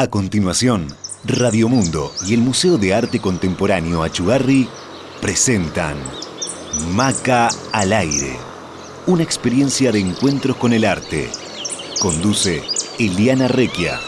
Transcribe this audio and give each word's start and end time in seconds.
A 0.00 0.08
continuación, 0.08 0.86
Radio 1.26 1.68
Mundo 1.68 2.10
y 2.26 2.32
el 2.32 2.40
Museo 2.40 2.78
de 2.78 2.94
Arte 2.94 3.20
Contemporáneo 3.20 4.02
Achugarri 4.02 4.66
presentan 5.20 5.98
Maca 6.94 7.50
al 7.70 7.92
aire, 7.92 8.34
una 9.06 9.22
experiencia 9.22 9.92
de 9.92 10.00
encuentros 10.00 10.56
con 10.56 10.72
el 10.72 10.86
arte. 10.86 11.28
Conduce 12.00 12.62
Eliana 12.98 13.46
Requia. 13.46 14.00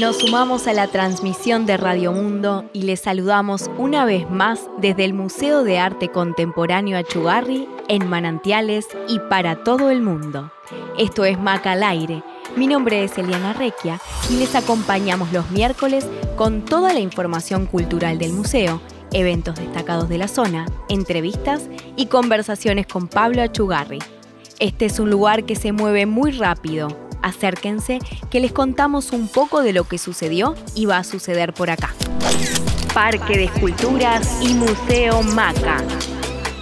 Nos 0.00 0.18
sumamos 0.18 0.66
a 0.66 0.72
la 0.72 0.88
transmisión 0.88 1.66
de 1.66 1.76
Radio 1.76 2.10
Mundo 2.10 2.68
y 2.72 2.82
les 2.82 2.98
saludamos 2.98 3.70
una 3.78 4.04
vez 4.04 4.28
más 4.28 4.68
desde 4.78 5.04
el 5.04 5.14
Museo 5.14 5.62
de 5.62 5.78
Arte 5.78 6.08
Contemporáneo 6.08 6.98
Achugarri 6.98 7.68
en 7.86 8.08
Manantiales 8.08 8.88
y 9.08 9.20
para 9.30 9.62
todo 9.62 9.90
el 9.90 10.02
mundo. 10.02 10.50
Esto 10.98 11.24
es 11.24 11.38
Maca 11.38 11.72
al 11.72 11.84
aire. 11.84 12.24
Mi 12.56 12.66
nombre 12.66 13.04
es 13.04 13.16
Eliana 13.18 13.52
Requia 13.52 14.00
y 14.28 14.36
les 14.38 14.56
acompañamos 14.56 15.32
los 15.32 15.48
miércoles 15.52 16.08
con 16.34 16.64
toda 16.64 16.92
la 16.92 16.98
información 16.98 17.66
cultural 17.66 18.18
del 18.18 18.32
museo, 18.32 18.80
eventos 19.12 19.54
destacados 19.54 20.08
de 20.08 20.18
la 20.18 20.26
zona, 20.26 20.66
entrevistas 20.88 21.68
y 21.94 22.06
conversaciones 22.06 22.88
con 22.88 23.06
Pablo 23.06 23.42
Achugarri. 23.42 24.00
Este 24.58 24.86
es 24.86 24.98
un 24.98 25.10
lugar 25.10 25.44
que 25.44 25.54
se 25.54 25.70
mueve 25.70 26.06
muy 26.06 26.32
rápido, 26.32 26.88
acérquense 27.24 27.98
que 28.30 28.40
les 28.40 28.52
contamos 28.52 29.12
un 29.12 29.28
poco 29.28 29.62
de 29.62 29.72
lo 29.72 29.84
que 29.84 29.98
sucedió 29.98 30.54
y 30.74 30.86
va 30.86 30.98
a 30.98 31.04
suceder 31.04 31.52
por 31.54 31.70
acá. 31.70 31.92
Parque 32.92 33.36
de 33.36 33.44
Esculturas 33.44 34.38
y 34.42 34.54
Museo 34.54 35.22
Maca. 35.22 35.82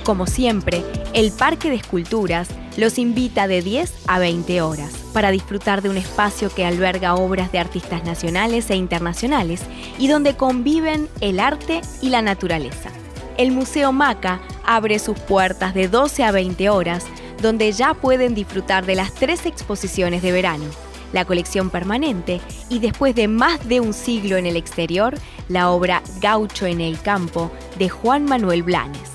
Como 0.04 0.26
siempre, 0.26 0.82
el 1.12 1.30
Parque 1.32 1.68
de 1.68 1.76
Esculturas 1.76 2.48
los 2.76 2.98
invita 2.98 3.46
de 3.46 3.60
10 3.60 3.92
a 4.06 4.18
20 4.18 4.62
horas 4.62 4.92
para 5.12 5.30
disfrutar 5.30 5.82
de 5.82 5.90
un 5.90 5.98
espacio 5.98 6.48
que 6.48 6.64
alberga 6.64 7.14
obras 7.14 7.52
de 7.52 7.58
artistas 7.58 8.04
nacionales 8.04 8.70
e 8.70 8.76
internacionales 8.76 9.60
y 9.98 10.08
donde 10.08 10.36
conviven 10.36 11.08
el 11.20 11.38
arte 11.38 11.82
y 12.00 12.08
la 12.08 12.22
naturaleza. 12.22 12.90
El 13.36 13.52
Museo 13.52 13.92
Maca 13.92 14.40
abre 14.64 14.98
sus 14.98 15.18
puertas 15.18 15.74
de 15.74 15.88
12 15.88 16.24
a 16.24 16.32
20 16.32 16.70
horas 16.70 17.04
donde 17.42 17.72
ya 17.72 17.94
pueden 17.94 18.34
disfrutar 18.34 18.86
de 18.86 18.94
las 18.94 19.12
tres 19.12 19.44
exposiciones 19.44 20.22
de 20.22 20.32
verano, 20.32 20.64
la 21.12 21.24
colección 21.24 21.68
permanente 21.68 22.40
y 22.68 22.78
después 22.78 23.14
de 23.14 23.28
más 23.28 23.68
de 23.68 23.80
un 23.80 23.92
siglo 23.92 24.36
en 24.36 24.46
el 24.46 24.56
exterior, 24.56 25.14
la 25.48 25.70
obra 25.70 26.02
Gaucho 26.20 26.66
en 26.66 26.80
el 26.80 27.00
campo 27.00 27.50
de 27.78 27.88
Juan 27.88 28.24
Manuel 28.24 28.62
Blanes. 28.62 29.10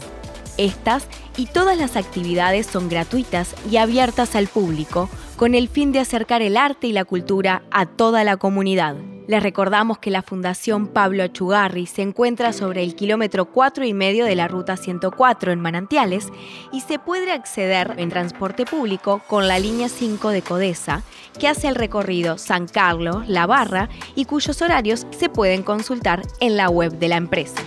Estas 0.58 1.08
y 1.38 1.46
todas 1.46 1.78
las 1.78 1.96
actividades 1.96 2.68
son 2.68 2.90
gratuitas 2.90 3.56
y 3.72 3.78
abiertas 3.78 4.36
al 4.36 4.48
público 4.48 5.10
con 5.38 5.56
el 5.56 5.70
fin 5.70 5.92
de 5.92 6.00
acercar 6.00 6.42
el 6.42 6.58
arte 6.58 6.88
y 6.88 6.92
la 6.92 7.06
cultura 7.06 7.64
a 7.72 7.86
toda 7.86 8.24
la 8.24 8.38
comunidad. 8.38 8.96
Les 9.28 9.44
recordamos 9.44 9.98
que 9.98 10.10
la 10.10 10.22
Fundación 10.22 10.88
Pablo 10.88 11.22
Achugarri 11.22 11.86
se 11.86 12.02
encuentra 12.02 12.54
sobre 12.54 12.82
el 12.82 12.96
kilómetro 12.96 13.46
4 13.46 13.84
y 13.84 13.94
medio 13.94 14.24
de 14.24 14.36
la 14.36 14.48
ruta 14.48 14.78
104 14.78 15.52
en 15.52 15.60
Manantiales 15.60 16.30
y 16.72 16.80
se 16.80 16.98
puede 16.98 17.34
acceder 17.34 17.94
en 17.98 18.10
transporte 18.10 18.66
público 18.66 19.22
con 19.28 19.50
la 19.50 19.60
línea 19.60 19.90
5 19.90 20.30
de 20.30 20.42
Codesa, 20.42 21.04
que 21.38 21.50
hace 21.50 21.68
el 21.68 21.76
recorrido 21.76 22.38
San 22.38 22.68
Carlos, 22.68 23.28
La 23.28 23.46
Barra 23.46 23.90
y 24.16 24.24
cuyos 24.24 24.62
horarios 24.62 25.06
se 25.12 25.28
pueden 25.28 25.62
consultar 25.62 26.22
en 26.40 26.56
la 26.56 26.70
web 26.70 26.94
de 26.94 27.10
la 27.10 27.18
empresa. 27.18 27.62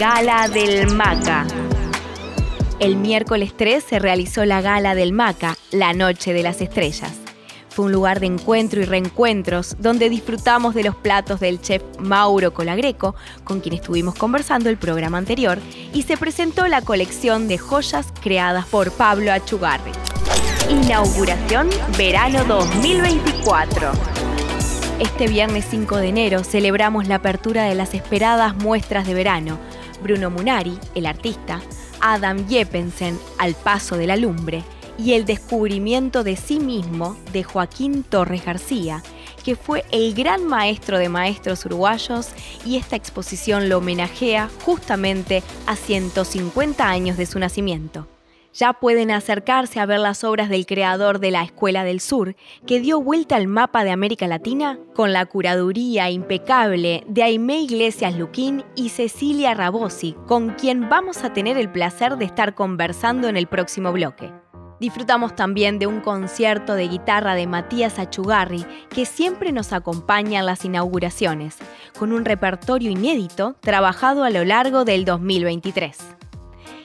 Gala 0.00 0.48
del 0.48 0.94
Maca. 0.94 1.46
El 2.80 2.96
miércoles 2.96 3.52
3 3.54 3.84
se 3.84 3.98
realizó 3.98 4.46
la 4.46 4.62
Gala 4.62 4.94
del 4.94 5.12
Maca, 5.12 5.58
la 5.70 5.92
Noche 5.92 6.32
de 6.32 6.42
las 6.42 6.62
Estrellas 6.62 7.17
fue 7.78 7.84
un 7.84 7.92
lugar 7.92 8.18
de 8.18 8.26
encuentro 8.26 8.80
y 8.80 8.86
reencuentros 8.86 9.76
donde 9.78 10.08
disfrutamos 10.08 10.74
de 10.74 10.82
los 10.82 10.96
platos 10.96 11.38
del 11.38 11.60
chef 11.60 11.80
Mauro 12.00 12.52
Colagreco, 12.52 13.14
con 13.44 13.60
quien 13.60 13.76
estuvimos 13.76 14.16
conversando 14.16 14.68
el 14.68 14.78
programa 14.78 15.16
anterior, 15.16 15.60
y 15.94 16.02
se 16.02 16.16
presentó 16.16 16.66
la 16.66 16.82
colección 16.82 17.46
de 17.46 17.56
joyas 17.56 18.12
creadas 18.20 18.66
por 18.66 18.90
Pablo 18.90 19.30
Achugarri. 19.30 19.92
Inauguración 20.68 21.68
Verano 21.96 22.42
2024. 22.46 23.92
Este 24.98 25.28
viernes 25.28 25.64
5 25.70 25.98
de 25.98 26.08
enero 26.08 26.42
celebramos 26.42 27.06
la 27.06 27.14
apertura 27.14 27.62
de 27.62 27.76
las 27.76 27.94
esperadas 27.94 28.56
muestras 28.56 29.06
de 29.06 29.14
verano. 29.14 29.56
Bruno 30.02 30.30
Munari, 30.30 30.76
el 30.96 31.06
artista, 31.06 31.60
Adam 32.00 32.48
Jepensen, 32.48 33.16
al 33.38 33.54
paso 33.54 33.96
de 33.96 34.08
la 34.08 34.16
lumbre, 34.16 34.64
y 34.98 35.12
el 35.12 35.24
descubrimiento 35.24 36.24
de 36.24 36.36
sí 36.36 36.60
mismo 36.60 37.16
de 37.32 37.44
Joaquín 37.44 38.02
Torres 38.02 38.44
García, 38.44 39.02
que 39.44 39.56
fue 39.56 39.84
el 39.92 40.12
gran 40.12 40.44
maestro 40.44 40.98
de 40.98 41.08
maestros 41.08 41.64
uruguayos 41.64 42.30
y 42.66 42.76
esta 42.76 42.96
exposición 42.96 43.68
lo 43.68 43.78
homenajea 43.78 44.50
justamente 44.64 45.42
a 45.66 45.76
150 45.76 46.86
años 46.86 47.16
de 47.16 47.26
su 47.26 47.38
nacimiento. 47.38 48.06
Ya 48.54 48.72
pueden 48.72 49.10
acercarse 49.10 49.78
a 49.78 49.86
ver 49.86 50.00
las 50.00 50.24
obras 50.24 50.48
del 50.48 50.66
creador 50.66 51.20
de 51.20 51.30
la 51.30 51.44
Escuela 51.44 51.84
del 51.84 52.00
Sur, 52.00 52.34
que 52.66 52.80
dio 52.80 53.00
vuelta 53.00 53.36
al 53.36 53.46
mapa 53.46 53.84
de 53.84 53.90
América 53.90 54.26
Latina 54.26 54.80
con 54.94 55.12
la 55.12 55.26
curaduría 55.26 56.10
impecable 56.10 57.04
de 57.06 57.22
Aimé 57.22 57.60
Iglesias 57.60 58.16
Luquín 58.16 58.64
y 58.74 58.88
Cecilia 58.88 59.54
Rabosi, 59.54 60.16
con 60.26 60.54
quien 60.54 60.88
vamos 60.88 61.22
a 61.22 61.32
tener 61.32 61.56
el 61.56 61.70
placer 61.70 62.16
de 62.16 62.24
estar 62.24 62.54
conversando 62.54 63.28
en 63.28 63.36
el 63.36 63.46
próximo 63.46 63.92
bloque. 63.92 64.32
Disfrutamos 64.80 65.34
también 65.34 65.80
de 65.80 65.88
un 65.88 66.00
concierto 66.00 66.74
de 66.74 66.86
guitarra 66.86 67.34
de 67.34 67.48
Matías 67.48 67.98
Achugarri, 67.98 68.64
que 68.90 69.06
siempre 69.06 69.50
nos 69.50 69.72
acompaña 69.72 70.38
en 70.38 70.46
las 70.46 70.64
inauguraciones, 70.64 71.56
con 71.98 72.12
un 72.12 72.24
repertorio 72.24 72.90
inédito 72.90 73.56
trabajado 73.60 74.22
a 74.22 74.30
lo 74.30 74.44
largo 74.44 74.84
del 74.84 75.04
2023. 75.04 75.98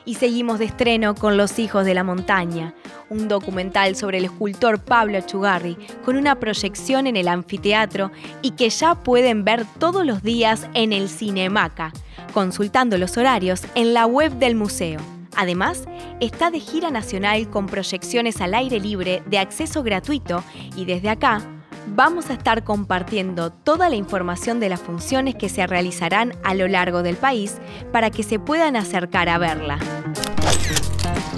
Y 0.05 0.15
seguimos 0.15 0.59
de 0.59 0.65
estreno 0.65 1.13
con 1.13 1.37
Los 1.37 1.59
Hijos 1.59 1.85
de 1.85 1.93
la 1.93 2.03
Montaña, 2.03 2.73
un 3.09 3.27
documental 3.27 3.95
sobre 3.95 4.17
el 4.17 4.25
escultor 4.25 4.79
Pablo 4.83 5.19
Achugarri, 5.19 5.77
con 6.03 6.17
una 6.17 6.39
proyección 6.39 7.05
en 7.05 7.15
el 7.15 7.27
anfiteatro 7.27 8.11
y 8.41 8.51
que 8.51 8.69
ya 8.69 8.95
pueden 8.95 9.45
ver 9.45 9.65
todos 9.77 10.03
los 10.03 10.23
días 10.23 10.67
en 10.73 10.93
el 10.93 11.09
Cinemaca, 11.09 11.93
consultando 12.33 12.97
los 12.97 13.17
horarios 13.17 13.61
en 13.75 13.93
la 13.93 14.07
web 14.07 14.33
del 14.33 14.55
museo. 14.55 15.12
Además, 15.35 15.85
está 16.19 16.51
de 16.51 16.59
gira 16.59 16.91
nacional 16.91 17.49
con 17.49 17.67
proyecciones 17.67 18.41
al 18.41 18.53
aire 18.53 18.79
libre 18.79 19.23
de 19.25 19.39
acceso 19.39 19.83
gratuito 19.83 20.43
y 20.75 20.85
desde 20.85 21.09
acá 21.09 21.41
vamos 21.87 22.29
a 22.29 22.33
estar 22.33 22.63
compartiendo 22.63 23.51
toda 23.51 23.89
la 23.89 23.95
información 23.95 24.59
de 24.59 24.69
las 24.69 24.81
funciones 24.81 25.35
que 25.35 25.49
se 25.49 25.65
realizarán 25.67 26.33
a 26.43 26.53
lo 26.53 26.67
largo 26.67 27.03
del 27.03 27.15
país 27.15 27.57
para 27.91 28.09
que 28.09 28.23
se 28.23 28.39
puedan 28.39 28.75
acercar 28.75 29.29
a 29.29 29.37
verla. 29.37 29.79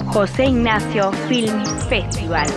José 0.08 0.46
Ignacio 0.46 1.12
Film 1.28 1.66
Festival. 1.90 2.48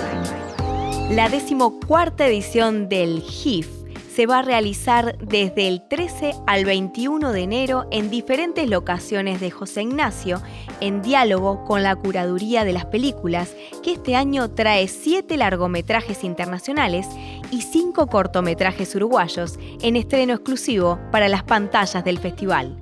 La 1.11 1.29
decimocuarta 1.29 2.27
edición 2.27 2.89
del 2.89 3.23
GIF 3.23 3.78
se 4.19 4.27
va 4.27 4.41
a 4.41 4.43
realizar 4.43 5.17
desde 5.19 5.69
el 5.69 5.87
13 5.87 6.35
al 6.49 6.65
21 6.65 7.31
de 7.31 7.41
enero 7.41 7.87
en 7.93 8.11
diferentes 8.11 8.69
locaciones 8.69 9.41
de 9.41 9.53
José 9.53 9.83
Ignacio, 9.83 10.43
en 10.81 11.03
diálogo 11.03 11.65
con 11.65 11.85
la 11.85 11.95
curaduría 11.95 12.65
de 12.65 12.73
las 12.73 12.87
películas, 12.87 13.55
que 13.85 13.93
este 13.93 14.17
año 14.17 14.51
trae 14.51 14.89
siete 14.89 15.37
largometrajes 15.37 16.25
internacionales 16.25 17.07
y 17.53 17.63
cinco 17.63 18.09
cortometrajes 18.09 18.93
uruguayos 18.97 19.57
en 19.83 19.95
estreno 19.95 20.35
exclusivo 20.35 20.99
para 21.13 21.29
las 21.29 21.45
pantallas 21.45 22.03
del 22.03 22.19
festival. 22.19 22.77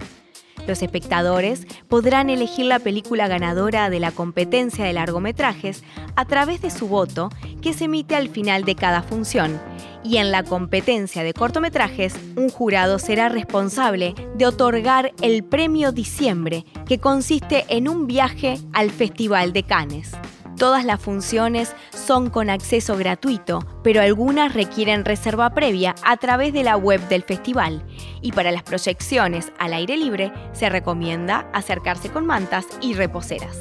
Los 0.67 0.83
espectadores 0.83 1.67
podrán 1.87 2.31
elegir 2.31 2.65
la 2.65 2.79
película 2.79 3.29
ganadora 3.29 3.91
de 3.91 4.01
la 4.01 4.11
competencia 4.11 4.87
de 4.87 4.95
largometrajes 4.95 5.85
a 6.17 6.25
través 6.25 6.63
de 6.63 6.71
su 6.71 6.89
voto 6.89 7.29
que 7.61 7.75
se 7.75 7.85
emite 7.85 8.17
al 8.17 8.31
final 8.31 8.65
de 8.65 8.75
cada 8.75 9.03
función. 9.03 9.61
Y 10.07 10.19
en 10.19 10.31
la 10.31 10.45
competencia 10.45 11.25
de 11.25 11.33
cortometrajes, 11.35 12.15
un 12.37 12.49
jurado 12.49 13.01
será 13.01 13.29
responsable 13.29 14.15
de 14.37 14.47
otorgar 14.47 15.13
el 15.21 15.43
Premio 15.43 15.91
Diciembre, 15.91 16.65
que 16.87 17.01
consiste 17.01 17.65
en 17.71 17.89
un 17.89 18.07
viaje 18.07 18.61
al 18.73 18.93
Festival 18.93 19.53
de 19.53 19.65
Cannes. 19.65 20.13
Todas 20.57 20.85
las 20.85 21.01
funciones 21.01 21.75
son 21.91 22.31
con 22.31 22.51
acceso 22.51 22.97
gratuito, 22.97 23.67
pero 23.83 24.01
algunas 24.01 24.55
requieren 24.55 25.05
reserva 25.05 25.51
previa 25.51 25.97
a 26.05 26.17
través 26.19 26.53
de 26.53 26.63
la 26.63 26.77
web 26.77 27.01
del 27.09 27.25
festival. 27.25 27.85
Y 28.23 28.31
para 28.31 28.53
las 28.53 28.63
proyecciones 28.63 29.53
al 29.59 29.73
aire 29.73 29.97
libre 29.97 30.33
se 30.53 30.69
recomienda 30.69 31.51
acercarse 31.53 32.11
con 32.11 32.27
mantas 32.27 32.67
y 32.81 32.95
reposeras. 32.95 33.59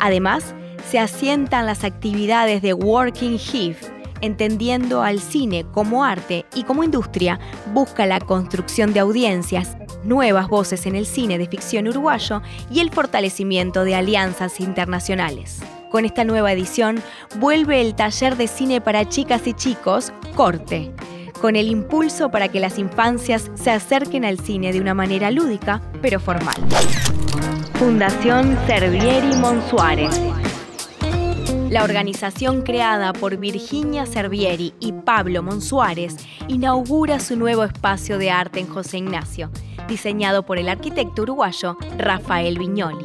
Además, 0.00 0.56
se 0.90 0.98
asientan 0.98 1.66
las 1.66 1.84
actividades 1.84 2.62
de 2.62 2.74
Working 2.74 3.38
HIF, 3.38 3.88
entendiendo 4.20 5.02
al 5.02 5.20
cine 5.20 5.64
como 5.72 6.04
arte 6.04 6.46
y 6.54 6.64
como 6.64 6.84
industria, 6.84 7.38
busca 7.72 8.06
la 8.06 8.20
construcción 8.20 8.92
de 8.92 9.00
audiencias, 9.00 9.76
nuevas 10.04 10.48
voces 10.48 10.86
en 10.86 10.94
el 10.94 11.06
cine 11.06 11.38
de 11.38 11.46
ficción 11.46 11.88
uruguayo 11.88 12.42
y 12.70 12.80
el 12.80 12.90
fortalecimiento 12.90 13.84
de 13.84 13.94
alianzas 13.94 14.60
internacionales. 14.60 15.60
Con 15.90 16.04
esta 16.04 16.24
nueva 16.24 16.52
edición 16.52 17.02
vuelve 17.38 17.80
el 17.80 17.94
taller 17.94 18.36
de 18.36 18.46
cine 18.46 18.80
para 18.80 19.08
chicas 19.08 19.46
y 19.46 19.54
chicos, 19.54 20.12
Corte, 20.34 20.92
con 21.40 21.56
el 21.56 21.68
impulso 21.68 22.30
para 22.30 22.48
que 22.48 22.60
las 22.60 22.78
infancias 22.78 23.50
se 23.54 23.70
acerquen 23.70 24.24
al 24.24 24.38
cine 24.38 24.72
de 24.72 24.80
una 24.80 24.94
manera 24.94 25.30
lúdica, 25.30 25.80
pero 26.02 26.20
formal. 26.20 26.56
Fundación 27.74 28.58
Servieri 28.66 29.36
Monsuárez. 29.36 30.20
La 31.70 31.84
organización 31.84 32.62
creada 32.62 33.12
por 33.12 33.36
Virginia 33.36 34.06
Servieri 34.06 34.72
y 34.80 34.92
Pablo 34.92 35.42
Monsuárez 35.42 36.16
inaugura 36.48 37.20
su 37.20 37.36
nuevo 37.36 37.62
espacio 37.62 38.16
de 38.16 38.30
arte 38.30 38.58
en 38.58 38.68
José 38.68 38.96
Ignacio, 38.98 39.50
diseñado 39.86 40.46
por 40.46 40.56
el 40.56 40.70
arquitecto 40.70 41.22
uruguayo 41.22 41.76
Rafael 41.98 42.58
Viñoli. 42.58 43.04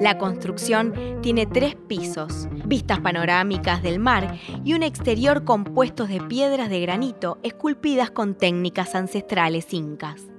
La 0.00 0.18
construcción 0.18 1.20
tiene 1.22 1.46
tres 1.46 1.76
pisos, 1.76 2.48
vistas 2.64 2.98
panorámicas 2.98 3.82
del 3.82 4.00
mar 4.00 4.36
y 4.64 4.74
un 4.74 4.82
exterior 4.82 5.44
compuesto 5.44 6.08
de 6.08 6.20
piedras 6.22 6.70
de 6.70 6.80
granito 6.80 7.38
esculpidas 7.44 8.10
con 8.10 8.34
técnicas 8.34 8.96
ancestrales 8.96 9.72
incas 9.72 10.31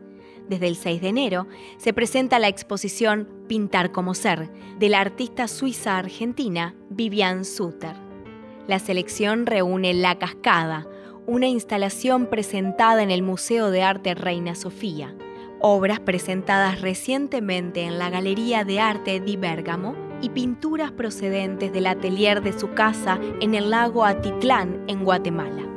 desde 0.53 0.67
el 0.67 0.75
6 0.75 1.01
de 1.01 1.07
enero, 1.07 1.47
se 1.77 1.93
presenta 1.93 2.37
la 2.37 2.47
exposición 2.47 3.27
Pintar 3.47 3.91
como 3.91 4.13
Ser 4.13 4.51
de 4.77 4.89
la 4.89 5.01
artista 5.01 5.47
suiza 5.47 5.97
argentina 5.97 6.75
Vivian 6.89 7.43
Suter. 7.43 7.95
La 8.67 8.79
selección 8.79 9.45
reúne 9.45 9.93
La 9.93 10.19
Cascada, 10.19 10.87
una 11.25 11.47
instalación 11.47 12.27
presentada 12.27 13.01
en 13.01 13.09
el 13.09 13.23
Museo 13.23 13.71
de 13.71 13.81
Arte 13.81 14.13
Reina 14.13 14.53
Sofía, 14.53 15.15
obras 15.59 15.99
presentadas 15.99 16.81
recientemente 16.81 17.81
en 17.81 17.97
la 17.97 18.09
Galería 18.09 18.63
de 18.63 18.79
Arte 18.79 19.19
di 19.19 19.37
Bergamo 19.37 19.95
y 20.21 20.29
pinturas 20.29 20.91
procedentes 20.91 21.73
del 21.73 21.87
atelier 21.87 22.43
de 22.43 22.57
su 22.57 22.73
casa 22.73 23.19
en 23.41 23.55
el 23.55 23.71
lago 23.71 24.05
Atitlán, 24.05 24.83
en 24.87 25.03
Guatemala. 25.03 25.73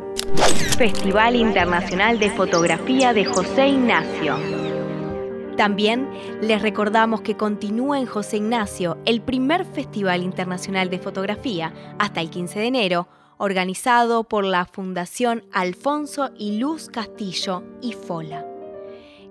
Festival 0.76 1.37
Internacional 1.37 2.19
de 2.19 2.31
Fotografía 2.31 3.14
de 3.14 3.25
José 3.25 3.69
Ignacio. 3.69 4.66
También 5.56 6.08
les 6.43 6.61
recordamos 6.61 7.23
que 7.23 7.37
continúa 7.37 7.99
en 7.99 8.06
José 8.06 8.37
Ignacio 8.37 8.99
el 9.06 9.23
primer 9.23 9.64
Festival 9.64 10.23
Internacional 10.23 10.91
de 10.91 10.99
Fotografía 10.99 11.73
hasta 11.99 12.20
el 12.20 12.29
15 12.29 12.58
de 12.61 12.67
enero, 12.67 13.08
organizado 13.38 14.25
por 14.25 14.44
la 14.44 14.67
Fundación 14.67 15.44
Alfonso 15.53 16.31
y 16.38 16.58
Luz 16.58 16.88
Castillo 16.88 17.62
y 17.81 17.93
Fola. 17.93 18.47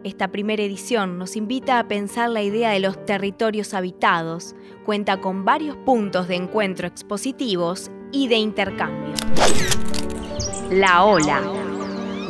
Esta 0.04 0.28
primera 0.28 0.64
edición 0.64 1.18
nos 1.18 1.36
invita 1.36 1.80
a 1.80 1.88
pensar 1.88 2.30
la 2.30 2.44
idea 2.44 2.72
de 2.72 2.80
los 2.80 3.06
territorios 3.06 3.74
habitados, 3.74 4.56
cuenta 4.84 5.22
con 5.22 5.46
varios 5.46 5.78
puntos 5.78 6.28
de 6.28 6.36
encuentro 6.36 6.88
expositivos 6.88 7.90
y 8.12 8.28
de 8.28 8.36
intercambio. 8.36 9.14
La 10.72 11.04
Ola 11.04 11.42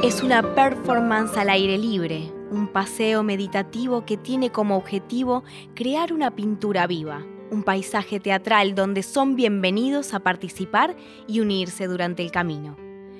es 0.03 0.21
una 0.21 0.55
performance 0.55 1.37
al 1.37 1.49
aire 1.49 1.77
libre, 1.77 2.31
un 2.51 2.67
paseo 2.67 3.23
meditativo 3.23 4.05
que 4.05 4.17
tiene 4.17 4.51
como 4.51 4.77
objetivo 4.77 5.43
crear 5.73 6.13
una 6.13 6.35
pintura 6.35 6.87
viva, 6.87 7.25
un 7.51 7.63
paisaje 7.63 8.19
teatral 8.19 8.75
donde 8.75 9.03
son 9.03 9.35
bienvenidos 9.35 10.13
a 10.13 10.19
participar 10.19 10.95
y 11.27 11.39
unirse 11.39 11.87
durante 11.87 12.23
el 12.23 12.31
camino. 12.31 12.77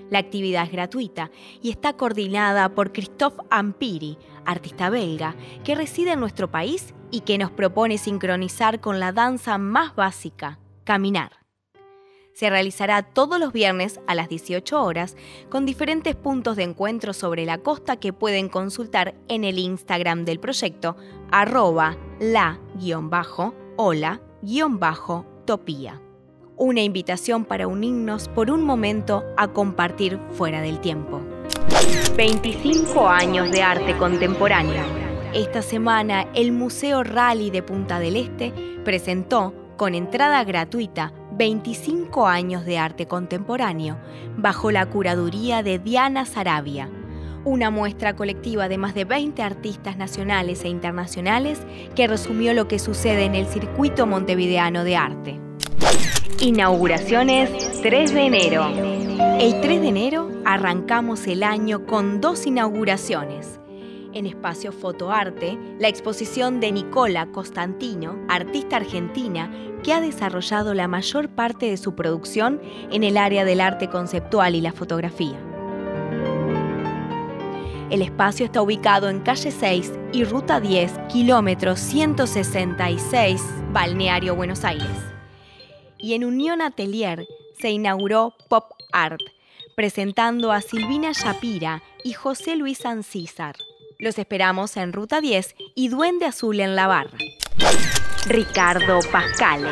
La 0.10 0.19
actividad 0.19 0.66
es 0.66 0.72
gratuita 0.72 1.31
y 1.62 1.72
está 1.72 1.94
coordinada 1.94 2.69
por 2.69 2.94
Christophe 2.94 3.42
Ampiri, 3.50 4.18
artista 4.45 4.89
belga, 4.89 5.36
que 5.63 5.75
reside 5.75 6.12
en 6.12 6.19
nuestro 6.19 6.51
país 6.51 6.94
y 7.10 7.21
que 7.21 7.38
nos 7.38 7.50
propone 7.50 7.98
sincronizar 7.98 8.80
con 8.81 9.00
la 9.00 9.12
danza 9.12 9.57
más 9.57 9.95
básica, 9.95 10.60
caminar 10.83 11.44
se 12.36 12.50
realizará 12.50 13.02
todos 13.02 13.40
los 13.40 13.54
viernes 13.54 14.02
a 14.08 14.16
las 14.16 14.28
18 14.28 14.84
horas 14.84 15.16
con 15.50 15.66
diferentes 15.66 16.18
puntos 16.18 16.58
de 16.58 16.64
encuentro 16.64 17.14
sobre 17.14 17.46
la 17.46 17.60
costa 17.60 17.96
que 17.96 18.12
pueden 18.12 18.50
consultar 18.50 19.16
en 19.30 19.46
el 19.46 19.58
Instagram 19.58 20.26
del 20.26 20.42
proyecto 20.42 20.98
arroba 21.32 21.96
la-ola-topía. 22.20 22.60
Una 26.58 26.82
invitación 26.82 27.46
para 27.46 27.68
unirnos 27.68 28.28
por 28.28 28.52
un 28.52 28.66
momento 28.66 29.24
a 29.38 29.48
compartir 29.48 30.20
fuera 30.31 30.60
del 30.60 30.81
tiempo. 30.81 31.22
25 32.18 33.08
años 33.08 33.50
de 33.50 33.62
arte 33.62 33.98
contemporáneo. 33.98 34.84
Esta 35.34 35.62
semana 35.62 36.28
el 36.34 36.52
Museo 36.52 37.02
Rally 37.04 37.50
de 37.50 37.64
Punta 37.64 38.00
del 38.00 38.18
Este 38.18 38.52
presentó, 38.84 39.54
con 39.78 39.96
entrada 39.96 40.44
gratuita, 40.46 41.14
25 41.38 42.28
años 42.28 42.66
de 42.66 42.78
arte 42.78 43.08
contemporáneo, 43.08 43.98
bajo 44.38 44.72
la 44.72 44.86
curaduría 44.86 45.64
de 45.64 45.80
Diana 45.80 46.26
Sarabia, 46.26 46.90
una 47.44 47.70
muestra 47.70 48.16
colectiva 48.16 48.68
de 48.70 48.78
más 48.78 48.96
de 48.96 49.06
20 49.06 49.42
artistas 49.44 49.98
nacionales 49.98 50.64
e 50.64 50.70
internacionales 50.70 51.60
que 51.96 52.08
resumió 52.08 52.54
lo 52.54 52.68
que 52.68 52.80
sucede 52.80 53.26
en 53.26 53.36
el 53.36 53.48
circuito 53.48 54.08
montevideano 54.08 54.84
de 54.84 54.96
arte. 54.96 55.40
Inauguraciones 56.40 57.81
3 57.81 58.14
de 58.14 58.26
enero. 58.26 58.68
El 59.40 59.62
3 59.62 59.81
de 59.81 59.88
enero 59.88 60.30
arrancamos 60.46 61.28
el 61.28 61.44
año 61.44 61.86
con 61.86 62.22
dos 62.22 62.46
inauguraciones 62.46 63.60
en 64.16 64.26
Espacio 64.26 64.72
Fotoarte 64.72 65.60
la 65.78 65.90
exposición 65.90 66.60
de 66.60 66.72
Nicola 66.72 67.28
Costantino, 67.28 68.18
artista 68.28 68.78
argentina 68.78 69.52
que 69.84 69.94
ha 69.94 70.02
desarrollado 70.02 70.74
la 70.74 70.88
mayor 70.88 71.30
parte 71.30 71.70
de 71.70 71.78
su 71.78 71.94
producción 71.94 72.60
en 72.92 73.04
el 73.04 73.18
área 73.18 73.46
del 73.46 73.62
arte 73.62 73.90
conceptual 73.90 74.56
y 74.56 74.62
la 74.62 74.72
fotografía. 74.72 75.38
El 77.92 78.02
espacio 78.02 78.46
está 78.46 78.62
ubicado 78.64 79.10
en 79.10 79.20
calle 79.20 79.52
6 79.52 79.92
y 80.12 80.24
ruta 80.24 80.60
10, 80.60 80.92
kilómetro 81.12 81.76
166, 81.76 83.44
Balneario 83.72 84.36
Buenos 84.36 84.64
Aires. 84.64 84.88
Y 86.00 86.14
en 86.14 86.24
Unión 86.24 86.62
Atelier 86.62 87.28
se 87.60 87.70
inauguró 87.70 88.34
Pop 88.50 88.72
Art, 88.92 89.22
presentando 89.76 90.52
a 90.52 90.62
Silvina 90.62 91.12
Shapira 91.12 91.84
y 92.04 92.14
José 92.14 92.56
Luis 92.56 92.86
Ancísar. 92.86 93.56
Los 93.97 94.19
esperamos 94.19 94.75
en 94.75 94.92
Ruta 94.92 95.21
10 95.21 95.56
y 95.74 95.88
Duende 95.88 96.25
Azul 96.25 96.59
en 96.59 96.75
la 96.75 96.88
barra. 96.88 97.18
Ricardo 98.27 99.00
Pascale. 99.09 99.69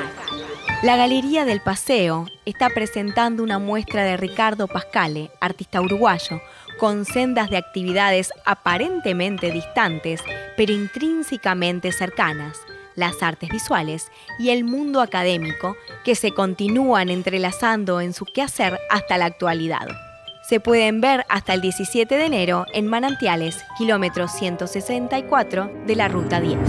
La 0.81 0.95
Galería 0.95 1.43
del 1.43 1.59
Paseo 1.59 2.27
está 2.45 2.69
presentando 2.69 3.43
una 3.43 3.59
muestra 3.59 4.05
de 4.05 4.15
Ricardo 4.15 4.67
Pascale, 4.67 5.29
artista 5.41 5.81
uruguayo, 5.81 6.41
con 6.79 7.03
sendas 7.03 7.49
de 7.49 7.57
actividades 7.57 8.31
aparentemente 8.45 9.51
distantes, 9.51 10.21
pero 10.55 10.71
intrínsecamente 10.71 11.91
cercanas, 11.91 12.59
las 12.95 13.21
artes 13.23 13.49
visuales 13.49 14.09
y 14.39 14.51
el 14.51 14.63
mundo 14.63 15.01
académico, 15.01 15.75
que 16.05 16.15
se 16.15 16.31
continúan 16.31 17.09
entrelazando 17.09 17.99
en 17.99 18.13
su 18.13 18.25
quehacer 18.25 18.79
hasta 18.89 19.17
la 19.17 19.25
actualidad 19.25 20.12
se 20.53 20.59
pueden 20.59 21.01
ver 21.01 21.25
hasta 21.29 21.55
el 21.55 21.61
17 21.61 22.15
de 22.15 22.25
enero 22.27 22.67
en 22.73 22.85
Manantiales, 22.85 23.65
kilómetro 23.75 24.27
164 24.27 25.71
de 25.87 25.95
la 25.95 26.07
Ruta 26.09 26.39
10. 26.39 26.59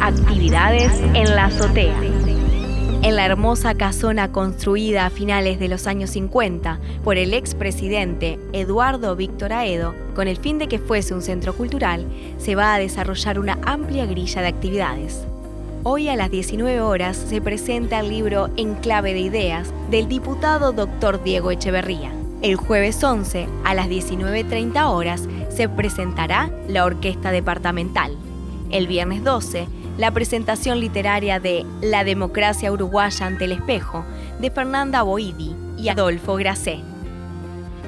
Actividades 0.00 0.90
en 1.12 1.36
la 1.36 1.44
azotea. 1.44 2.00
En 3.02 3.16
la 3.16 3.26
hermosa 3.26 3.74
casona 3.74 4.32
construida 4.32 5.04
a 5.04 5.10
finales 5.10 5.60
de 5.60 5.68
los 5.68 5.86
años 5.86 6.08
50 6.08 6.80
por 7.04 7.18
el 7.18 7.34
expresidente 7.34 8.38
Eduardo 8.54 9.14
Víctor 9.14 9.52
Aedo, 9.52 9.94
con 10.14 10.26
el 10.26 10.38
fin 10.38 10.56
de 10.56 10.68
que 10.68 10.78
fuese 10.78 11.12
un 11.12 11.20
centro 11.20 11.54
cultural, 11.54 12.06
se 12.38 12.54
va 12.54 12.72
a 12.72 12.78
desarrollar 12.78 13.38
una 13.38 13.58
amplia 13.66 14.06
grilla 14.06 14.40
de 14.40 14.48
actividades. 14.48 15.20
Hoy 15.82 16.08
a 16.08 16.16
las 16.16 16.30
19 16.30 16.80
horas 16.80 17.18
se 17.18 17.42
presenta 17.42 18.00
el 18.00 18.08
libro 18.08 18.48
En 18.56 18.74
clave 18.76 19.12
de 19.12 19.20
ideas 19.20 19.70
del 19.90 20.08
diputado 20.08 20.72
doctor 20.72 21.22
Diego 21.22 21.50
Echeverría. 21.50 22.17
El 22.40 22.54
jueves 22.54 23.02
11 23.02 23.48
a 23.64 23.74
las 23.74 23.88
19.30 23.88 24.84
horas 24.88 25.28
se 25.48 25.68
presentará 25.68 26.48
la 26.68 26.84
Orquesta 26.84 27.32
Departamental. 27.32 28.16
El 28.70 28.86
viernes 28.86 29.24
12, 29.24 29.66
la 29.98 30.12
presentación 30.12 30.78
literaria 30.78 31.40
de 31.40 31.66
La 31.80 32.04
democracia 32.04 32.70
uruguaya 32.70 33.26
ante 33.26 33.46
el 33.46 33.52
espejo 33.52 34.04
de 34.38 34.52
Fernanda 34.52 35.02
Boidi 35.02 35.56
y 35.76 35.88
Adolfo 35.88 36.36
Gracé. 36.36 36.78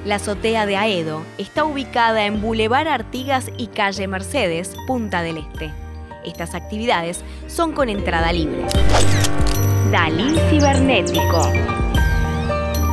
La 0.05 0.17
azotea 0.17 0.67
de 0.67 0.77
Aedo 0.77 1.23
está 1.39 1.63
ubicada 1.63 2.27
en 2.27 2.43
Boulevard 2.43 2.89
Artigas 2.89 3.53
y 3.57 3.69
Calle 3.69 4.09
Mercedes, 4.09 4.75
Punta 4.89 5.23
del 5.23 5.37
Este. 5.37 5.71
Estas 6.25 6.57
actividades 6.57 7.23
son 7.47 7.71
con 7.71 7.89
entrada 7.89 8.33
libre. 8.33 8.65
Dalí 9.93 10.37
Cibernético 10.51 11.53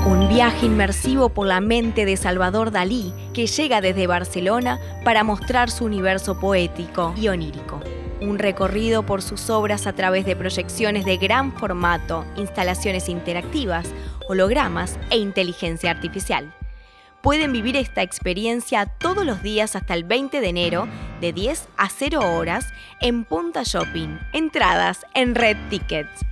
un 0.07 0.29
viaje 0.29 0.65
inmersivo 0.65 1.27
por 1.27 1.47
la 1.47 1.59
mente 1.59 2.05
de 2.05 2.15
Salvador 2.15 2.71
Dalí, 2.71 3.13
que 3.33 3.45
llega 3.45 3.81
desde 3.81 4.07
Barcelona 4.07 4.79
para 5.03 5.25
mostrar 5.25 5.69
su 5.69 5.83
universo 5.83 6.39
poético 6.39 7.13
y 7.17 7.27
onírico. 7.27 7.81
un 8.19 8.39
recorrido 8.39 9.05
por 9.05 9.21
sus 9.21 9.51
obras 9.51 9.85
a 9.85 9.93
través 9.93 10.25
de 10.25 10.35
proyecciones 10.35 11.05
de 11.05 11.17
gran 11.17 11.53
formato, 11.53 12.25
instalaciones 12.35 13.09
interactivas, 13.09 13.93
hologramas 14.27 14.97
e 15.11 15.17
inteligencia 15.17 15.91
artificial. 15.91 16.51
Pueden 17.21 17.51
vivir 17.51 17.75
esta 17.75 18.01
experiencia 18.01 18.87
todos 18.87 19.23
los 19.23 19.43
días 19.43 19.75
hasta 19.75 19.93
el 19.93 20.03
20 20.03 20.41
de 20.41 20.47
enero 20.47 20.87
de 21.21 21.31
10 21.31 21.67
a 21.77 21.89
0 21.89 22.21
horas 22.37 22.65
en 23.01 23.23
Punta 23.23 23.61
Shopping. 23.63 24.17
Entradas 24.33 25.05
en 25.13 25.35
Red 25.35 25.57
Tickets. 25.69 26.25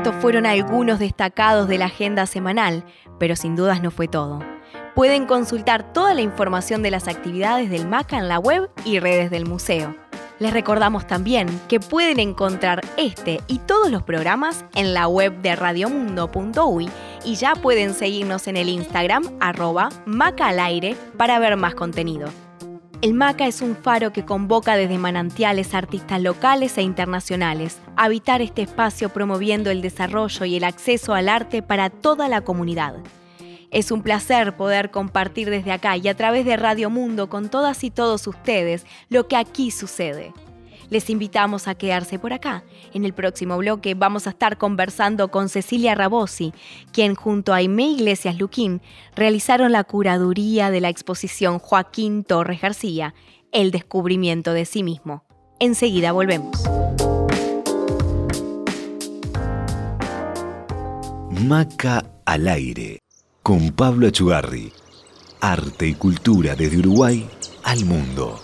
Estos 0.00 0.14
fueron 0.22 0.46
algunos 0.46 0.98
destacados 0.98 1.68
de 1.68 1.76
la 1.76 1.84
agenda 1.84 2.24
semanal, 2.24 2.86
pero 3.18 3.36
sin 3.36 3.54
dudas 3.54 3.82
no 3.82 3.90
fue 3.90 4.08
todo. 4.08 4.38
Pueden 4.94 5.26
consultar 5.26 5.92
toda 5.92 6.14
la 6.14 6.22
información 6.22 6.82
de 6.82 6.90
las 6.90 7.06
actividades 7.06 7.68
del 7.68 7.86
MACA 7.86 8.16
en 8.16 8.26
la 8.26 8.38
web 8.38 8.70
y 8.86 8.98
redes 8.98 9.30
del 9.30 9.44
museo. 9.44 9.94
Les 10.38 10.54
recordamos 10.54 11.06
también 11.06 11.48
que 11.68 11.80
pueden 11.80 12.18
encontrar 12.18 12.80
este 12.96 13.42
y 13.46 13.58
todos 13.58 13.90
los 13.90 14.02
programas 14.02 14.64
en 14.74 14.94
la 14.94 15.06
web 15.06 15.42
de 15.42 15.54
radiomundo.uy 15.54 16.88
y 17.26 17.34
ya 17.34 17.54
pueden 17.54 17.92
seguirnos 17.92 18.48
en 18.48 18.56
el 18.56 18.70
Instagram 18.70 19.24
arroba 19.38 19.90
para 21.18 21.38
ver 21.38 21.58
más 21.58 21.74
contenido. 21.74 22.30
El 23.02 23.14
MACA 23.14 23.46
es 23.46 23.62
un 23.62 23.76
faro 23.76 24.12
que 24.12 24.26
convoca 24.26 24.76
desde 24.76 24.98
manantiales 24.98 25.72
artistas 25.72 26.20
locales 26.20 26.76
e 26.76 26.82
internacionales 26.82 27.80
a 27.96 28.04
habitar 28.04 28.42
este 28.42 28.60
espacio 28.60 29.08
promoviendo 29.08 29.70
el 29.70 29.80
desarrollo 29.80 30.44
y 30.44 30.56
el 30.56 30.64
acceso 30.64 31.14
al 31.14 31.30
arte 31.30 31.62
para 31.62 31.88
toda 31.88 32.28
la 32.28 32.42
comunidad. 32.42 32.96
Es 33.70 33.90
un 33.90 34.02
placer 34.02 34.54
poder 34.54 34.90
compartir 34.90 35.48
desde 35.48 35.72
acá 35.72 35.96
y 35.96 36.08
a 36.08 36.14
través 36.14 36.44
de 36.44 36.58
Radio 36.58 36.90
Mundo 36.90 37.30
con 37.30 37.48
todas 37.48 37.84
y 37.84 37.90
todos 37.90 38.26
ustedes 38.26 38.84
lo 39.08 39.28
que 39.28 39.36
aquí 39.36 39.70
sucede. 39.70 40.34
Les 40.90 41.08
invitamos 41.08 41.68
a 41.68 41.76
quedarse 41.76 42.18
por 42.18 42.32
acá. 42.32 42.64
En 42.92 43.04
el 43.04 43.14
próximo 43.14 43.56
bloque 43.56 43.94
vamos 43.94 44.26
a 44.26 44.30
estar 44.30 44.58
conversando 44.58 45.30
con 45.30 45.48
Cecilia 45.48 45.94
Rabosi, 45.94 46.52
quien 46.92 47.14
junto 47.14 47.52
a 47.52 47.56
Aimé 47.56 47.90
Iglesias 47.92 48.36
Luquín 48.38 48.82
realizaron 49.14 49.70
la 49.72 49.84
curaduría 49.84 50.70
de 50.70 50.80
la 50.80 50.88
exposición 50.88 51.60
Joaquín 51.60 52.24
Torres 52.24 52.60
García, 52.60 53.14
El 53.52 53.70
descubrimiento 53.70 54.52
de 54.52 54.64
sí 54.64 54.82
mismo. 54.82 55.24
Enseguida 55.60 56.12
volvemos. 56.12 56.60
Maca 61.30 62.04
al 62.24 62.48
aire 62.48 63.02
con 63.42 63.70
Pablo 63.70 64.08
Achugarri. 64.08 64.72
Arte 65.40 65.86
y 65.86 65.94
cultura 65.94 66.54
desde 66.54 66.78
Uruguay 66.78 67.26
al 67.62 67.84
mundo. 67.84 68.38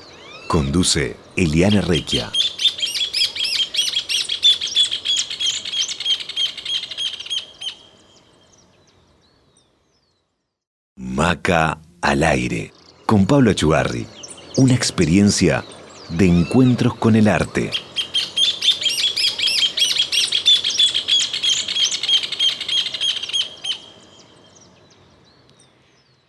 Conduce 0.48 1.16
Eliana 1.36 1.82
Requia. 1.82 2.32
Maca 10.96 11.78
al 12.00 12.22
aire 12.22 12.72
con 13.04 13.26
Pablo 13.26 13.50
Achugarri. 13.50 14.06
Una 14.56 14.74
experiencia 14.74 15.62
de 16.08 16.26
encuentros 16.26 16.94
con 16.94 17.16
el 17.16 17.28
arte. 17.28 17.70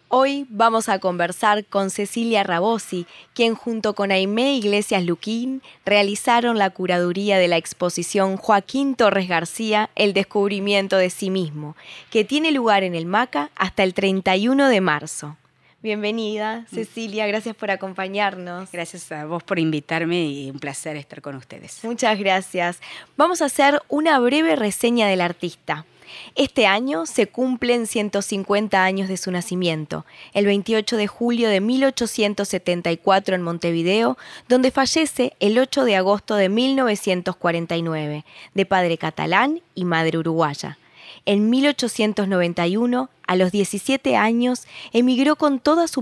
Hoy 0.09 0.47
vamos 0.49 0.87
a 0.87 0.99
conversar 0.99 1.65
con 1.65 1.89
Cecilia 1.89 2.41
Rabosi, 2.41 3.05
quien 3.33 3.55
junto 3.55 3.93
con 3.93 4.09
Aimé 4.11 4.55
Iglesias 4.55 5.03
Luquín 5.03 5.61
realizaron 5.85 6.57
la 6.57 6.69
curaduría 6.69 7.37
de 7.37 7.49
la 7.49 7.57
exposición 7.57 8.37
Joaquín 8.37 8.95
Torres 8.95 9.27
García, 9.27 9.89
El 9.95 10.13
descubrimiento 10.13 10.95
de 10.95 11.09
sí 11.09 11.29
mismo, 11.29 11.75
que 12.09 12.23
tiene 12.23 12.53
lugar 12.53 12.83
en 12.83 12.95
el 12.95 13.05
MACA 13.05 13.51
hasta 13.57 13.83
el 13.83 13.93
31 13.93 14.69
de 14.69 14.79
marzo. 14.79 15.35
Bienvenida, 15.83 16.61
mm. 16.61 16.73
Cecilia, 16.73 17.27
gracias 17.27 17.57
por 17.57 17.69
acompañarnos. 17.69 18.71
Gracias 18.71 19.11
a 19.11 19.25
vos 19.25 19.43
por 19.43 19.59
invitarme 19.59 20.23
y 20.23 20.49
un 20.49 20.59
placer 20.59 20.95
estar 20.95 21.21
con 21.21 21.35
ustedes. 21.35 21.83
Muchas 21.83 22.17
gracias. 22.17 22.79
Vamos 23.17 23.41
a 23.41 23.45
hacer 23.45 23.81
una 23.89 24.19
breve 24.19 24.55
reseña 24.55 25.09
del 25.09 25.19
artista. 25.19 25.85
Este 26.35 26.65
año 26.65 27.05
se 27.05 27.27
cumplen 27.27 27.87
150 27.87 28.83
años 28.83 29.07
de 29.07 29.17
su 29.17 29.31
nacimiento, 29.31 30.05
el 30.33 30.45
28 30.45 30.97
de 30.97 31.07
julio 31.07 31.49
de 31.49 31.61
1874 31.61 33.35
en 33.35 33.41
Montevideo, 33.41 34.17
donde 34.47 34.71
fallece 34.71 35.33
el 35.39 35.57
8 35.57 35.85
de 35.85 35.95
agosto 35.95 36.35
de 36.35 36.49
1949, 36.49 38.25
de 38.53 38.65
padre 38.65 38.97
catalán 38.97 39.61
y 39.75 39.85
madre 39.85 40.17
uruguaya. 40.17 40.77
En 41.25 41.49
1891, 41.49 43.09
a 43.25 43.35
los 43.35 43.51
17 43.51 44.15
años, 44.15 44.67
emigró 44.93 45.35
con 45.35 45.59
toda 45.59 45.87
su, 45.87 46.01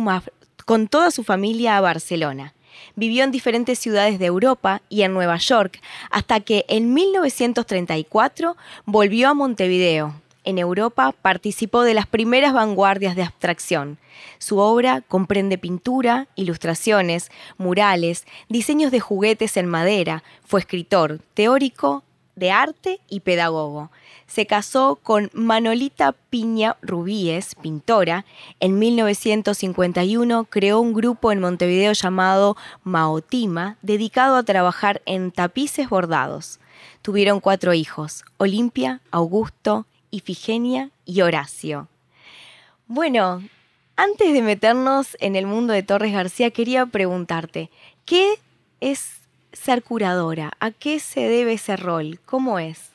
con 0.66 0.88
toda 0.88 1.12
su 1.12 1.24
familia 1.24 1.78
a 1.78 1.82
Barcelona. 1.82 2.54
Vivió 2.96 3.24
en 3.24 3.32
diferentes 3.32 3.80
ciudades 3.80 4.20
de 4.20 4.26
Europa 4.26 4.82
y 4.90 5.04
en 5.04 5.14
Nueva 5.14 5.38
York, 5.38 5.82
hasta 6.12 6.40
que 6.40 6.66
en 6.68 6.94
1934 6.94 8.56
volvió 8.86 9.30
a 9.30 9.34
Montevideo. 9.34 10.14
En 10.44 10.60
Europa 10.60 11.14
participó 11.22 11.82
de 11.82 11.96
las 11.96 12.06
primeras 12.06 12.54
vanguardias 12.54 13.16
de 13.16 13.24
abstracción. 13.24 13.98
Su 14.38 14.60
obra 14.60 15.02
comprende 15.02 15.58
pintura, 15.58 16.28
ilustraciones, 16.36 17.32
murales, 17.58 18.26
diseños 18.48 18.92
de 18.92 19.00
juguetes 19.00 19.58
en 19.58 19.66
madera. 19.66 20.24
Fue 20.46 20.60
escritor, 20.60 21.20
teórico 21.34 22.04
de 22.36 22.52
arte 22.52 23.00
y 23.10 23.22
pedagogo 23.22 23.90
se 24.28 24.46
casó 24.46 24.98
con 25.02 25.30
Manolita 25.34 26.14
Piña 26.30 26.78
Rubíes, 26.82 27.56
pintora. 27.56 28.26
En 28.60 28.80
1951 28.80 30.46
creó 30.46 30.80
un 30.80 30.94
grupo 30.94 31.32
en 31.32 31.40
Montevideo 31.40 31.94
llamado 31.94 32.58
Maotima, 32.84 33.78
dedicado 33.82 34.36
a 34.36 34.44
trabajar 34.44 35.02
en 35.06 35.32
tapices 35.32 35.90
bordados. 35.90 36.60
Tuvieron 37.02 37.40
cuatro 37.40 37.74
hijos, 37.74 38.26
Olimpia, 38.38 39.02
Augusto, 39.12 39.86
Ifigenia 40.12 40.90
y 41.06 41.22
Horacio. 41.22 41.88
Bueno, 42.88 43.44
antes 43.96 44.34
de 44.34 44.42
meternos 44.42 45.16
en 45.20 45.36
el 45.36 45.46
mundo 45.46 45.74
de 45.74 45.84
Torres 45.84 46.14
García, 46.14 46.52
quería 46.52 46.86
preguntarte, 46.86 47.70
¿qué 48.06 48.40
es 48.82 49.22
ser 49.54 49.84
curadora? 49.84 50.52
¿A 50.60 50.72
qué 50.72 51.00
se 51.00 51.22
debe 51.22 51.54
ese 51.54 51.78
rol? 51.78 52.20
¿Cómo 52.26 52.60
es? 52.60 52.90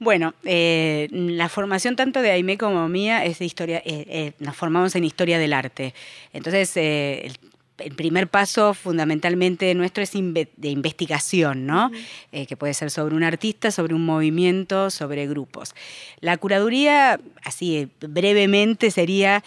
Bueno, 0.00 0.34
eh, 0.44 1.08
la 1.10 1.48
formación 1.48 1.96
tanto 1.96 2.22
de 2.22 2.30
Aimé 2.30 2.56
como 2.56 2.88
mía 2.88 3.24
es 3.24 3.40
de 3.40 3.46
historia, 3.46 3.78
eh, 3.78 4.04
eh, 4.08 4.32
nos 4.38 4.56
formamos 4.56 4.94
en 4.94 5.02
historia 5.02 5.38
del 5.38 5.52
arte. 5.52 5.92
Entonces, 6.32 6.76
el, 6.76 7.36
primer 7.96 8.26
paso 8.26 8.74
fundamentalmente 8.74 9.72
nuestro 9.74 10.02
es 10.02 10.10
de 10.12 10.68
investigación, 10.68 11.64
¿no? 11.64 11.92
que 12.32 12.56
puede 12.56 12.74
ser 12.74 12.90
sobre 12.90 13.14
un 13.14 13.22
artista, 13.22 13.70
sobre 13.70 13.94
un 13.94 14.04
movimiento, 14.04 14.90
sobre 14.90 15.28
grupos. 15.28 15.76
La 16.18 16.36
curaduría, 16.38 17.20
así 17.44 17.88
brevemente, 18.00 18.90
sería 18.90 19.44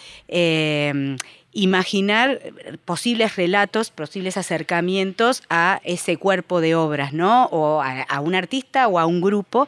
imaginar 1.54 2.40
posibles 2.86 3.36
relatos, 3.36 3.92
posibles 3.92 4.38
acercamientos 4.38 5.44
a 5.50 5.82
ese 5.84 6.18
cuerpo 6.18 6.62
de 6.62 6.76
obras, 6.76 7.14
¿no? 7.14 7.46
O 7.46 7.82
a, 7.82 8.20
un 8.22 8.36
artista 8.36 8.88
o 8.88 9.00
a 9.00 9.06
un 9.06 9.22
grupo, 9.22 9.68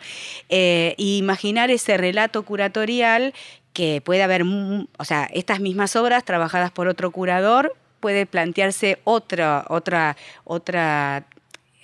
e 0.49 0.95
imaginar 0.97 1.71
ese 1.71 1.97
relato 1.97 2.43
curatorial 2.43 3.33
que 3.73 4.01
puede 4.01 4.23
haber, 4.23 4.43
o 4.43 5.05
sea, 5.05 5.27
estas 5.33 5.59
mismas 5.59 5.95
obras 5.95 6.23
trabajadas 6.23 6.71
por 6.71 6.87
otro 6.87 7.11
curador 7.11 7.75
puede 7.99 8.25
plantearse 8.25 8.99
otra, 9.05 9.65
otra, 9.69 10.17
otra 10.43 11.25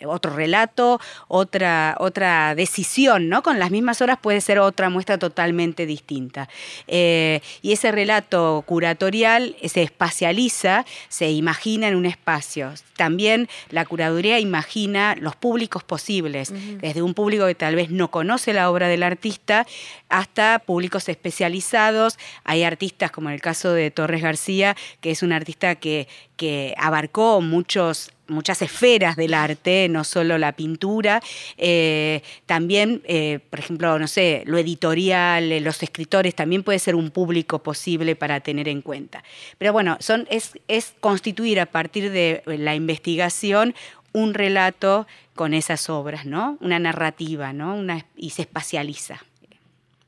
otro 0.05 0.33
relato, 0.35 0.99
otra, 1.27 1.95
otra 1.99 2.55
decisión, 2.55 3.29
¿no? 3.29 3.43
Con 3.43 3.59
las 3.59 3.71
mismas 3.71 4.01
horas 4.01 4.17
puede 4.21 4.41
ser 4.41 4.59
otra 4.59 4.89
muestra 4.89 5.17
totalmente 5.17 5.85
distinta. 5.85 6.49
Eh, 6.87 7.41
y 7.61 7.73
ese 7.73 7.91
relato 7.91 8.63
curatorial 8.65 9.55
se 9.63 9.83
espacializa, 9.83 10.85
se 11.07 11.31
imagina 11.31 11.87
en 11.87 11.95
un 11.95 12.05
espacio. 12.05 12.73
También 12.95 13.47
la 13.69 13.85
curaduría 13.85 14.39
imagina 14.39 15.15
los 15.19 15.35
públicos 15.35 15.83
posibles, 15.83 16.51
desde 16.81 17.01
un 17.01 17.13
público 17.13 17.45
que 17.45 17.55
tal 17.55 17.75
vez 17.75 17.89
no 17.89 18.11
conoce 18.11 18.53
la 18.53 18.69
obra 18.69 18.87
del 18.87 19.03
artista 19.03 19.65
hasta 20.09 20.59
públicos 20.59 21.07
especializados. 21.09 22.17
Hay 22.43 22.63
artistas, 22.63 23.11
como 23.11 23.29
en 23.29 23.35
el 23.35 23.41
caso 23.41 23.71
de 23.71 23.91
Torres 23.91 24.21
García, 24.21 24.75
que 25.01 25.11
es 25.11 25.23
un 25.23 25.31
artista 25.31 25.75
que, 25.75 26.07
que 26.35 26.73
abarcó 26.77 27.41
muchos 27.41 28.11
muchas 28.29 28.61
esferas 28.61 29.15
del 29.15 29.33
arte, 29.33 29.87
no 29.89 30.03
solo 30.03 30.37
la 30.37 30.53
pintura, 30.53 31.21
eh, 31.57 32.21
también, 32.45 33.01
eh, 33.05 33.39
por 33.49 33.59
ejemplo, 33.59 33.99
no 33.99 34.07
sé, 34.07 34.43
lo 34.45 34.57
editorial, 34.57 35.51
eh, 35.51 35.59
los 35.59 35.81
escritores, 35.83 36.35
también 36.35 36.63
puede 36.63 36.79
ser 36.79 36.95
un 36.95 37.11
público 37.11 37.59
posible 37.59 38.15
para 38.15 38.39
tener 38.39 38.67
en 38.67 38.81
cuenta. 38.81 39.23
Pero 39.57 39.73
bueno, 39.73 39.97
son, 39.99 40.27
es, 40.29 40.53
es 40.67 40.93
constituir 40.99 41.59
a 41.59 41.65
partir 41.65 42.11
de 42.11 42.43
la 42.45 42.75
investigación 42.75 43.75
un 44.13 44.33
relato 44.33 45.07
con 45.35 45.53
esas 45.53 45.89
obras, 45.89 46.25
¿no? 46.25 46.57
Una 46.61 46.79
narrativa, 46.79 47.53
¿no? 47.53 47.75
Una, 47.75 48.05
y 48.15 48.31
se 48.31 48.41
espacializa. 48.41 49.21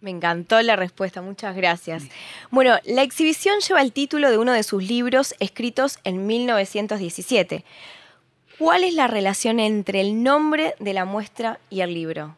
Me 0.01 0.09
encantó 0.09 0.59
la 0.63 0.75
respuesta, 0.75 1.21
muchas 1.21 1.55
gracias. 1.55 2.03
Bueno, 2.49 2.75
la 2.85 3.03
exhibición 3.03 3.59
lleva 3.59 3.83
el 3.83 3.93
título 3.93 4.31
de 4.31 4.39
uno 4.39 4.51
de 4.51 4.63
sus 4.63 4.83
libros 4.83 5.35
escritos 5.39 5.99
en 6.03 6.25
1917. 6.25 7.63
¿Cuál 8.61 8.83
es 8.83 8.93
la 8.93 9.07
relación 9.07 9.59
entre 9.59 10.01
el 10.01 10.21
nombre 10.21 10.75
de 10.77 10.93
la 10.93 11.03
muestra 11.03 11.59
y 11.71 11.81
el 11.81 11.95
libro? 11.95 12.35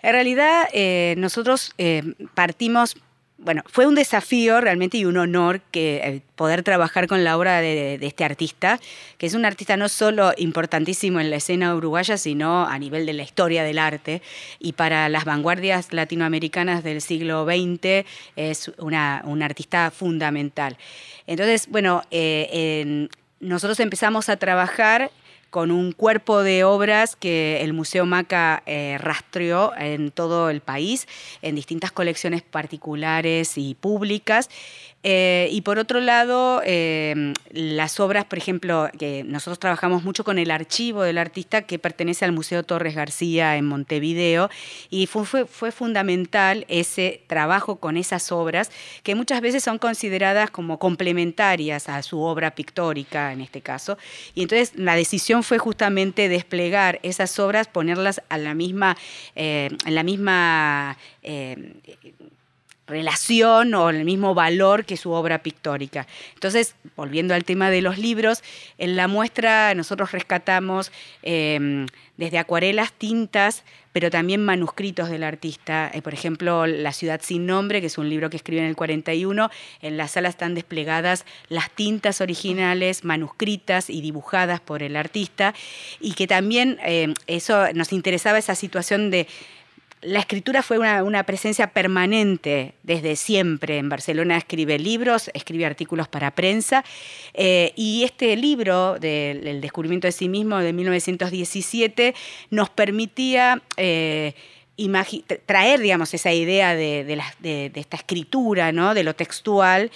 En 0.00 0.12
realidad, 0.12 0.68
eh, 0.72 1.16
nosotros 1.18 1.72
eh, 1.76 2.04
partimos 2.34 2.96
bueno, 3.36 3.64
fue 3.66 3.88
un 3.88 3.96
desafío 3.96 4.60
realmente 4.60 4.96
y 4.96 5.06
un 5.06 5.16
honor 5.16 5.60
que 5.72 5.96
eh, 5.96 6.20
poder 6.36 6.62
trabajar 6.62 7.08
con 7.08 7.24
la 7.24 7.36
obra 7.36 7.60
de, 7.60 7.98
este 8.00 8.24
artista, 8.24 8.78
que 9.18 9.26
es 9.26 9.34
un 9.34 9.44
artista 9.44 9.76
no 9.76 9.88
solo 9.88 10.32
importantísimo 10.36 11.18
en 11.18 11.30
la 11.30 11.36
escena 11.36 11.74
uruguaya, 11.74 12.16
sino 12.16 12.64
a 12.64 12.78
nivel 12.78 13.04
de 13.04 13.12
la 13.12 13.24
historia 13.24 13.64
del 13.64 13.80
arte. 13.80 14.22
Y 14.60 14.74
para 14.74 15.08
las 15.08 15.24
vanguardias 15.24 15.92
latinoamericanas 15.92 16.84
del 16.84 17.00
siglo 17.00 17.44
XX 17.44 18.06
es 18.36 18.70
una, 18.78 19.20
un 19.24 19.42
artista 19.42 19.90
fundamental. 19.90 20.78
Entonces, 21.26 21.66
bueno, 21.68 22.02
nosotros 23.40 23.80
empezamos 23.80 24.28
a 24.28 24.36
trabajar 24.36 25.10
con 25.54 25.70
un 25.70 25.92
cuerpo 25.92 26.42
de 26.42 26.64
obras 26.64 27.14
que 27.14 27.60
el 27.60 27.74
Museo 27.74 28.06
Maca 28.06 28.64
eh, 28.66 28.98
rastreó 28.98 29.72
en 29.78 30.10
todo 30.10 30.50
el 30.50 30.60
país, 30.60 31.06
en 31.42 31.54
distintas 31.54 31.92
colecciones 31.92 32.42
particulares 32.42 33.56
y 33.56 33.76
públicas. 33.76 34.50
Eh, 35.06 35.48
y 35.52 35.60
por 35.60 35.78
otro 35.78 36.00
lado, 36.00 36.62
eh, 36.64 37.34
las 37.50 38.00
obras, 38.00 38.24
por 38.24 38.38
ejemplo, 38.38 38.88
que 38.98 39.22
nosotros 39.22 39.58
trabajamos 39.58 40.02
mucho 40.02 40.24
con 40.24 40.38
el 40.38 40.50
archivo 40.50 41.02
del 41.02 41.18
artista 41.18 41.62
que 41.62 41.78
pertenece 41.78 42.24
al 42.24 42.32
Museo 42.32 42.62
Torres 42.62 42.94
García 42.94 43.58
en 43.58 43.66
Montevideo, 43.66 44.48
y 44.88 45.06
fue, 45.06 45.44
fue, 45.44 45.72
fundamental 45.72 46.64
ese 46.68 47.20
trabajo 47.26 47.76
con 47.76 47.98
esas 47.98 48.32
obras, 48.32 48.70
que 49.02 49.14
muchas 49.14 49.42
veces 49.42 49.62
son 49.62 49.76
consideradas 49.78 50.50
como 50.50 50.78
complementarias 50.78 51.90
a 51.90 52.02
su 52.02 52.20
obra 52.22 52.54
pictórica, 52.54 53.32
en 53.32 53.42
este 53.42 53.60
caso. 53.60 53.98
Y 54.34 54.42
entonces 54.42 54.72
la 54.74 54.96
decisión 54.96 55.42
fue 55.42 55.58
justamente 55.58 56.30
desplegar 56.30 56.98
esas 57.02 57.38
obras, 57.38 57.68
ponerlas 57.68 58.22
a 58.30 58.38
la 58.38 58.54
misma, 58.54 58.96
eh, 59.36 59.68
en 59.84 59.94
la 59.94 60.02
misma 60.02 60.96
relación 62.86 63.74
o 63.74 63.90
el 63.90 64.04
mismo 64.04 64.34
valor 64.34 64.84
que 64.84 64.96
su 64.96 65.12
obra 65.12 65.42
pictórica. 65.42 66.06
Entonces, 66.34 66.74
volviendo 66.96 67.34
al 67.34 67.44
tema 67.44 67.70
de 67.70 67.80
los 67.80 67.98
libros, 67.98 68.42
en 68.78 68.96
la 68.96 69.08
muestra 69.08 69.74
nosotros 69.74 70.12
rescatamos 70.12 70.92
em, 71.22 71.86
desde 72.16 72.38
acuarelas, 72.38 72.92
tintas, 72.92 73.64
pero 73.92 74.10
también 74.10 74.44
manuscritos 74.44 75.08
del 75.08 75.22
artista. 75.22 75.90
Eh, 75.94 76.02
por 76.02 76.12
ejemplo, 76.12 76.66
La 76.66 76.92
ciudad 76.92 77.20
sin 77.22 77.46
nombre, 77.46 77.80
que 77.80 77.86
es 77.86 77.96
un 77.96 78.10
libro 78.10 78.28
que 78.28 78.36
escribe 78.36 78.60
en 78.60 78.68
el 78.68 78.76
41, 78.76 79.50
en 79.80 79.96
la 79.96 80.08
sala 80.08 80.28
están 80.28 80.54
desplegadas 80.54 81.24
las 81.48 81.70
tintas 81.70 82.20
originales, 82.20 83.04
manuscritas 83.04 83.88
y 83.88 84.00
dibujadas 84.00 84.60
por 84.60 84.82
el 84.82 84.96
artista, 84.96 85.54
y 86.00 86.12
que 86.14 86.26
también 86.26 86.78
em, 86.84 87.14
eso 87.26 87.72
nos 87.72 87.92
interesaba 87.92 88.38
esa 88.38 88.54
situación 88.54 89.10
de 89.10 89.26
la 90.04 90.18
escritura 90.20 90.62
fue 90.62 90.78
una, 90.78 91.24
presencia 91.24 91.68
permanente 91.68 92.74
desde 92.82 93.16
siempre. 93.16 93.78
En 93.78 93.88
Barcelona 93.88 94.36
escribe 94.36 94.78
libros, 94.78 95.30
escribe 95.34 95.66
artículos 95.66 96.08
para 96.08 96.30
prensa 96.32 96.84
eh, 97.32 97.72
y 97.76 98.04
este 98.04 98.36
libro 98.36 98.98
del 98.98 99.60
descubrimiento 99.60 100.06
de 100.06 100.12
sí 100.12 100.28
mismo 100.28 100.58
de 100.58 100.72
1917 100.72 102.14
nos 102.50 102.70
permitía... 102.70 103.62
Eh, 103.76 104.34
traer, 105.46 105.78
digamos, 105.78 106.12
esa 106.14 106.32
idea 106.32 106.74
de, 106.74 107.04
de, 107.04 107.70
esta 107.76 107.96
escritura, 107.96 108.72
¿no? 108.72 108.92
de 108.92 109.04
lo 109.04 109.14
textual, 109.14 109.92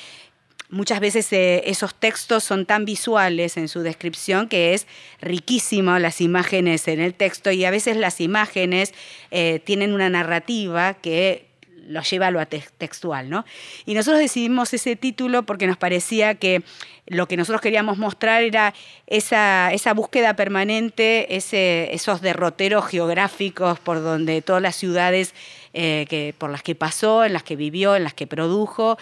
muchas 0.71 1.01
veces 1.01 1.33
eh, 1.33 1.63
esos 1.67 1.95
textos 1.95 2.45
son 2.45 2.67
tan 2.67 2.85
visuales 2.85 3.57
en 3.57 3.69
su 3.69 3.81
descripción 3.81 4.49
que 4.49 4.75
es 4.75 4.87
riquísimo 5.21 5.99
las 5.99 6.21
imágenes 6.21 6.89
en 6.89 7.01
el 7.01 7.15
texto 7.15 7.51
y 7.51 7.65
a 7.65 7.71
veces 7.71 7.97
las 7.97 8.21
imágenes 8.21 8.93
eh, 9.31 9.61
tienen 9.65 9.93
una 9.93 10.11
narrativa 10.11 10.95
que 10.95 11.47
lo 11.89 12.03
lleva 12.03 12.27
a 12.27 12.31
lo 12.31 12.47
textual, 12.47 13.31
¿no? 13.31 13.47
Y 13.87 13.95
nosotros 13.95 14.21
decidimos 14.21 14.75
ese 14.75 14.95
título 14.95 15.45
porque 15.45 15.67
nos 15.67 15.79
parecía 15.79 16.35
que 16.35 16.63
lo 17.07 17.27
que 17.27 17.39
nosotros 17.39 17.63
queríamos 17.63 17.97
mostrar 17.97 18.43
era 18.43 18.75
esa, 19.07 19.73
esa 19.73 19.95
búsqueda 19.95 20.37
permanente, 20.37 21.35
ese, 21.35 21.95
esos 21.95 22.21
derroteros 22.21 22.87
geográficos 22.87 23.81
por 23.81 24.03
donde 24.03 24.43
todas 24.43 24.61
las 24.61 24.77
ciudades 24.77 25.35
eh, 25.73 26.05
que, 26.11 26.35
por 26.37 26.51
las 26.51 26.63
que 26.63 26.75
pasó, 26.75 27.25
en 27.25 27.33
las 27.33 27.43
que 27.43 27.57
vivió, 27.57 27.97
en 27.97 28.05
las 28.05 28.13
que 28.13 28.27
produjo 28.27 28.99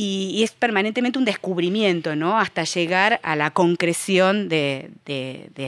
y, 0.00 0.44
es 0.44 0.52
permanentemente 0.52 1.18
un 1.18 1.24
descubrimiento, 1.24 2.14
¿no? 2.14 2.38
Hasta 2.38 2.62
llegar 2.62 3.18
a 3.24 3.34
la 3.34 3.50
concreción 3.50 4.48
de, 4.48 4.90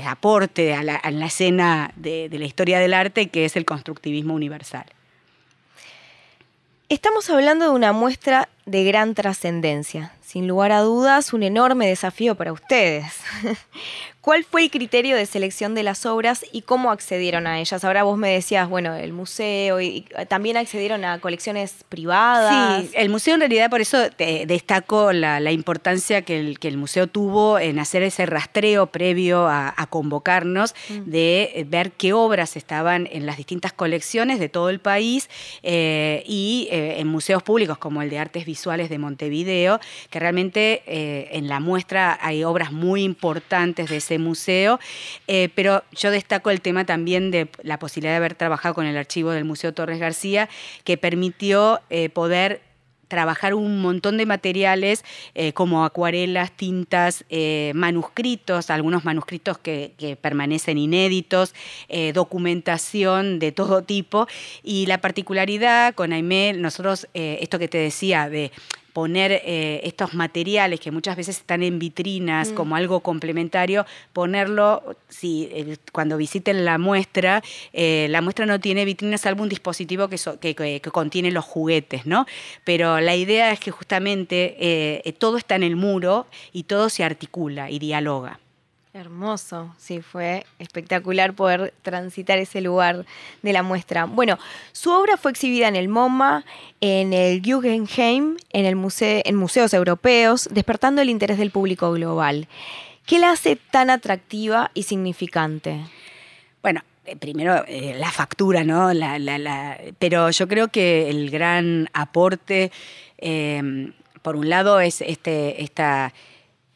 aporte 0.06 0.72
a 0.74 0.84
la, 0.84 1.26
escena 1.26 1.92
de, 1.96 2.28
de 2.28 2.38
la 2.38 2.44
historia 2.44 2.78
del 2.78 2.94
arte, 2.94 3.28
que 3.28 3.44
es 3.44 3.56
el 3.56 3.64
constructivismo 3.64 4.34
universal. 4.34 4.86
Estamos 6.88 7.28
hablando 7.28 7.64
de 7.64 7.70
una 7.72 7.92
muestra 7.92 8.48
de 8.66 8.84
gran 8.84 9.14
trascendencia, 9.14 10.12
sin 10.30 10.46
lugar 10.46 10.70
a 10.70 10.82
dudas 10.82 11.32
un 11.32 11.42
enorme 11.42 11.88
desafío 11.88 12.36
para 12.36 12.52
ustedes. 12.52 13.04
¿Cuál 14.20 14.44
fue 14.44 14.64
el 14.64 14.70
criterio 14.70 15.16
de 15.16 15.24
selección 15.24 15.74
de 15.74 15.82
las 15.82 16.04
obras 16.04 16.44
y 16.52 16.60
cómo 16.60 16.90
accedieron 16.90 17.46
a 17.46 17.58
ellas? 17.58 17.84
Ahora 17.84 18.02
vos 18.02 18.18
me 18.18 18.28
decías, 18.28 18.68
bueno, 18.68 18.94
el 18.94 19.14
museo 19.14 19.80
y 19.80 20.04
también 20.28 20.58
accedieron 20.58 21.06
a 21.06 21.20
colecciones 21.20 21.86
privadas. 21.88 22.82
Sí, 22.82 22.90
el 22.96 23.08
museo 23.08 23.32
en 23.32 23.40
realidad 23.40 23.70
por 23.70 23.80
eso 23.80 23.98
destacó 24.18 25.14
la, 25.14 25.50
importancia 25.52 26.20
que 26.20 26.38
el, 26.38 26.58
que 26.58 26.68
el, 26.68 26.76
museo 26.76 27.06
tuvo 27.06 27.58
en 27.58 27.78
hacer 27.78 28.02
ese 28.02 28.26
rastreo 28.26 28.88
previo 28.88 29.48
a, 29.48 29.74
convocarnos 29.88 30.74
mm. 30.90 31.10
de 31.10 31.66
ver 31.68 31.92
qué 31.92 32.12
obras 32.12 32.56
estaban 32.56 33.08
en 33.10 33.24
las 33.24 33.38
distintas 33.38 33.72
colecciones 33.72 34.38
de 34.38 34.50
todo 34.50 34.68
el 34.68 34.80
país 34.80 35.30
eh, 35.62 36.22
y 36.26 36.68
eh, 36.70 37.00
en 37.00 37.08
museos 37.08 37.42
públicos 37.42 37.78
como 37.78 38.02
el 38.02 38.10
de 38.10 38.18
Artes 38.18 38.44
Visuales 38.44 38.90
de 38.90 38.98
Montevideo, 38.98 39.80
que 40.10 40.19
realmente 40.20 40.82
eh, 40.86 41.28
en 41.32 41.48
la 41.48 41.58
muestra 41.58 42.18
hay 42.20 42.44
obras 42.44 42.70
muy 42.72 43.02
importantes 43.02 43.88
de 43.88 43.96
ese 43.96 44.18
museo, 44.18 44.78
eh, 45.26 45.48
pero 45.54 45.82
yo 45.92 46.10
destaco 46.10 46.50
el 46.50 46.60
tema 46.60 46.84
también 46.84 47.30
de 47.30 47.48
la 47.62 47.78
posibilidad 47.78 48.12
de 48.12 48.18
haber 48.18 48.34
trabajado 48.34 48.74
con 48.74 48.86
el 48.86 48.96
archivo 48.96 49.30
del 49.30 49.44
Museo 49.44 49.72
Torres 49.72 49.98
García, 49.98 50.48
que 50.84 50.98
permitió 50.98 51.80
eh, 51.88 52.10
poder 52.10 52.60
trabajar 53.08 53.54
un 53.54 53.80
montón 53.82 54.18
de 54.18 54.24
materiales 54.24 55.04
como 55.54 55.84
acuarelas, 55.84 56.52
tintas, 56.52 57.24
manuscritos, 57.74 58.70
algunos 58.70 59.04
manuscritos 59.04 59.58
que, 59.58 60.16
permanecen 60.20 60.78
inéditos, 60.78 61.52
documentación 62.14 63.40
de 63.40 63.50
todo 63.50 63.82
tipo. 63.82 64.28
Y 64.62 64.86
la 64.86 64.98
particularidad 64.98 65.92
con 65.96 66.12
Aimé, 66.12 66.52
nosotros, 66.52 67.08
esto 67.12 67.58
que 67.58 67.66
te 67.66 67.78
decía, 67.78 68.28
de 68.28 68.52
poner 68.92 69.32
eh, 69.32 69.80
estos 69.84 70.14
materiales 70.14 70.80
que 70.80 70.90
muchas 70.90 71.16
veces 71.16 71.38
están 71.38 71.62
en 71.62 71.78
vitrinas 71.78 72.50
mm. 72.50 72.54
como 72.54 72.76
algo 72.76 73.00
complementario, 73.00 73.86
ponerlo, 74.12 74.96
si 75.08 75.48
eh, 75.52 75.76
cuando 75.92 76.16
visiten 76.16 76.64
la 76.64 76.78
muestra, 76.78 77.42
eh, 77.72 78.06
la 78.10 78.22
muestra 78.22 78.46
no 78.46 78.60
tiene 78.60 78.84
vitrinas 78.84 79.20
salvo 79.20 79.42
un 79.42 79.48
dispositivo 79.48 80.08
que, 80.08 80.18
que, 80.54 80.80
contiene 80.80 81.30
los 81.30 81.44
juguetes, 81.44 82.06
¿no? 82.06 82.26
Pero 82.64 83.00
la 83.00 83.14
idea 83.16 83.52
es 83.52 83.60
que 83.60 83.70
justamente 83.70 85.02
todo 85.18 85.36
está 85.36 85.54
en 85.54 85.62
el 85.62 85.76
muro 85.76 86.26
y 86.52 86.64
todo 86.64 86.88
se 86.88 87.04
articula 87.04 87.70
y 87.70 87.78
dialoga. 87.78 88.40
Hermoso, 88.92 89.72
sí, 89.78 90.00
fue 90.00 90.44
espectacular 90.58 91.32
poder 91.34 91.72
transitar 91.82 92.38
ese 92.38 92.60
lugar 92.60 93.06
de 93.40 93.52
la 93.52 93.62
muestra. 93.62 94.06
Bueno, 94.06 94.36
su 94.72 94.90
obra 94.90 95.16
fue 95.16 95.30
exhibida 95.30 95.68
en 95.68 95.76
el 95.76 95.88
MoMA, 95.88 96.44
en 96.80 97.12
el 97.12 97.40
Guggenheim, 97.40 98.36
en, 98.52 98.66
el 98.66 98.74
museo, 98.74 99.22
en 99.24 99.36
museos 99.36 99.72
europeos, 99.74 100.48
despertando 100.50 101.02
el 101.02 101.08
interés 101.08 101.38
del 101.38 101.52
público 101.52 101.92
global. 101.92 102.48
¿Qué 103.06 103.20
la 103.20 103.30
hace 103.30 103.54
tan 103.54 103.90
atractiva 103.90 104.72
y 104.74 104.82
significante? 104.82 105.82
Bueno, 106.60 106.82
eh, 107.06 107.14
primero 107.14 107.64
eh, 107.68 107.94
la 107.96 108.10
factura, 108.10 108.64
¿no? 108.64 108.90
pero 110.00 110.30
yo 110.30 110.48
creo 110.48 110.66
que 110.66 111.08
el 111.10 111.30
gran 111.30 111.88
aporte, 111.92 112.72
eh, 113.18 113.92
por 114.22 114.34
un 114.34 114.48
lado, 114.48 114.80
es 114.80 115.00
este, 115.00 115.62
esta 115.62 116.12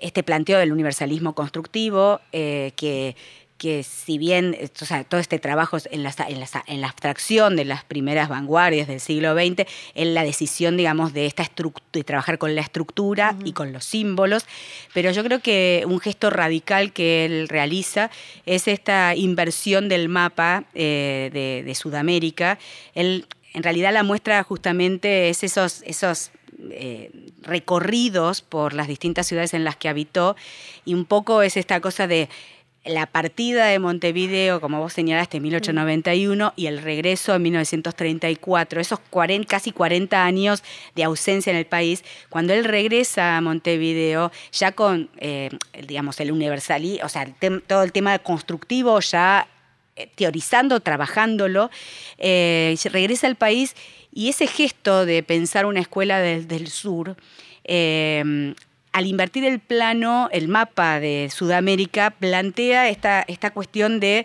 este 0.05 0.23
planteo 0.23 0.59
del 0.59 0.73
universalismo 0.73 1.35
constructivo, 1.35 2.21
que 2.31 3.17
que 3.59 3.83
si 3.83 4.19
bien 4.19 4.57
todo 5.09 5.21
este 5.21 5.39
trabajo 5.39 5.79
en 5.91 6.03
la, 6.03 6.15
en, 6.67 6.81
la, 6.81 6.89
abstracción 6.89 7.57
de 7.57 7.65
las 7.65 7.85
primeras 7.85 8.29
vanguardias 8.29 8.89
del 8.89 9.01
siglo 9.01 9.35
XX, 9.35 9.65
en 9.95 10.15
la 10.15 10.25
decisión, 10.25 10.77
digamos, 10.77 11.13
de, 11.13 11.27
esta 11.27 11.49
de 11.93 12.05
trabajar 12.05 12.39
con 12.39 12.55
la 12.55 12.61
estructura 12.61 13.37
y 13.45 13.53
con 13.53 13.73
los 13.73 13.85
símbolos, 13.85 14.45
pero 14.93 15.13
yo 15.13 15.23
creo 15.23 15.41
que 15.41 15.85
un 15.87 16.01
gesto 16.01 16.31
radical 16.31 16.93
que 16.93 17.25
él 17.25 17.49
realiza 17.49 18.11
es 18.45 18.67
esta 18.67 19.15
inversión 19.15 19.89
del 19.89 20.09
mapa 20.09 20.65
eh, 20.75 21.63
de, 21.65 21.75
Sudamérica. 21.75 22.59
Él, 22.95 23.27
en 23.53 23.63
realidad 23.63 23.93
la 23.93 24.03
muestra 24.03 24.43
justamente 24.43 25.29
es 25.29 25.43
esos, 25.43 25.83
esos 25.87 26.31
eh, 26.71 27.11
recorridos 27.43 28.43
por 28.43 28.75
las 28.75 28.89
distintas 28.89 29.27
ciudades 29.27 29.55
en 29.55 29.65
las 29.65 29.77
que 29.77 29.89
habitó 29.89 30.37
y 30.85 30.95
un 30.95 31.05
poco 31.05 31.43
es 31.43 31.57
esta 31.57 31.81
cosa 31.81 32.07
de 32.07 32.29
la 32.85 33.07
partida 33.07 33.67
de 33.67 33.79
Montevideo, 33.79 34.61
como 34.61 34.79
vos 34.79 34.93
señalaste, 34.93 35.39
en 35.39 35.45
1891 35.45 36.53
y 36.55 36.67
el 36.67 36.83
regreso 36.83 37.35
en 37.35 37.43
1934, 37.43 38.81
esos 38.81 39.01
casi 39.49 39.73
40 39.73 40.23
años 40.23 40.63
de 40.95 41.05
ausencia 41.05 41.51
en 41.51 41.57
el 41.57 41.67
país, 41.67 42.05
cuando 42.29 42.53
él 42.53 42.65
regresa 42.65 43.39
a 43.39 43.41
Montevideo, 43.41 44.31
ya 44.53 44.73
con, 44.73 45.09
eh, 45.17 45.49
digamos, 45.87 46.21
el 46.21 46.31
universalismo, 46.31 47.07
o 47.07 47.09
sea, 47.09 47.27
todo 47.67 47.83
el 47.83 47.93
tema 47.93 48.19
constructivo 48.19 49.01
ya 49.01 49.49
eh, 49.97 50.11
teorizando, 50.15 50.81
trabajándolo, 50.81 51.71
eh, 52.19 52.77
regresa 52.91 53.29
al 53.29 53.37
país 53.37 53.77
y 54.15 54.29
ese 54.29 54.47
gesto 54.47 55.05
de 55.05 55.23
pensar 55.23 55.67
una 55.67 55.81
escuela 55.81 56.21
desde 56.21 56.57
el 56.57 56.69
sur, 56.69 57.17
al 58.95 59.07
invertir 59.07 59.45
el 59.45 59.59
plano, 59.59 60.29
el 60.31 60.47
mapa 60.47 61.01
de 61.01 61.29
Sudamérica 61.35 62.11
plantea 62.11 62.89
esta, 62.89 63.23
esta 63.23 63.51
cuestión 63.51 63.99
de 63.99 64.25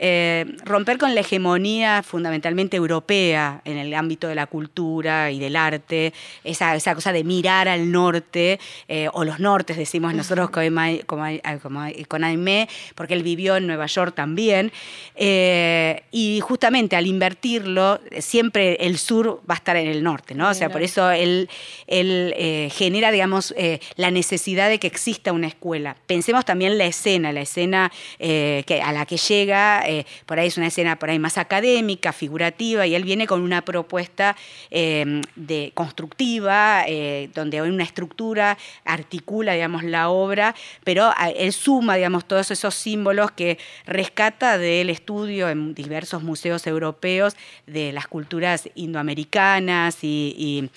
eh, 0.00 0.46
romper 0.64 0.96
con 0.96 1.12
la 1.12 1.22
hegemonía 1.22 2.04
fundamentalmente 2.04 2.76
europea 2.76 3.60
en 3.64 3.78
el 3.78 3.92
ámbito 3.94 4.28
de 4.28 4.36
la 4.36 4.46
cultura 4.46 5.32
y 5.32 5.40
del 5.40 5.56
arte, 5.56 6.12
esa, 6.44 6.76
esa 6.76 6.94
cosa 6.94 7.12
de 7.12 7.24
mirar 7.24 7.68
al 7.68 7.90
norte, 7.90 8.60
eh, 8.86 9.08
o 9.12 9.24
los 9.24 9.40
nortes 9.40 9.76
decimos 9.76 10.14
nosotros 10.14 10.50
con 10.50 12.24
Aimé, 12.24 12.68
porque 12.94 13.14
él 13.14 13.24
vivió 13.24 13.56
en 13.56 13.66
Nueva 13.66 13.86
York 13.86 14.14
también, 14.14 14.70
eh, 15.16 16.04
y 16.12 16.38
justamente 16.40 16.94
al 16.94 17.08
invertirlo, 17.08 18.00
siempre 18.20 18.76
el 18.80 18.98
sur 18.98 19.40
va 19.50 19.54
a 19.54 19.58
estar 19.58 19.76
en 19.76 19.88
el 19.88 20.04
norte, 20.04 20.36
¿no? 20.36 20.48
O 20.50 20.54
sea, 20.54 20.70
por 20.70 20.82
eso 20.82 21.10
él, 21.10 21.48
él 21.88 22.70
genera, 22.72 23.10
digamos, 23.10 23.52
la 23.96 24.10
necesidad 24.12 24.68
de 24.68 24.78
que 24.78 24.86
exista 24.86 25.32
una 25.32 25.48
escuela. 25.48 25.96
Pensemos 26.06 26.44
también 26.44 26.78
la 26.78 26.86
escena, 26.86 27.32
la 27.32 27.40
escena 27.40 27.90
que, 28.18 28.82
a 28.84 28.92
la 28.92 29.04
que 29.04 29.16
llega 29.16 29.87
eh, 29.88 30.04
por 30.26 30.38
ahí 30.38 30.48
es 30.48 30.58
una 30.58 30.66
escena 30.66 30.98
por 30.98 31.10
ahí 31.10 31.18
más 31.18 31.38
académica, 31.38 32.12
figurativa, 32.12 32.86
y 32.86 32.94
él 32.94 33.04
viene 33.04 33.26
con 33.26 33.40
una 33.40 33.62
propuesta 33.62 34.36
em, 34.70 35.22
de 35.34 35.72
constructiva, 35.74 36.84
eh, 36.86 37.30
donde 37.34 37.62
una 37.62 37.84
estructura 37.84 38.58
articula, 38.84 39.54
digamos, 39.54 39.82
la 39.84 40.10
obra, 40.10 40.54
pero 40.84 41.10
él 41.34 41.52
suma, 41.52 41.96
digamos, 41.96 42.26
todos 42.26 42.50
esos 42.50 42.74
símbolos 42.74 43.30
que 43.30 43.58
rescata 43.86 44.58
del 44.58 44.90
estudio 44.90 45.48
en 45.48 45.74
diversos 45.74 46.22
museos 46.22 46.66
europeos 46.66 47.34
de 47.66 47.92
las 47.92 48.06
culturas 48.06 48.68
indoamericanas 48.74 49.98
y, 50.02 50.68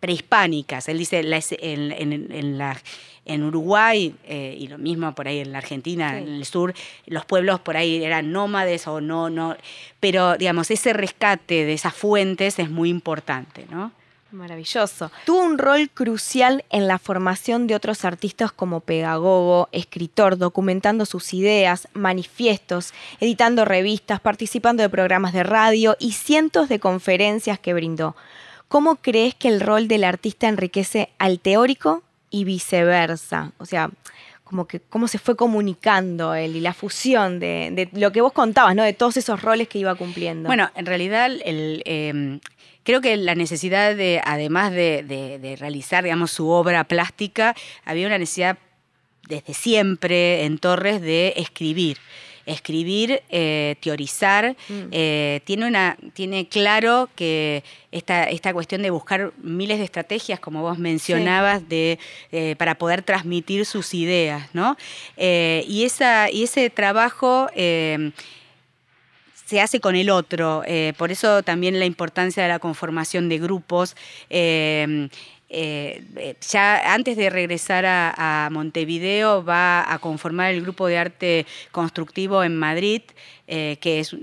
prehispánicas. 0.00 0.88
Él 0.88 0.98
dice, 0.98 1.20
en 1.20 2.58
la 2.58 2.76
en 3.26 3.42
Uruguay 3.42 4.14
eh, 4.24 4.56
y 4.58 4.68
lo 4.68 4.78
mismo 4.78 5.14
por 5.14 5.28
ahí 5.28 5.40
en 5.40 5.52
la 5.52 5.58
Argentina, 5.58 6.18
en 6.18 6.28
el 6.28 6.44
sur, 6.44 6.74
los 7.06 7.24
pueblos 7.24 7.60
por 7.60 7.76
ahí 7.76 8.02
eran 8.02 8.32
nómades 8.32 8.86
o 8.86 9.00
no, 9.00 9.28
no, 9.28 9.56
pero 10.00 10.36
digamos, 10.36 10.70
ese 10.70 10.92
rescate 10.92 11.64
de 11.64 11.72
esas 11.72 11.94
fuentes 11.94 12.58
es 12.58 12.70
muy 12.70 12.88
importante, 12.88 13.66
¿no? 13.70 13.92
Maravilloso. 14.32 15.10
Tuvo 15.24 15.42
un 15.42 15.56
rol 15.56 15.88
crucial 15.88 16.64
en 16.70 16.88
la 16.88 16.98
formación 16.98 17.66
de 17.66 17.76
otros 17.76 18.04
artistas 18.04 18.50
como 18.52 18.80
pedagogo, 18.80 19.68
escritor, 19.72 20.36
documentando 20.36 21.06
sus 21.06 21.32
ideas, 21.32 21.88
manifiestos, 21.94 22.92
editando 23.20 23.64
revistas, 23.64 24.20
participando 24.20 24.82
de 24.82 24.88
programas 24.88 25.32
de 25.32 25.44
radio 25.44 25.96
y 26.00 26.12
cientos 26.12 26.68
de 26.68 26.80
conferencias 26.80 27.60
que 27.60 27.72
brindó. 27.72 28.16
¿Cómo 28.68 28.96
crees 28.96 29.34
que 29.36 29.48
el 29.48 29.60
rol 29.60 29.86
del 29.86 30.02
artista 30.02 30.48
enriquece 30.48 31.10
al 31.18 31.38
teórico 31.38 32.02
y 32.30 32.44
viceversa. 32.44 33.52
O 33.58 33.66
sea, 33.66 33.90
como 34.46 34.66
que 34.66 34.80
cómo 34.80 35.08
se 35.08 35.18
fue 35.18 35.36
comunicando 35.36 36.34
él 36.34 36.54
y 36.54 36.60
la 36.60 36.72
fusión 36.72 37.40
de, 37.40 37.88
lo 37.92 38.12
que 38.12 38.20
vos 38.20 38.32
contabas, 38.32 38.76
¿no? 38.76 38.84
De 38.84 38.92
todos 38.92 39.16
esos 39.16 39.42
roles 39.42 39.68
que 39.68 39.78
iba 39.78 39.94
cumpliendo. 39.96 40.46
Bueno, 40.46 40.70
en 40.76 40.86
realidad 40.86 41.32
em, 41.44 42.38
creo 42.84 43.00
que 43.00 43.16
la 43.16 43.34
necesidad 43.34 43.96
de, 43.96 44.20
además 44.24 44.70
de, 44.70 45.02
de, 45.02 45.56
realizar, 45.56 46.04
digamos, 46.04 46.30
su 46.30 46.48
obra 46.48 46.84
plástica, 46.84 47.56
había 47.84 48.06
una 48.06 48.18
necesidad 48.18 48.58
desde 49.28 49.52
siempre 49.52 50.44
en 50.44 50.58
Torres 50.58 51.00
de 51.00 51.34
escribir 51.36 51.98
escribir, 52.46 53.22
eh, 53.28 53.74
teorizar, 53.80 54.56
mm. 54.68 54.88
eh, 54.92 55.40
tiene, 55.44 55.66
una, 55.66 55.96
tiene 56.14 56.46
claro 56.48 57.10
que 57.16 57.64
esta, 57.90 58.24
esta 58.24 58.52
cuestión 58.52 58.82
de 58.82 58.90
buscar 58.90 59.32
miles 59.42 59.78
de 59.78 59.84
estrategias, 59.84 60.38
como 60.38 60.62
vos 60.62 60.78
mencionabas, 60.78 61.68
de, 61.68 61.98
eh, 62.30 62.54
para 62.56 62.76
poder 62.76 63.02
transmitir 63.02 63.66
sus 63.66 63.92
ideas, 63.94 64.48
¿no? 64.52 64.76
y, 65.16 65.84
esa, 65.84 66.30
y 66.30 66.44
ese 66.44 66.70
trabajo 66.70 67.48
se 69.46 69.60
hace 69.60 69.80
con 69.80 69.96
el 69.96 70.10
otro. 70.10 70.62
por 70.96 71.10
eso 71.10 71.42
también 71.42 71.78
la 71.78 71.86
importancia 71.86 72.42
de 72.42 72.48
la 72.48 72.58
conformación 72.58 73.28
de 73.28 73.38
grupos. 73.38 73.96
Eh, 74.30 75.08
eh, 75.48 76.36
ya 76.50 76.94
antes 76.94 77.16
de 77.16 77.30
regresar 77.30 77.84
a, 77.86 78.48
Montevideo 78.50 79.44
va 79.44 79.92
a 79.92 79.98
conformar 79.98 80.52
el 80.52 80.62
grupo 80.62 80.86
de 80.86 80.98
arte 80.98 81.46
constructivo 81.72 82.42
en 82.42 82.56
Madrid, 82.56 83.02
eh, 83.46 83.76
que 83.80 84.00
es, 84.00 84.16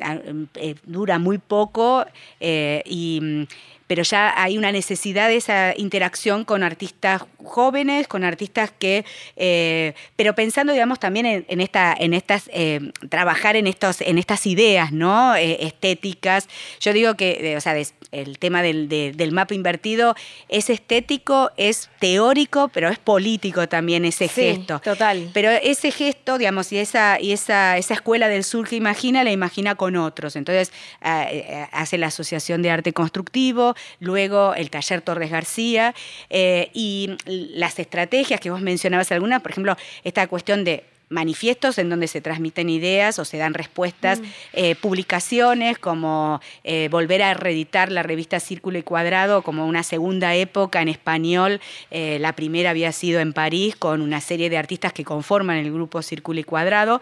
dura 0.86 1.20
muy 1.20 1.38
poco 1.38 2.06
y 2.40 3.48
pero 3.88 4.04
ya 4.04 4.34
hay 4.42 4.58
una 4.58 4.72
necesidad 4.72 5.28
de 5.28 5.38
esa 5.38 5.74
interacción 5.78 6.46
con 6.46 6.64
artistas 6.64 7.24
jóvenes, 7.44 8.08
con 8.08 8.24
artistas 8.24 8.72
que, 8.78 9.06
eh, 9.36 9.94
pero 10.16 10.34
pensando, 10.34 10.74
digamos, 10.74 11.00
también 11.00 11.46
en, 11.48 11.62
esta, 11.62 11.96
en 11.98 12.14
estas, 12.14 12.50
eh, 12.54 12.92
trabajar 13.10 13.56
en, 13.56 13.68
estos, 13.68 14.02
en 14.02 14.18
estas 14.18 14.46
ideas, 14.48 14.92
¿no? 14.92 15.36
Eh, 15.36 15.66
estéticas. 15.66 16.48
Yo 16.80 16.94
digo 16.94 17.16
que, 17.16 17.56
o 17.58 17.62
sea, 17.62 17.76
el 18.12 18.40
tema 18.40 18.62
del, 18.62 19.32
mapa 19.32 19.54
invertido 19.54 20.16
es 20.48 20.70
estético, 20.70 21.52
es 21.58 21.90
teórico, 22.00 22.70
pero 22.70 22.90
es 22.90 23.00
político 23.00 23.68
también 23.68 24.06
ese 24.06 24.28
gesto. 24.28 24.80
Total. 24.80 25.30
Pero 25.34 25.50
ese 25.50 25.92
gesto, 25.92 26.38
digamos, 26.38 26.72
y 26.72 26.78
esa, 26.78 27.20
y 27.20 27.32
esa, 27.32 27.78
esa 27.78 27.94
escuela 27.94 28.28
del 28.28 28.44
sur 28.44 28.68
que 28.68 28.76
imagina, 28.76 29.24
la 29.24 29.32
imagina 29.32 29.76
con 29.76 29.96
otros. 29.96 30.36
Entonces, 30.36 30.72
hace 31.02 31.98
la 31.98 32.08
Asociación 32.08 32.62
de 32.62 32.72
Arte 32.72 32.94
Constructivo, 32.94 33.73
luego 34.00 34.54
el 34.56 34.70
taller 34.70 35.02
Torres 35.02 35.32
García 35.32 35.94
eh, 36.30 36.70
y 36.74 37.12
las 37.26 37.80
estrategias 37.80 38.40
que 38.40 38.52
vos 38.52 38.62
mencionabas 38.62 39.12
algunas, 39.12 39.42
por 39.42 39.52
ejemplo, 39.52 39.76
esta 40.04 40.28
cuestión 40.28 40.64
de 40.64 40.86
manifiestos 41.10 41.78
en 41.78 41.90
donde 41.90 42.08
se 42.08 42.22
transmiten 42.22 42.70
ideas 42.70 43.20
o 43.20 43.26
se 43.26 43.38
dan 43.38 43.54
respuestas, 43.54 44.20
mm. 44.20 44.24
eh, 44.54 44.76
publicaciones 44.76 45.78
como 45.78 46.42
eh, 46.64 46.88
volver 46.90 47.22
a 47.22 47.36
reeditar 47.36 47.92
la 47.92 48.02
revista 48.02 48.40
Círculo 48.40 48.80
y 48.80 48.84
Cuadrado 48.84 49.44
como 49.44 49.68
una 49.68 49.84
segunda 49.84 50.34
época 50.34 50.82
en 50.82 50.88
español. 50.88 51.62
la 51.92 52.34
primera 52.34 52.72
había 52.72 52.92
sido 52.92 53.20
en 53.20 53.34
París 53.34 53.76
con 53.76 54.02
una 54.02 54.22
serie 54.22 54.50
de 54.50 54.58
artistas 54.58 54.92
que 54.92 55.04
conforman 55.04 55.58
el 55.58 55.72
grupo 55.72 56.02
Círculo 56.02 56.40
y 56.40 56.44
Cuadrado. 56.44 57.00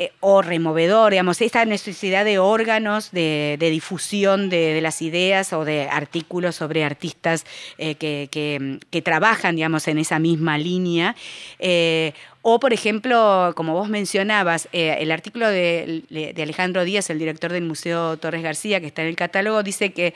Eh, 0.00 0.12
o 0.20 0.40
removedor, 0.40 1.10
digamos, 1.10 1.42
esta 1.42 1.62
necesidad 1.66 2.24
de 2.24 2.38
órganos 2.38 3.10
de, 3.10 3.58
difusión 3.60 4.48
de, 4.48 4.80
las 4.80 5.02
ideas 5.02 5.52
o 5.52 5.66
de 5.66 5.90
artículos 5.90 6.56
sobre 6.56 6.84
artistas 6.84 7.44
eh, 7.76 7.96
que, 7.96 9.02
trabajan, 9.02 9.56
digamos, 9.56 9.86
en 9.88 9.98
esa 9.98 10.18
misma 10.18 10.56
línea. 10.56 11.14
Eh, 11.58 12.14
o, 12.40 12.58
por 12.60 12.72
ejemplo, 12.72 13.52
como 13.54 13.74
vos 13.74 13.90
mencionabas, 13.90 14.70
el 14.72 15.12
artículo 15.12 15.50
de, 15.50 16.02
de, 16.08 16.42
Alejandro 16.42 16.84
Díaz, 16.84 17.10
el 17.10 17.18
director 17.18 17.52
del 17.52 17.64
Museo 17.64 18.16
Torres 18.16 18.42
García, 18.42 18.80
que 18.80 18.86
está 18.86 19.02
en 19.02 19.08
el 19.08 19.16
catálogo, 19.16 19.62
dice 19.62 19.92
que 19.92 20.14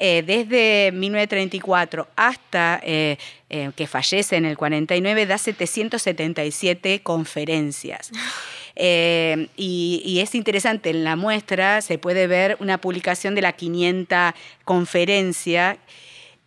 desde 0.00 0.90
1934 0.92 2.08
hasta 2.16 2.80
que 2.80 3.86
fallece 3.86 4.36
en 4.36 4.46
el 4.46 4.56
49, 4.56 5.26
da 5.26 5.38
777 5.38 7.02
conferencias. 7.04 8.10
Eh, 8.82 9.48
y, 9.58 10.20
es 10.22 10.34
interesante, 10.34 10.88
en 10.88 11.04
la 11.04 11.14
muestra 11.14 11.82
se 11.82 11.98
puede 11.98 12.26
ver 12.26 12.56
una 12.60 12.78
publicación 12.78 13.34
de 13.34 13.42
la 13.42 13.52
500 13.52 14.32
conferencia 14.64 15.76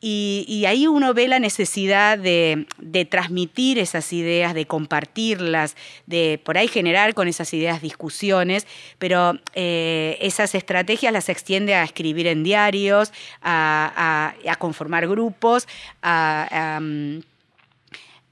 Y, 0.02 0.66
ahí 0.68 0.88
uno 0.88 1.14
ve 1.14 1.28
la 1.28 1.38
necesidad 1.38 2.18
de, 2.18 2.66
transmitir 3.10 3.78
esas 3.78 4.12
ideas, 4.12 4.56
de 4.56 4.66
compartirlas, 4.66 5.76
de 6.08 6.42
por 6.44 6.58
ahí 6.58 6.68
generar 6.68 7.14
con 7.14 7.28
esas 7.28 7.54
ideas 7.54 7.84
discusiones, 7.84 8.66
pero 8.98 9.40
eh, 9.54 10.18
esas 10.20 10.56
estrategias 10.56 11.14
las 11.14 11.30
extiende 11.30 11.76
a 11.76 11.84
escribir 11.84 12.26
en 12.26 12.44
diarios, 12.44 13.14
a, 13.44 14.34
conformar 14.58 15.08
grupos, 15.08 15.68
mm, 16.02 17.20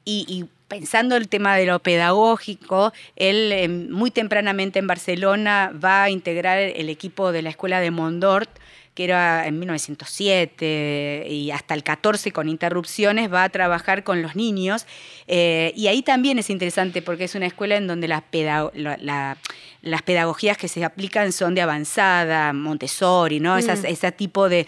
y, 0.05 0.45
pensando 0.71 1.17
el 1.17 1.27
tema 1.27 1.57
de 1.57 1.65
lo 1.65 1.79
pedagógico, 1.79 2.93
él 3.17 3.51
eh, 3.51 3.67
muy 3.67 4.09
tempranamente 4.09 4.79
en 4.79 4.87
Barcelona 4.87 5.73
va 5.83 6.03
a 6.03 6.09
integrar 6.09 6.59
el 6.59 6.87
equipo 6.87 7.33
de 7.33 7.41
la 7.41 7.49
escuela 7.49 7.81
de 7.81 7.91
Mondort, 7.91 8.49
que 8.93 9.03
era 9.03 9.47
en 9.47 9.59
1907 9.59 11.27
y 11.29 11.51
hasta 11.51 11.73
el 11.73 11.83
14 11.83 12.31
con 12.31 12.47
interrupciones, 12.47 13.31
va 13.31 13.43
a 13.43 13.49
trabajar 13.49 14.05
con 14.05 14.21
los 14.21 14.37
niños. 14.37 14.85
Eh, 15.27 15.73
y 15.75 15.87
ahí 15.87 16.03
también 16.03 16.39
es 16.39 16.49
interesante 16.49 17.01
porque 17.01 17.25
es 17.25 17.35
una 17.35 17.47
escuela 17.47 17.75
en 17.75 17.87
donde 17.87 18.07
la, 18.07 18.23
las 19.81 20.01
pedagogías 20.03 20.57
que 20.57 20.67
se 20.67 20.83
aplican 20.83 21.31
son 21.31 21.55
de 21.55 21.61
avanzada, 21.61 22.53
Montessori, 22.53 23.39
¿no? 23.39 23.55
Mm. 23.55 23.85
ese 23.85 24.11
tipo 24.11 24.47
de, 24.47 24.67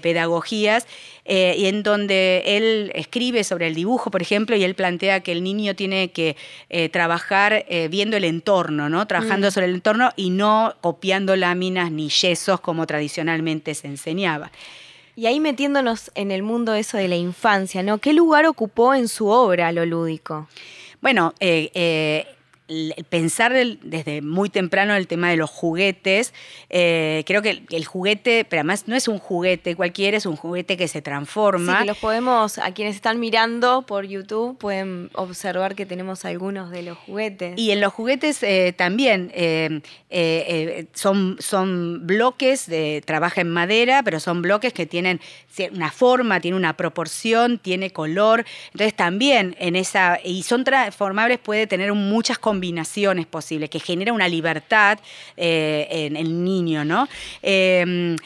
pedagogías, 0.00 0.86
eh, 1.24 1.54
y 1.56 1.66
en 1.66 1.82
donde 1.82 2.42
él 2.44 2.90
escribe 2.94 3.44
sobre 3.44 3.68
el 3.68 3.74
dibujo, 3.74 4.10
por 4.10 4.22
ejemplo, 4.22 4.56
y 4.56 4.64
él 4.64 4.74
plantea 4.74 5.20
que 5.20 5.32
el 5.32 5.44
niño 5.44 5.76
tiene 5.76 6.10
que 6.10 6.36
eh, 6.70 6.88
trabajar 6.88 7.64
eh, 7.68 7.88
viendo 7.90 8.16
el 8.16 8.24
entorno, 8.24 8.88
¿no? 8.88 9.06
Trabajando 9.06 9.48
mm. 9.48 9.50
sobre 9.50 9.66
el 9.66 9.74
entorno 9.74 10.10
y 10.16 10.30
no 10.30 10.74
copiando 10.80 11.36
láminas 11.36 11.92
ni 11.92 12.08
yesos 12.08 12.60
como 12.60 12.86
tradicionalmente 12.86 13.74
se 13.74 13.86
enseñaba. 13.86 14.50
Y 15.14 15.26
ahí 15.26 15.40
metiéndonos 15.40 16.10
en 16.14 16.30
el 16.30 16.42
mundo 16.42 16.74
eso 16.74 16.96
de 16.96 17.08
la 17.08 17.16
infancia, 17.16 17.82
¿no? 17.82 17.98
¿Qué 17.98 18.12
lugar 18.12 18.46
ocupó 18.46 18.94
en 18.94 19.08
su 19.08 19.26
obra 19.28 19.72
lo 19.72 19.84
lúdico? 19.84 20.48
Bueno, 21.00 21.34
eh, 21.40 22.26
pensar 23.08 23.52
desde 23.54 24.20
muy 24.20 24.50
temprano 24.50 24.94
el 24.94 25.06
tema 25.06 25.30
de 25.30 25.36
los 25.36 25.48
juguetes. 25.48 26.34
Eh, 26.68 27.24
creo 27.26 27.40
que 27.40 27.62
el, 27.70 27.84
juguete, 27.86 28.44
pero 28.44 28.60
además 28.60 28.84
no 28.86 28.94
es 28.94 29.08
un 29.08 29.18
juguete 29.18 29.74
cualquiera, 29.74 30.18
es 30.18 30.26
un 30.26 30.36
juguete 30.36 30.76
que 30.76 30.86
se 30.86 31.00
transforma. 31.00 31.80
Sí, 31.80 31.86
los 31.86 31.96
podemos, 31.96 32.58
a 32.58 32.72
quienes 32.74 32.94
están 32.94 33.20
mirando 33.20 33.82
por 33.82 34.04
YouTube, 34.04 34.58
pueden 34.58 35.08
observar 35.14 35.74
que 35.74 35.86
tenemos 35.86 36.26
algunos 36.26 36.70
de 36.70 36.82
los 36.82 36.98
juguetes. 36.98 37.58
Y 37.58 37.70
en 37.70 37.80
los 37.80 37.92
juguetes 37.92 38.42
eh, 38.42 38.74
también 38.76 39.32
eh, 39.34 40.86
son, 40.92 41.36
son 41.40 42.06
bloques 42.06 42.66
de 42.66 43.02
trabaja 43.06 43.40
en 43.40 43.48
madera, 43.48 44.02
pero 44.02 44.20
son 44.20 44.42
bloques 44.42 44.74
que 44.74 44.84
tienen 44.84 45.20
una 45.72 45.90
forma, 45.90 46.38
tienen 46.40 46.58
una 46.58 46.76
proporción, 46.76 47.58
tiene 47.58 47.90
color. 47.90 48.44
Entonces 48.72 48.94
también 48.94 49.56
en 49.58 49.74
esa, 49.74 50.20
y 50.22 50.42
son 50.42 50.64
transformables, 50.64 51.38
puede 51.38 51.66
tener 51.66 51.92
muchas 51.94 52.38
combinaciones 52.38 52.57
combinaciones 52.58 53.26
posibles, 53.26 53.70
que 53.70 53.78
genera 53.78 54.12
una 54.12 54.26
libertad 54.26 54.98
eh, 55.36 55.86
en 55.90 56.16
el 56.16 56.44
niño, 56.44 56.84
¿no? 56.84 57.08
Em, 57.40 58.16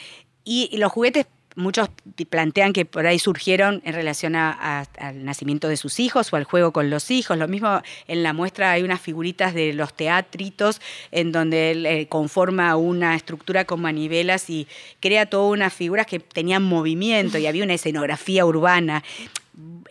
y, 0.43 0.75
los 0.77 0.91
juguetes 0.91 1.27
muchos 1.55 1.87
plantean 2.31 2.73
que 2.73 2.83
por 2.83 3.05
ahí 3.05 3.19
surgieron 3.19 3.83
en 3.85 3.93
relación 3.93 4.35
al 4.35 5.23
nacimiento 5.23 5.67
de 5.67 5.77
sus 5.77 5.99
hijos 5.99 6.33
o 6.33 6.35
al 6.35 6.45
juego 6.45 6.73
con 6.73 6.89
los 6.89 7.11
hijos. 7.11 7.37
Lo 7.37 7.47
mismo 7.47 7.79
en 8.07 8.23
la 8.23 8.33
muestra 8.33 8.71
hay 8.71 8.81
unas 8.81 8.99
figuritas 8.99 9.53
de 9.53 9.71
los 9.73 9.93
teatritos 9.93 10.81
en 11.11 11.31
donde 11.31 11.69
él 11.69 11.85
eh, 11.85 12.07
conforma 12.07 12.75
una 12.75 13.15
estructura 13.15 13.65
con 13.65 13.81
manivelas 13.81 14.49
y 14.49 14.67
crea 14.99 15.27
todas 15.27 15.53
unas 15.53 15.71
figuras 15.71 16.07
que 16.07 16.17
tenían 16.19 16.63
movimiento 16.63 17.37
y 17.37 17.45
había 17.45 17.63
una 17.63 17.75
escenografía 17.75 18.47
urbana. 18.47 19.03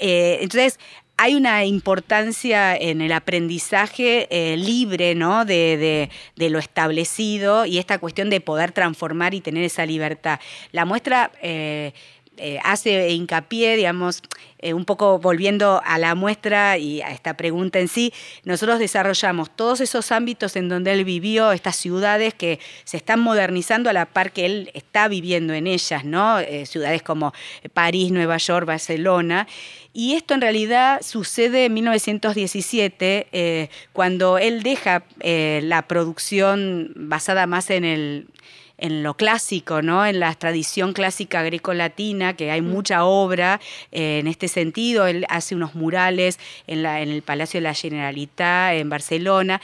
Eh, 0.01 0.39
entonces, 0.41 0.81
hay 1.23 1.37
una 1.37 1.65
importancia 1.65 2.75
en 2.75 3.01
el 3.01 3.13
aprendizaje 3.13 4.27
eh, 4.29 4.57
libre 4.57 5.15
¿no? 5.15 5.45
De, 5.45 6.11
lo 6.37 6.59
establecido 6.59 7.65
y 7.65 7.79
esta 7.79 7.99
cuestión 7.99 8.29
de 8.29 8.41
poder 8.41 8.73
transformar 8.73 9.33
y 9.33 9.41
tener 9.41 9.63
esa 9.63 9.87
libertad. 9.87 10.41
La 10.73 10.85
muestra 10.85 11.31
eh, 11.41 11.93
eh, 12.45 12.59
hace 12.65 13.11
hincapié, 13.11 13.77
digamos, 13.77 14.21
eh, 14.59 14.75
un 14.75 14.85
poco 14.85 15.21
volviendo 15.21 15.81
a 15.85 15.97
la 15.97 16.17
muestra 16.17 16.77
y 16.77 17.01
a 17.01 17.13
esta 17.13 17.37
pregunta 17.37 17.79
en 17.79 17.87
sí, 17.87 18.13
nosotros 18.43 18.81
desarrollamos 18.81 19.49
todos 19.55 19.81
esos 19.81 20.11
ámbitos 20.11 20.57
en 20.57 20.69
donde 20.69 20.93
él 20.93 21.05
vivió, 21.05 21.53
estas 21.53 21.77
ciudades 21.77 22.35
que 22.35 22.59
se 22.83 22.97
están 22.97 23.21
modernizando 23.21 23.91
a 23.91 23.93
la 23.93 24.07
par 24.07 24.33
que 24.33 24.45
él 24.47 24.73
está 24.75 25.07
viviendo 25.07 25.55
en 25.55 25.69
ellas, 25.69 26.05
¿no? 26.05 26.41
Eh, 26.41 26.67
ciudades 26.67 27.05
como 27.05 27.33
París, 27.75 28.11
Nueva 28.11 28.39
York, 28.39 28.67
Barcelona. 28.67 29.47
Y 29.93 30.15
esto 30.15 30.35
en 30.35 30.41
realidad 30.41 31.01
sucede 31.03 31.67
en 31.67 31.75
1917, 31.75 33.69
cuando 33.93 34.39
él 34.39 34.65
deja 34.65 35.05
la 35.21 35.83
producción 35.83 36.93
basada 36.97 37.47
más 37.47 37.71
en 37.71 37.85
el 37.85 38.27
en 38.83 39.05
lo 39.05 39.15
clásico, 39.15 39.81
¿no? 39.81 40.05
en 40.05 40.19
la 40.19 40.35
tradición 40.35 40.93
clásica 40.93 41.43
greco-latina, 41.45 42.35
que 42.35 42.51
hay 42.51 42.61
mm. 42.61 42.69
mucha 42.69 43.05
obra 43.05 43.61
eh, 43.93 44.19
en 44.19 44.27
este 44.27 44.49
sentido. 44.49 45.07
Él 45.07 45.25
hace 45.29 45.55
unos 45.55 45.77
murales 45.77 46.41
en, 46.67 46.83
la, 46.83 47.01
en 47.01 47.09
el 47.09 47.23
Palacio 47.23 47.59
de 47.59 47.63
la 47.63 47.75
Generalitat 47.75 48.75
en 48.75 48.91
Barcelona. 48.91 49.61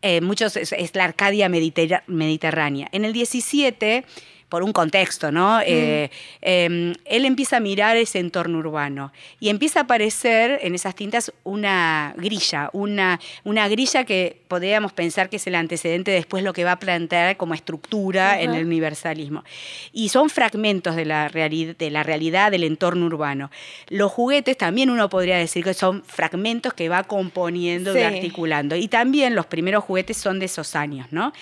Eh, 0.00 0.22
muchos 0.22 0.56
es, 0.56 0.94
la 0.94 1.04
Arcadia 1.04 1.50
mediterránea. 1.50 2.88
En 2.92 3.04
el 3.04 3.12
17 3.12 4.04
por 4.52 4.62
un 4.62 4.74
contexto, 4.74 5.32
¿no? 5.32 5.60
Mm. 5.60 5.62
Eh, 5.66 6.10
em, 6.42 6.92
él 7.06 7.24
empieza 7.24 7.56
a 7.56 7.60
mirar 7.60 7.96
ese 7.96 8.18
entorno 8.18 8.58
urbano 8.58 9.10
y 9.40 9.48
empieza 9.48 9.80
a 9.80 9.82
aparecer 9.84 10.58
en 10.60 10.74
esas 10.74 10.94
tintas 10.94 11.32
una 11.42 12.12
grilla, 12.18 12.68
una, 12.74 13.18
una 13.44 13.66
grilla 13.68 14.04
que 14.04 14.42
podríamos 14.48 14.92
pensar 14.92 15.30
que 15.30 15.36
es 15.36 15.46
el 15.46 15.54
antecedente 15.54 16.10
después 16.10 16.44
lo 16.44 16.52
que 16.52 16.64
va 16.64 16.72
a 16.72 16.78
plantear 16.78 17.38
como 17.38 17.54
estructura 17.54 18.42
en 18.42 18.52
el 18.52 18.66
universalismo. 18.66 19.42
Y 19.90 20.10
son 20.10 20.28
fragmentos 20.28 20.96
de 20.96 21.06
la, 21.06 21.30
de 21.30 21.90
la 21.90 22.02
realidad 22.02 22.50
del 22.50 22.64
entorno 22.64 23.06
urbano. 23.06 23.50
Los 23.88 24.12
juguetes 24.12 24.58
también 24.58 24.90
uno 24.90 25.08
podría 25.08 25.38
decir 25.38 25.64
que 25.64 25.72
son 25.72 26.04
fragmentos 26.04 26.74
que 26.74 26.90
va 26.90 27.04
componiendo 27.04 27.98
y 27.98 28.02
articulando. 28.02 28.76
Y 28.76 28.88
también 28.88 29.34
los 29.34 29.46
primeros 29.46 29.82
juguetes 29.82 30.18
son 30.18 30.38
de 30.38 30.44
esos 30.44 30.76
años, 30.76 31.06
¿no? 31.10 31.32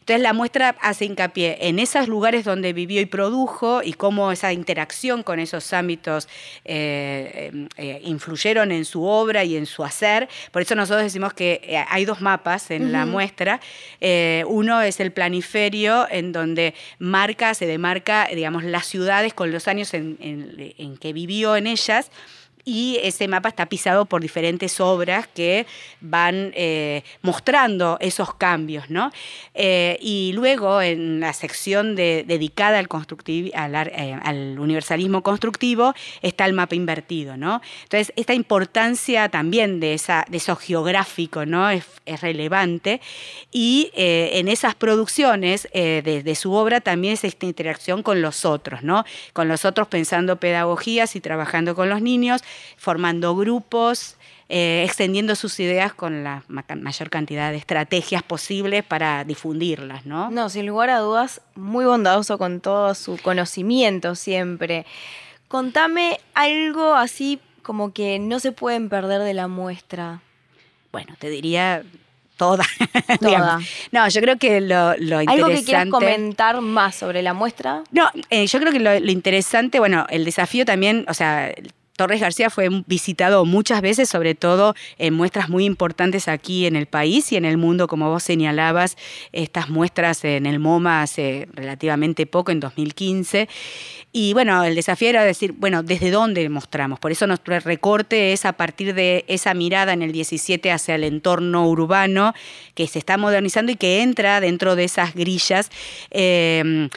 Entonces 0.00 0.22
la 0.22 0.34
muestra 0.34 0.76
hace 0.82 1.06
hincapié 1.06 1.56
en 1.62 1.78
esos 1.78 2.08
lugares 2.08 2.44
donde 2.44 2.57
donde 2.58 2.72
vivió 2.72 3.00
y 3.00 3.06
produjo 3.06 3.82
y 3.84 3.92
cómo 3.92 4.32
esa 4.32 4.52
interacción 4.52 5.22
con 5.22 5.38
esos 5.38 5.72
ámbitos 5.72 6.26
eh, 6.64 7.52
eh, 7.52 7.68
eh, 7.76 8.00
influyeron 8.04 8.72
en 8.72 8.84
su 8.84 9.04
obra 9.04 9.44
y 9.44 9.56
en 9.56 9.64
su 9.64 9.84
hacer. 9.84 10.28
Por 10.50 10.62
eso 10.62 10.74
nosotros 10.74 11.04
decimos 11.04 11.34
que 11.34 11.84
hay 11.88 12.04
dos 12.04 12.20
mapas 12.20 12.72
en 12.72 12.90
la 12.90 13.06
muestra. 13.06 13.60
uno 14.46 14.82
es 14.82 14.98
el 14.98 15.12
planiferio, 15.12 16.08
en 16.10 16.32
donde 16.32 16.74
marca, 16.98 17.54
se 17.54 17.66
demarca, 17.66 18.28
digamos, 18.34 18.64
las 18.64 18.86
ciudades 18.86 19.34
con 19.34 19.52
los 19.52 19.68
años 19.68 19.94
en 19.94 20.98
que 21.00 21.12
vivió 21.12 21.56
en 21.56 21.68
ellas 21.68 22.10
y 22.68 22.98
ese 23.02 23.28
mapa 23.28 23.48
está 23.48 23.64
pisado 23.64 24.04
por 24.04 24.20
diferentes 24.20 24.78
obras 24.78 25.26
que 25.26 25.64
van 26.02 26.52
eh, 26.54 27.02
mostrando 27.22 27.96
esos 27.98 28.34
cambios. 28.34 28.90
¿no? 28.90 29.10
Eh, 29.54 29.98
y 30.02 30.32
luego 30.34 30.82
en 30.82 31.18
la 31.20 31.32
sección 31.32 31.96
dedicada 31.96 32.78
al, 32.78 32.86
eh, 32.86 34.18
al, 34.22 34.58
universalismo 34.58 35.22
constructivo 35.22 35.94
está 36.20 36.44
el 36.44 36.52
mapa 36.52 36.74
invertido. 36.74 37.38
¿no? 37.38 37.62
Entonces, 37.84 38.12
esta 38.16 38.34
importancia 38.34 39.30
también 39.30 39.80
de, 39.80 39.94
esa, 39.94 40.26
eso 40.30 40.54
geográfico 40.54 41.46
¿no? 41.46 41.70
es, 41.70 41.86
relevante 42.20 43.00
y 43.52 43.90
en 43.94 44.48
esas 44.48 44.74
producciones 44.74 45.68
de, 45.74 46.22
de, 46.24 46.34
su 46.34 46.54
obra 46.54 46.80
también 46.80 47.14
es 47.14 47.24
esta 47.24 47.44
interacción 47.44 48.02
con 48.02 48.22
los 48.22 48.46
otros, 48.46 48.82
¿no? 48.82 49.04
con 49.34 49.46
los 49.46 49.66
otros 49.66 49.88
pensando 49.88 50.36
pedagogías 50.36 51.16
y 51.16 51.20
trabajando 51.20 51.74
con 51.74 51.90
los 51.90 52.00
niños 52.00 52.42
formando 52.76 53.34
grupos, 53.36 54.16
eh, 54.48 54.82
extendiendo 54.86 55.34
sus 55.34 55.60
ideas 55.60 55.92
con 55.92 56.24
la 56.24 56.42
mayor 56.48 57.10
cantidad 57.10 57.50
de 57.50 57.58
estrategias 57.58 58.22
posibles 58.22 58.82
para 58.82 59.24
difundirlas, 59.24 60.06
¿no? 60.06 60.30
No, 60.30 60.48
sin 60.48 60.66
lugar 60.66 60.88
a 60.88 61.00
dudas, 61.00 61.42
muy 61.54 61.84
bondadoso 61.84 62.38
con 62.38 62.60
todo 62.60 62.94
su 62.94 63.18
conocimiento 63.18 64.14
siempre. 64.14 64.86
Contame 65.48 66.18
algo 66.32 66.94
así 66.94 67.40
como 67.62 67.92
que 67.92 68.18
no 68.18 68.40
se 68.40 68.52
pueden 68.52 68.88
perder 68.88 69.20
de 69.20 69.34
la 69.34 69.48
muestra. 69.48 70.22
Bueno, 70.92 71.14
te 71.18 71.28
diría 71.28 71.82
toda. 72.38 72.64
Toda. 73.20 73.60
no, 73.92 74.08
yo 74.08 74.20
creo 74.22 74.38
que 74.38 74.62
lo, 74.62 74.96
lo 74.96 75.20
interesante. 75.20 75.30
¿Algo 75.32 75.48
que 75.48 75.64
quieras 75.64 75.88
comentar 75.90 76.60
más 76.62 76.94
sobre 76.94 77.20
la 77.20 77.34
muestra? 77.34 77.82
No, 77.90 78.08
eh, 78.30 78.46
yo 78.46 78.58
creo 78.60 78.72
que 78.72 78.80
lo, 78.80 78.98
lo, 78.98 79.10
interesante, 79.12 79.78
bueno, 79.78 80.06
el 80.08 80.24
desafío 80.24 80.64
también, 80.64 81.04
o 81.08 81.14
sea, 81.14 81.52
Torres 81.98 82.20
García 82.20 82.48
fue 82.48 82.68
visitado 82.86 83.44
muchas 83.44 83.80
veces, 83.80 84.08
sobre 84.08 84.36
todo 84.36 84.76
en 84.98 85.14
muestras 85.14 85.48
muy 85.48 85.64
importantes 85.64 86.28
aquí 86.28 86.64
en 86.64 86.76
el 86.76 86.86
país 86.86 87.32
y 87.32 87.36
en 87.36 87.44
el 87.44 87.56
mundo, 87.56 87.88
como 87.88 88.08
vos 88.08 88.22
señalabas, 88.22 88.96
estas 89.32 89.68
muestras 89.68 90.24
en 90.24 90.46
el 90.46 90.60
MoMA 90.60 91.02
hace 91.02 91.48
relativamente 91.54 92.24
poco, 92.24 92.52
en 92.52 92.60
2015. 92.60 93.48
Y 94.12 94.32
bueno, 94.32 94.62
el 94.62 94.76
desafío 94.76 95.08
era 95.08 95.24
decir, 95.24 95.54
bueno, 95.58 95.82
¿desde 95.82 96.12
dónde 96.12 96.48
mostramos? 96.48 97.00
Por 97.00 97.10
eso 97.10 97.26
nuestro 97.26 97.58
recorte 97.58 98.32
es 98.32 98.44
a 98.44 98.52
partir 98.52 98.94
de 98.94 99.24
esa 99.26 99.52
mirada 99.52 99.92
en 99.92 100.02
el 100.02 100.12
17 100.12 100.70
hacia 100.70 100.94
el 100.94 101.02
entorno 101.02 101.68
urbano 101.68 102.32
que 102.74 102.86
se 102.86 103.00
está 103.00 103.16
modernizando 103.16 103.72
y 103.72 103.76
que 103.76 104.02
entra 104.02 104.40
dentro 104.40 104.76
de 104.76 104.84
esas 104.84 105.14
grillas. 105.14 105.68
Eh, 106.12 106.88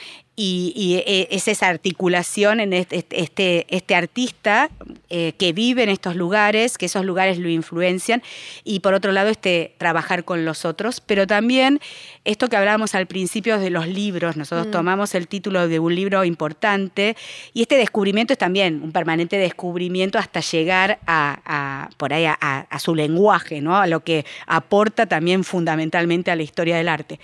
y, 0.44 1.04
eh, 1.06 1.28
es 1.30 1.48
esa 1.48 1.68
articulación 1.68 2.60
en 2.60 2.74
este, 2.74 3.06
este, 3.12 3.68
este 3.70 3.96
artista 3.96 4.70
eh, 5.10 5.34
que 5.38 5.54
vive 5.54 5.84
en 5.84 5.90
estos 5.90 6.16
lugares, 6.16 6.78
que 6.78 6.88
esos 6.88 7.06
lugares 7.06 7.38
lo 7.38 7.50
influencian, 7.50 8.24
y 8.64 8.80
por 8.80 8.94
otro 8.94 9.12
lado 9.12 9.30
este 9.30 9.76
trabajar 9.78 10.24
con 10.24 10.44
los 10.44 10.66
otros, 10.66 11.02
pero 11.02 11.28
también 11.28 11.80
esto 12.26 12.50
que 12.50 12.58
hablábamos 12.58 12.96
al 12.96 13.06
principio 13.06 13.60
de 13.60 13.70
los 13.70 13.88
libros, 13.88 14.36
nosotros 14.36 14.68
mm. 14.68 14.72
tomamos 14.72 15.14
el 15.14 15.28
título 15.28 15.68
de 15.68 15.80
un 15.80 15.94
libro 15.94 16.24
importante, 16.24 17.16
y 17.54 17.62
este 17.62 17.78
descubrimiento 17.78 18.34
es 18.34 18.40
también 18.40 18.82
un 18.82 18.92
permanente 18.92 19.38
descubrimiento 19.38 20.18
hasta 20.18 20.40
llegar 20.40 21.00
a, 21.06 21.90
por 21.98 22.14
ahí 22.14 22.26
a, 22.26 22.80
su 22.80 22.96
lenguaje, 22.96 23.62
¿no? 23.62 23.78
a 23.78 23.86
lo 23.86 24.04
que 24.04 24.26
aporta 24.48 25.06
también 25.06 25.44
fundamentalmente 25.44 26.32
a 26.32 26.36
la 26.36 26.42
historia 26.42 26.78
del 26.78 26.88
arte 26.88 27.20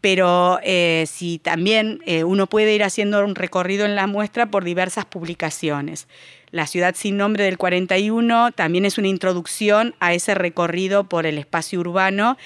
pero 0.00 0.58
eh, 0.62 1.04
si 1.06 1.38
también 1.38 2.00
eh, 2.06 2.24
uno 2.24 2.46
puede 2.46 2.74
ir 2.74 2.82
haciendo 2.82 3.24
un 3.24 3.34
recorrido 3.34 3.84
en 3.84 3.94
la 3.94 4.06
muestra 4.06 4.50
por 4.50 4.64
diversas 4.64 5.04
publicaciones. 5.04 6.08
La 6.50 6.66
ciudad 6.66 6.94
sin 6.96 7.16
nombre 7.16 7.44
del 7.44 7.58
41 7.58 8.52
también 8.52 8.84
es 8.84 8.98
una 8.98 9.08
introducción 9.08 9.94
a 10.00 10.14
ese 10.14 10.34
recorrido 10.34 11.04
por 11.04 11.26
el 11.26 11.38
espacio 11.38 11.78
urbano 11.78 12.36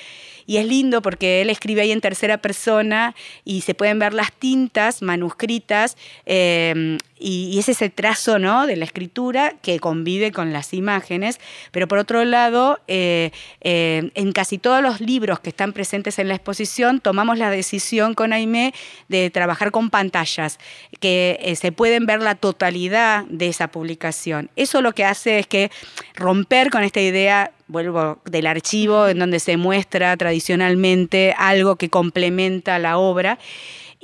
y 0.47 0.59
es 0.59 0.67
lindo 0.67 1.01
porque 1.01 1.41
él 1.41 1.49
escribe 1.49 1.81
ahí 1.81 1.91
en 1.91 2.03
tercera 2.03 2.39
persona 2.39 3.15
y 3.45 3.63
se 3.63 3.75
pueden 3.75 3.99
ver 3.99 4.13
las 4.13 4.31
tintas 4.33 5.01
manuscritas 5.01 5.97
eh, 6.27 6.99
y, 7.25 7.59
ese 7.59 7.73
es 7.73 7.81
el 7.81 7.91
trazo 7.91 8.39
¿no? 8.39 8.67
de 8.67 8.77
la 8.77 8.85
escritura 8.85 9.55
que 9.63 9.81
convive 9.81 10.31
con 10.31 10.53
las 10.53 10.75
imágenes, 10.75 11.41
pero 11.73 11.89
por 11.89 11.99
otro 11.99 12.25
lado, 12.25 12.81
eh, 12.87 13.31
eh, 13.63 14.11
en 14.15 14.33
casi 14.33 14.59
todos 14.59 14.83
los 14.83 15.01
libros 15.01 15.41
que 15.41 15.49
están 15.49 15.73
presentes 15.73 16.19
en 16.19 16.29
la 16.29 16.35
exposición, 16.35 17.01
tomamos 17.01 17.39
la 17.39 17.49
decisión 17.49 18.15
con 18.15 18.35
Aimé 18.35 18.75
de 19.09 19.31
trabajar 19.31 19.71
con 19.71 19.89
pantallas, 19.89 20.59
que 21.01 21.55
se 21.59 21.73
pueden 21.73 22.05
ver 22.05 22.21
la 22.21 22.35
totalidad 22.35 23.25
de 23.25 23.49
esa 23.49 23.69
publicación. 23.69 24.51
Eso 24.55 24.83
lo 24.83 24.93
que 24.93 25.05
hace 25.05 25.39
es 25.39 25.47
que 25.47 25.71
romper 26.15 26.71
con 26.71 26.83
esta 26.83 27.01
idea 27.01 27.53
vuelvo 27.67 28.19
del 28.27 28.47
archivo 28.47 29.09
en 29.09 29.19
donde 29.19 29.41
se 29.41 29.57
muestra 29.57 30.15
tradicionalmente 30.19 31.35
algo 31.39 31.77
que 31.77 31.89
complementa 31.89 32.79
la 32.79 32.99
obra 32.99 33.39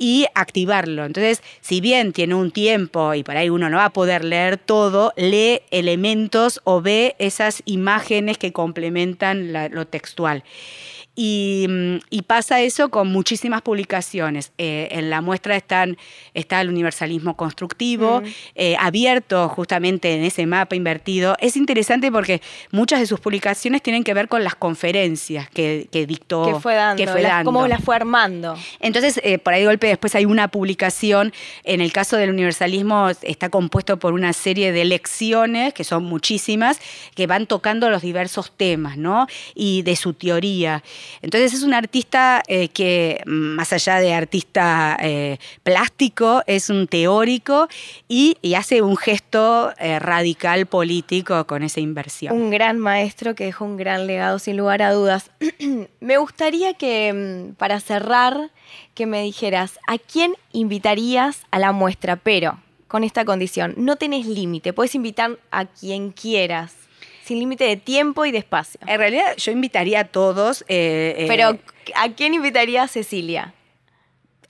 y 0.01 0.25
activarlo. 0.33 1.05
Entonces, 1.05 1.43
si 1.61 1.79
bien 1.79 2.11
tiene 2.11 2.33
un 2.33 2.49
tiempo 2.49 3.13
y 3.13 3.23
por 3.23 3.37
ahí 3.37 3.51
uno 3.51 3.69
no 3.69 3.77
va 3.77 3.85
a 3.85 3.93
poder 3.93 4.25
leer 4.25 4.57
todo, 4.57 5.13
lee 5.15 5.61
elementos 5.69 6.59
o 6.63 6.81
ve 6.81 7.15
esas 7.19 7.61
imágenes 7.65 8.39
que 8.39 8.51
complementan 8.51 9.53
lo 9.53 9.85
textual. 9.85 10.43
Mm, 11.17 11.97
y, 12.09 12.21
pasa 12.21 12.61
eso 12.61 12.89
con 12.89 13.09
muchísimas 13.09 13.61
publicaciones. 13.61 14.53
Eh, 14.57 14.87
en 14.91 15.09
la 15.09 15.19
muestra 15.21 15.57
están, 15.57 15.97
está 16.33 16.61
el 16.61 16.69
universalismo 16.69 17.35
constructivo, 17.35 18.21
mm. 18.21 18.25
eh, 18.55 18.75
abierto 18.79 19.49
justamente 19.49 20.15
en 20.15 20.23
ese 20.23 20.45
mapa 20.45 20.75
invertido. 20.75 21.35
Es 21.39 21.57
interesante 21.57 22.11
porque 22.11 22.41
muchas 22.71 23.01
de 23.01 23.07
sus 23.07 23.19
publicaciones 23.19 23.81
tienen 23.81 24.03
que 24.05 24.13
ver 24.13 24.29
con 24.29 24.43
las 24.43 24.55
conferencias 24.55 25.49
que, 25.49 25.87
dictó. 25.91 26.45
Que 26.45 26.59
fue 26.59 26.75
dando, 26.75 27.03
cómo 27.43 27.67
las 27.67 27.83
fue 27.83 27.95
armando. 27.95 28.57
Entonces, 28.79 29.19
eh, 29.23 29.37
por 29.37 29.53
ahí 29.53 29.65
golpe 29.65 29.87
después 29.87 30.15
hay 30.15 30.25
una 30.25 30.47
publicación, 30.47 31.33
en 31.63 31.81
el 31.81 31.91
caso 31.91 32.15
del 32.15 32.29
universalismo 32.29 33.09
está 33.21 33.49
compuesto 33.49 33.99
por 33.99 34.13
una 34.13 34.31
serie 34.31 34.71
de 34.71 34.85
lecciones, 34.85 35.73
que 35.73 35.83
son 35.83 36.05
muchísimas, 36.05 36.79
que 37.15 37.27
van 37.27 37.45
tocando 37.47 37.89
los 37.89 38.01
diversos 38.01 38.51
temas, 38.55 38.97
¿no? 38.97 39.27
Y 39.53 39.81
de 39.81 39.95
su 39.97 40.13
teoría. 40.13 40.81
Entonces 41.21 41.53
es 41.53 41.63
un 41.63 41.73
artista 41.73 42.43
eh, 42.47 42.69
que, 42.69 43.21
más 43.25 43.73
allá 43.73 43.97
de 43.97 44.13
artista 44.13 44.97
eh, 45.01 45.37
plástico, 45.63 46.43
es 46.47 46.69
un 46.69 46.87
teórico 46.87 47.67
y, 48.07 48.37
hace 48.55 48.81
un 48.81 48.97
gesto 48.97 49.71
eh, 49.79 49.97
radical 49.97 50.65
político 50.65 51.47
con 51.47 51.63
esa 51.63 51.79
inversión. 51.79 52.35
Un 52.35 52.51
gran 52.51 52.77
maestro 52.77 53.33
que 53.33 53.45
dejó 53.45 53.65
un 53.65 53.77
gran 53.77 54.05
legado, 54.07 54.39
sin 54.39 54.57
lugar 54.57 54.81
a 54.81 54.91
dudas. 54.91 55.31
me 55.99 56.17
gustaría 56.17 56.73
que, 56.73 57.13
mm, 57.13 57.55
para 57.55 57.79
cerrar, 57.79 58.51
que 58.93 59.05
me 59.05 59.23
dijeras, 59.23 59.79
¿a 59.87 59.97
quién 59.97 60.33
invitarías 60.51 61.43
a 61.49 61.59
la 61.59 61.71
muestra? 61.71 62.17
Pero 62.17 62.59
con 62.87 63.03
esta 63.03 63.23
condición, 63.23 63.73
no 63.77 63.95
tenés 63.95 64.25
límite, 64.25 64.73
puedes 64.73 64.95
invitar 64.95 65.39
a 65.49 65.65
quien 65.65 66.11
quieras 66.11 66.80
sin 67.23 67.39
límite 67.39 67.65
de 67.65 67.77
tiempo 67.77 68.25
y 68.25 68.31
de 68.31 68.39
espacio. 68.39 68.79
En 68.85 68.97
realidad 68.97 69.35
yo 69.37 69.51
invitaría 69.51 70.01
a 70.01 70.03
todos. 70.05 70.63
Eh, 70.67 71.15
eh, 71.17 71.25
Pero 71.27 71.57
¿a 71.95 72.09
quién 72.09 72.33
invitaría 72.33 72.83
a 72.83 72.87
Cecilia? 72.87 73.53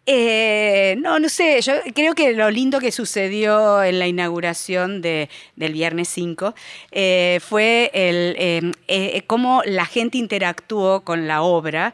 Eh, 0.08 0.96
no, 0.98 1.20
no 1.20 1.30
sé, 1.30 1.62
yo 1.62 1.74
creo 1.94 2.16
que 2.16 2.34
lo 2.34 2.50
lindo 2.50 2.80
que 2.80 2.92
sucedió 2.92 3.84
en 3.84 4.00
la 4.00 4.08
inauguración 4.08 5.00
de, 5.00 5.30
del 5.56 5.74
viernes 5.74 6.10
5 6.10 6.56
fue 7.40 7.92
el, 7.94 8.76
cómo 9.28 9.62
la 9.64 9.86
gente 9.86 10.18
interactuó 10.18 11.02
con 11.02 11.28
la 11.28 11.44
obra. 11.44 11.94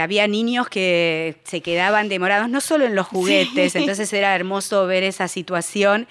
había 0.00 0.28
niños 0.28 0.68
que 0.68 1.34
se 1.42 1.62
quedaban 1.62 2.08
demorados, 2.08 2.48
no 2.48 2.60
solo 2.60 2.86
en 2.86 2.94
los 2.94 3.08
juguetes, 3.08 3.74
entonces 3.74 4.12
era 4.12 4.34
hermoso 4.34 4.86
ver 4.86 5.02
esa 5.02 5.26
situación. 5.26 6.06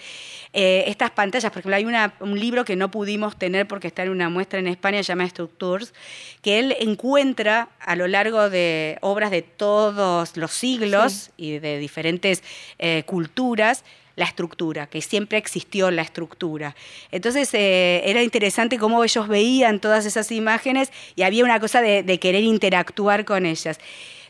Eh, 0.58 0.86
estas 0.88 1.12
pantallas, 1.12 1.52
por 1.52 1.60
ejemplo, 1.60 1.76
hay 1.76 1.86
un 2.22 2.40
libro 2.40 2.64
que 2.64 2.78
no 2.78 2.90
pudimos 2.90 3.38
tener 3.38 3.68
porque 3.68 3.88
está 3.88 4.04
en 4.04 4.10
una 4.10 4.30
muestra 4.30 4.58
en 4.58 4.68
España, 4.68 5.00
se 5.00 5.10
llama 5.10 5.28
Structures, 5.28 5.94
que 6.42 6.60
él 6.60 6.74
encuentra 6.80 7.68
a 7.82 7.98
lo 7.98 8.08
largo 8.08 8.50
de 8.50 8.98
obras 9.02 9.32
de 9.32 9.42
todos 9.42 10.38
los 10.38 10.52
siglos 10.52 11.32
y 11.36 11.60
de 11.60 11.78
diferentes 11.78 12.42
eh, 12.80 13.04
culturas, 13.06 13.84
la 14.16 14.24
estructura, 14.24 14.88
que 14.88 15.02
siempre 15.02 15.38
existió 15.38 15.92
la 15.92 16.04
estructura. 16.04 16.74
Entonces 17.12 17.54
eh, 17.54 18.02
era 18.06 18.24
interesante 18.24 18.78
cómo 18.78 19.04
ellos 19.04 19.28
veían 19.28 19.82
todas 19.82 20.06
esas 20.06 20.32
imágenes 20.32 20.90
y 21.18 21.24
había 21.24 21.44
una 21.44 21.60
cosa 21.60 21.82
de 21.82 22.20
querer 22.22 22.46
interactuar 22.46 23.26
con 23.26 23.46
ellas. 23.46 23.78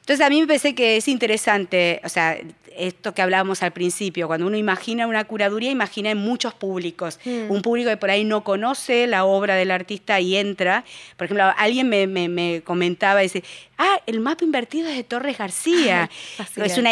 Entonces 0.05 0.23
a 0.23 0.29
mí 0.29 0.39
me 0.39 0.45
parece 0.45 0.75
que 0.75 0.97
es 0.97 1.07
interesante, 1.07 1.99
o 2.03 2.09
sea, 2.09 2.37
esto 2.77 3.15
que 3.15 3.23
hablábamos 3.23 3.63
al 3.63 3.71
principio, 3.71 4.27
cuando 4.27 4.45
uno 4.45 4.55
imagina 4.55 5.07
una 5.07 5.23
curaduría, 5.23 5.71
imagina 5.71 6.11
en 6.11 6.19
muchos 6.19 6.53
públicos. 6.53 7.19
Hmm. 7.25 7.49
Un 7.49 7.63
público 7.63 7.89
que 7.89 7.97
por 7.97 8.11
ahí 8.11 8.23
no 8.23 8.43
conoce 8.43 9.07
la 9.07 9.25
obra 9.25 9.55
del 9.55 9.71
artista 9.71 10.19
y 10.19 10.35
entra. 10.35 10.83
Por 11.17 11.25
ejemplo, 11.25 11.51
alguien 11.57 11.89
me, 11.89 12.61
comentaba, 12.63 13.21
dice, 13.21 13.43
ah, 13.79 13.99
el 14.05 14.19
mapa 14.19 14.43
invertido 14.43 14.89
es 14.89 14.95
de 14.95 15.03
Torres 15.03 15.39
García. 15.39 16.07
es 16.55 16.77
una, 16.77 16.91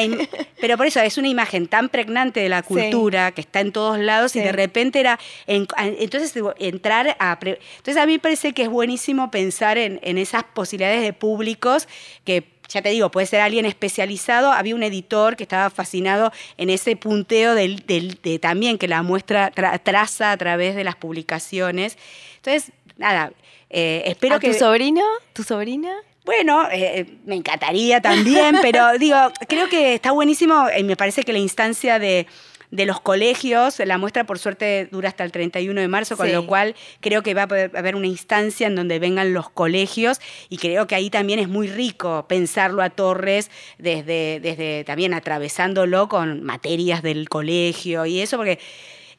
pero 0.59 0.75
por 0.75 0.87
eso 0.87 0.99
es 0.99 1.19
una 1.19 1.27
imagen 1.27 1.67
tan 1.67 1.89
pregnante 1.89 2.39
de 2.39 2.49
la 2.49 2.63
cultura 2.63 3.31
que 3.31 3.41
está 3.41 3.59
en 3.59 3.73
todos 3.73 3.99
lados 3.99 4.35
y 4.35 4.39
de 4.39 4.53
repente 4.53 4.99
era, 4.99 5.19
entonces 5.45 6.33
entrar 6.57 7.15
a... 7.19 7.37
entonces 7.39 7.97
a 7.97 8.07
mí 8.07 8.13
me 8.13 8.19
parece 8.19 8.53
que 8.53 8.63
es 8.63 8.69
buenísimo 8.69 9.29
pensar 9.29 9.77
en, 9.77 9.99
en 10.01 10.17
esas 10.17 10.43
posibilidades 10.45 11.03
de 11.03 11.13
públicos 11.13 11.87
que 12.25 12.52
ya 12.69 12.81
te 12.81 12.89
digo, 12.89 13.11
puede 13.11 13.27
ser 13.27 13.41
alguien 13.41 13.65
especializado. 13.65 14.51
Había 14.51 14.75
un 14.75 14.83
editor 14.83 15.35
que 15.35 15.43
estaba 15.43 15.69
fascinado 15.69 16.31
en 16.57 16.69
ese 16.69 16.95
punteo 16.95 17.55
del, 17.55 17.85
de 17.85 18.39
también 18.39 18.77
que 18.77 18.87
la 18.87 19.03
muestra 19.03 19.51
traza 19.51 20.31
a 20.31 20.37
través 20.37 20.75
de 20.75 20.83
las 20.83 20.95
publicaciones. 20.95 21.97
Entonces, 22.37 22.71
nada, 22.97 23.31
eh, 23.69 24.03
espero 24.05 24.39
que... 24.39 24.51
¿Tu 24.51 24.59
sobrino? 24.59 25.03
¿Tu 25.33 25.43
sobrina? 25.43 25.93
Bueno, 26.25 26.67
eh, 26.71 27.05
me 27.25 27.35
encantaría 27.35 28.01
también, 28.01 28.57
pero 28.61 28.93
digo, 28.99 29.17
creo 29.47 29.67
que 29.67 29.95
está 29.95 30.11
buenísimo 30.11 30.67
y 30.77 30.83
me 30.83 30.95
parece 30.95 31.23
que 31.23 31.33
la 31.33 31.39
instancia 31.39 31.99
de 31.99 32.27
de 32.73 32.85
los 32.87 32.99
colegios. 32.99 33.79
La 33.79 33.97
muestra, 33.99 34.23
por 34.25 34.39
suerte, 34.39 34.89
dura 34.91 35.09
hasta 35.09 35.23
el 35.23 35.31
31 35.31 35.79
de 35.79 35.87
marzo, 35.87 36.17
con 36.17 36.31
lo 36.31 36.47
cual 36.47 36.75
creo 37.01 37.21
que 37.21 37.35
va 37.35 37.43
a 37.43 37.77
haber 37.77 37.95
una 37.95 38.07
instancia 38.07 38.65
en 38.65 38.75
donde 38.75 38.97
vengan 38.97 39.31
los 39.31 39.49
colegios 39.49 40.19
y 40.49 40.57
creo 40.57 40.87
que 40.87 40.95
ahí 40.95 41.11
también 41.11 41.37
es 41.37 41.47
muy 41.47 41.67
rico 41.67 42.25
pensarlo 42.27 42.81
a 42.81 42.89
Torres 42.89 43.51
desde, 43.77 44.39
desde 44.39 44.83
también 44.85 45.13
atravesándolo 45.13 46.09
con 46.09 46.43
materias 46.43 47.03
del 47.03 47.29
colegio 47.29 48.05
y 48.05 48.19
eso, 48.19 48.37
porque... 48.37 48.59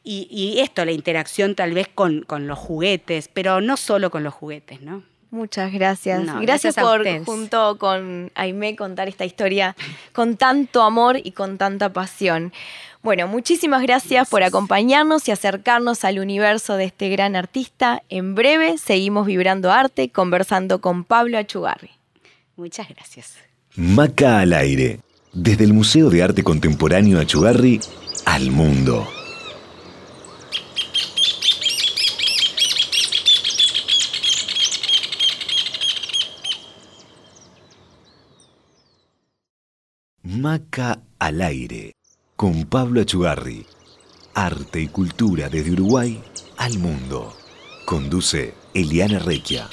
Y, 0.06 0.58
esto, 0.58 0.84
la 0.84 0.92
interacción 0.92 1.54
tal 1.54 1.72
vez 1.72 1.88
con, 1.88 2.24
con 2.24 2.46
los 2.46 2.59
juguetes, 2.59 3.30
pero 3.32 3.62
no 3.62 3.78
solo 3.78 4.11
con 4.11 4.22
los 4.22 4.34
juguetes, 4.34 4.82
¿no? 4.82 5.02
Muchas 5.34 5.72
gracias. 5.72 6.22
gracias, 6.42 6.76
por 6.76 7.05
junto 7.24 7.76
con 7.76 8.30
Aime 8.36 8.76
contar 8.76 9.09
esta 9.09 9.24
historia 9.24 9.74
con 10.12 10.36
tanto 10.36 10.80
amor 10.80 11.16
y 11.24 11.32
con 11.32 11.59
tanta 11.59 11.92
pasión. 11.92 12.52
Bueno, 13.05 13.28
muchísimas 13.28 13.82
gracias 13.82 14.30
por 14.30 14.42
acompañarnos 14.42 15.28
y 15.28 15.30
acercarnos 15.30 16.07
al 16.07 16.18
universo 16.18 16.78
de 16.78 16.86
este 16.86 17.11
gran 17.11 17.36
artista. 17.36 18.02
En 18.09 18.34
breve 18.34 18.78
seguimos 18.78 19.26
vibrando 19.26 19.70
arte, 19.70 20.09
conversando 20.09 20.80
con 20.80 21.05
Pablo 21.05 21.36
Achugarri. 21.36 21.90
Muchas 22.57 22.88
gracias. 22.88 23.34
Maca 23.76 24.38
al 24.38 24.55
aire, 24.55 25.00
desde 25.34 25.64
el 25.64 25.74
Museo 25.74 26.09
de 26.09 26.22
Arte 26.22 26.42
Contemporáneo 26.42 27.20
Achugarri 27.20 27.78
al 28.24 28.50
mundo. 28.50 29.07
Maca 40.22 41.02
al 41.18 41.42
aire 41.42 41.96
con 42.37 42.64
Pablo 42.64 43.01
Achugarri. 43.01 43.66
Arte 44.35 44.80
y 44.80 44.89
cultura 44.89 45.49
desde 45.49 45.70
Uruguay 45.72 46.22
al 46.57 46.78
mundo. 46.78 47.32
Conduce 47.87 48.55
Eliana 48.74 49.20
Requia. 49.20 49.68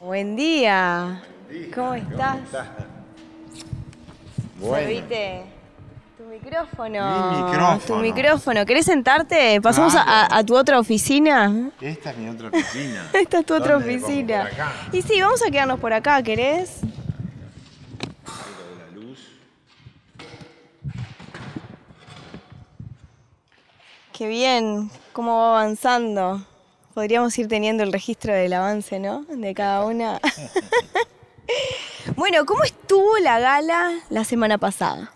Buen 0.00 0.36
día. 0.36 1.22
¿Cómo 1.74 1.94
estás? 1.94 2.38
Bueno. 4.60 4.76
Servite 4.76 5.44
tu 5.44 5.55
micrófono. 6.40 7.30
Mi 7.32 7.42
micrófono. 7.42 7.78
Tu 7.86 7.96
micrófono. 7.96 8.66
¿Querés 8.66 8.86
sentarte? 8.86 9.60
Pasamos 9.60 9.94
a- 9.94 10.04
Claro. 10.04 10.34
a, 10.34 10.38
a 10.38 10.44
tu 10.44 10.56
otra 10.56 10.78
oficina. 10.78 11.70
Esta 11.80 12.10
es 12.10 12.16
mi 12.18 12.28
otra 12.28 12.48
oficina. 12.48 13.06
Esta 13.12 13.38
es 13.40 13.46
tu 13.46 13.54
otra 13.54 13.76
oficina. 13.76 14.48
Y 14.92 15.02
sí, 15.02 15.20
vamos 15.20 15.42
a 15.46 15.50
quedarnos 15.50 15.80
por 15.80 15.92
acá, 15.92 16.22
¿querés? 16.22 16.80
La 18.24 18.94
luz. 18.94 19.18
Qué 24.12 24.28
bien, 24.28 24.90
cómo 25.12 25.36
va 25.38 25.60
avanzando. 25.60 26.44
Podríamos 26.94 27.36
ir 27.38 27.48
teniendo 27.48 27.82
el 27.82 27.92
registro 27.92 28.32
del 28.32 28.52
avance, 28.54 28.98
¿no? 28.98 29.24
De 29.28 29.54
cada 29.54 29.84
una. 29.84 30.18
bueno, 32.16 32.44
¿cómo 32.46 32.64
estuvo 32.64 33.18
la 33.18 33.38
gala 33.38 33.92
la 34.10 34.24
semana 34.24 34.58
pasada? 34.58 35.12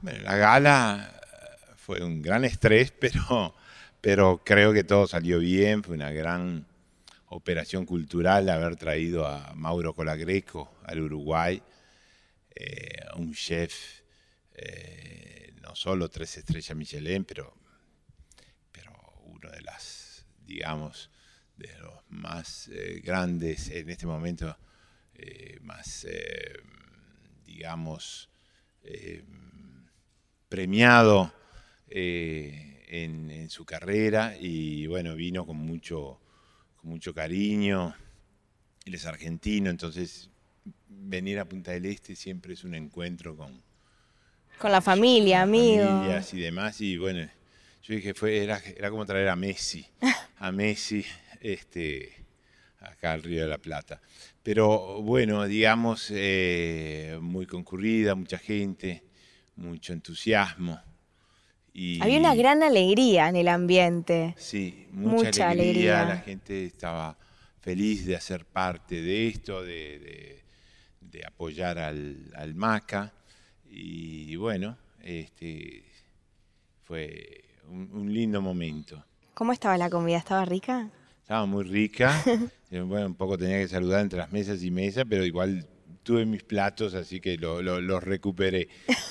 Bueno, 0.00 0.22
la 0.22 0.36
gala 0.36 1.10
eh, 1.12 1.72
fue 1.76 2.04
un 2.04 2.22
gran 2.22 2.44
estrés, 2.44 2.92
pero, 3.00 3.54
pero 4.00 4.42
creo 4.44 4.72
que 4.72 4.84
todo 4.84 5.08
salió 5.08 5.40
bien. 5.40 5.82
Fue 5.82 5.96
una 5.96 6.12
gran 6.12 6.64
operación 7.30 7.84
cultural 7.84 8.48
haber 8.48 8.76
traído 8.76 9.26
a 9.26 9.52
Mauro 9.54 9.94
Colagreco 9.94 10.78
al 10.84 11.00
Uruguay, 11.00 11.60
eh, 12.54 13.00
un 13.16 13.34
chef, 13.34 13.74
eh, 14.54 15.52
no 15.62 15.74
solo 15.74 16.08
tres 16.08 16.36
estrellas 16.38 16.76
Michelin, 16.76 17.24
pero, 17.24 17.54
pero 18.70 18.92
uno 19.24 19.50
de 19.50 19.62
las, 19.62 20.24
digamos, 20.46 21.10
de 21.56 21.76
los 21.78 22.04
más 22.08 22.68
eh, 22.68 23.00
grandes 23.04 23.68
en 23.70 23.90
este 23.90 24.06
momento, 24.06 24.56
eh, 25.14 25.58
más, 25.60 26.06
digamos, 27.44 28.30
premiado 30.48 31.32
eh, 31.88 32.84
en, 32.88 33.30
en 33.30 33.50
su 33.50 33.64
carrera 33.64 34.34
y 34.38 34.86
bueno, 34.86 35.14
vino 35.14 35.46
con 35.46 35.56
mucho, 35.56 36.20
con 36.76 36.90
mucho 36.90 37.14
cariño. 37.14 37.94
Él 38.84 38.94
es 38.94 39.06
argentino, 39.06 39.68
entonces 39.70 40.30
venir 40.88 41.38
a 41.38 41.44
Punta 41.44 41.72
del 41.72 41.86
Este 41.86 42.16
siempre 42.16 42.54
es 42.54 42.64
un 42.64 42.74
encuentro 42.74 43.36
con 43.36 43.62
Con 44.58 44.72
la 44.72 44.80
familia, 44.80 45.42
amigos. 45.42 45.86
familias 45.86 46.34
y 46.34 46.40
demás. 46.40 46.80
Y 46.80 46.96
bueno, 46.96 47.28
yo 47.82 47.94
dije, 47.94 48.14
fue, 48.14 48.42
era, 48.42 48.58
era 48.76 48.90
como 48.90 49.04
traer 49.06 49.28
a 49.28 49.36
Messi, 49.36 49.86
a 50.38 50.50
Messi 50.52 51.04
este, 51.40 52.24
acá 52.80 53.12
al 53.12 53.22
Río 53.22 53.42
de 53.42 53.48
la 53.48 53.58
Plata. 53.58 54.00
Pero 54.42 55.02
bueno, 55.02 55.44
digamos, 55.44 56.10
eh, 56.10 57.18
muy 57.20 57.46
concurrida, 57.46 58.14
mucha 58.14 58.38
gente, 58.38 59.02
mucho 59.58 59.92
entusiasmo. 59.92 60.80
Y, 61.72 62.00
Había 62.02 62.18
una 62.18 62.34
gran 62.34 62.62
alegría 62.62 63.28
en 63.28 63.36
el 63.36 63.48
ambiente. 63.48 64.34
Sí, 64.38 64.88
mucha, 64.90 65.26
Mucha 65.26 65.48
alegría. 65.50 66.00
alegría. 66.00 66.04
La 66.16 66.20
gente 66.22 66.64
estaba 66.64 67.16
feliz 67.60 68.06
de 68.06 68.16
hacer 68.16 68.44
parte 68.46 69.00
de 69.02 69.28
esto, 69.28 69.62
de, 69.62 69.98
de- 69.98 70.44
de 71.00 71.24
apoyar 71.26 71.78
al, 71.78 72.30
al 72.34 72.54
MACA. 72.54 73.12
Y 73.70 74.36
bueno, 74.36 74.76
este, 75.02 75.84
fue 76.82 77.44
un, 77.68 77.90
un 77.92 78.12
lindo 78.12 78.40
momento. 78.42 79.04
¿Cómo 79.34 79.52
estaba 79.52 79.76
la 79.78 79.88
comida? 79.90 80.18
¿Estaba 80.18 80.44
rica? 80.44 80.90
Estaba 81.22 81.46
muy 81.46 81.64
rica. 81.64 82.12
Eh, 82.70 82.80
bueno, 82.82 83.06
un 83.06 83.14
poco 83.14 83.38
tenía 83.38 83.56
que 83.60 83.68
saludar 83.68 84.02
entre 84.02 84.18
las 84.18 84.30
mesas 84.30 84.62
y 84.62 84.70
mesas, 84.70 85.06
pero 85.08 85.24
igual 85.24 85.66
tuve 86.08 86.24
mis 86.24 86.42
platos, 86.42 86.94
así 86.94 87.20
que 87.20 87.36
lo- 87.36 87.60
lo- 87.60 87.82
los 87.82 88.02
recuperé. 88.02 88.66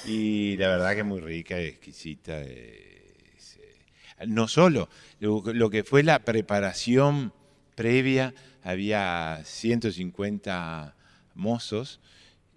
Y 0.07 0.57
la 0.57 0.69
verdad 0.69 0.95
que 0.95 1.03
muy 1.03 1.19
rica, 1.19 1.59
exquisita. 1.59 2.41
eh, 2.41 3.13
es, 3.37 3.57
eh, 3.57 4.25
no 4.25 4.47
solo, 4.47 4.89
lo, 5.19 5.43
lo 5.53 5.69
que 5.69 5.83
fue 5.83 6.01
la 6.01 6.17
preparación 6.25 7.31
previa, 7.75 8.33
había 8.63 9.41
150 9.45 10.95
mozos 11.35 11.99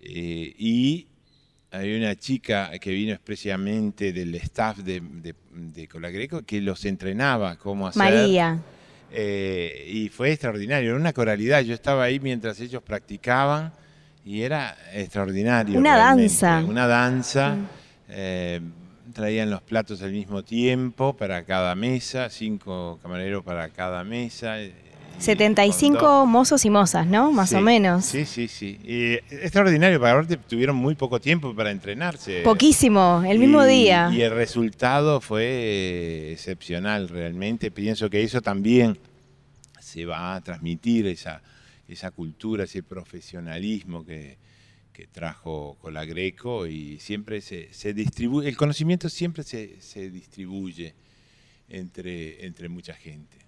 eh, 0.01 0.55
y 0.59 1.07
había 1.71 1.99
una 1.99 2.17
chica 2.17 2.71
que 2.81 2.93
vino 2.93 3.13
expresamente 3.13 4.15
del 4.15 4.35
staff 4.37 4.79
de, 4.79 5.01
de, 5.03 5.35
de 5.53 5.87
Colagreco 5.87 6.43
que 6.47 6.63
los 6.63 6.87
entrenaba 6.87 7.59
cómo 7.59 7.87
hacer. 7.89 8.03
María. 8.03 8.59
Eh, 9.13 9.87
y 9.93 10.09
fue 10.09 10.33
extraordinario, 10.33 10.91
era 10.93 10.99
una 10.99 11.13
coralidad. 11.13 11.61
Yo 11.61 11.75
estaba 11.75 12.05
ahí 12.05 12.19
mientras 12.21 12.59
ellos 12.61 12.83
practicaban 12.83 13.75
y 14.25 14.43
era 14.43 14.77
extraordinario. 14.93 15.79
Una 15.79 15.95
realmente. 15.97 16.23
danza. 16.47 16.65
Una 16.69 16.87
danza. 16.87 17.55
Mm. 17.57 17.67
eh, 18.09 18.61
traían 19.13 19.51
los 19.51 19.61
platos 19.63 20.03
al 20.03 20.13
mismo 20.13 20.43
tiempo 20.45 21.17
para 21.17 21.45
cada 21.45 21.75
mesa, 21.75 22.31
cinco 22.31 22.99
camareros 23.03 23.43
para 23.45 23.69
cada 23.69 24.05
mesa. 24.05 24.61
eh, 24.61 24.73
y 25.19 25.23
75 25.23 25.99
con 25.99 26.07
dos- 26.09 26.29
mozos 26.29 26.65
y 26.65 26.71
mozas, 26.71 27.07
¿no? 27.07 27.31
Más 27.33 27.51
Sí, 27.51 27.57
o 27.57 27.61
menos. 27.61 28.05
Sí, 28.07 28.25
sí, 28.25 28.49
sí. 28.49 28.79
Y 28.85 29.13
extraordinario, 29.35 30.01
para 30.01 30.13
aparte 30.15 30.37
tuvieron 30.39 30.77
muy 30.77 30.95
poco 30.95 31.21
tiempo 31.21 31.55
para 31.55 31.71
entrenarse. 31.71 32.41
Poquísimo, 32.43 33.23
el 33.27 33.39
mismo 33.39 33.65
Y- 33.65 33.69
día. 33.69 34.11
Y 34.13 34.23
el 34.23 34.31
resultado 34.33 35.21
fue 35.21 35.45
eh, 35.45 36.33
excepcional 36.33 37.09
realmente. 37.09 37.71
Pienso 37.71 38.09
que 38.09 38.23
eso 38.23 38.41
también 38.41 38.97
se 39.79 40.07
va 40.07 40.37
a 40.37 40.41
transmitir, 40.41 41.07
esa, 41.09 41.43
esa 41.93 42.11
cultura, 42.11 42.65
ese 42.65 42.83
profesionalismo 42.83 44.05
que, 44.05 44.39
que 44.93 45.07
trajo 45.07 45.77
Colagreco 45.81 46.67
y 46.67 46.99
siempre 46.99 47.41
se, 47.41 47.73
se 47.73 47.95
distribuye, 47.95 48.49
el 48.49 48.57
conocimiento 48.57 49.09
siempre 49.09 49.43
se, 49.43 49.81
se 49.81 50.11
distribuye 50.11 50.95
entre, 51.69 52.47
entre 52.47 52.69
mucha 52.69 52.95
gente. 52.95 53.39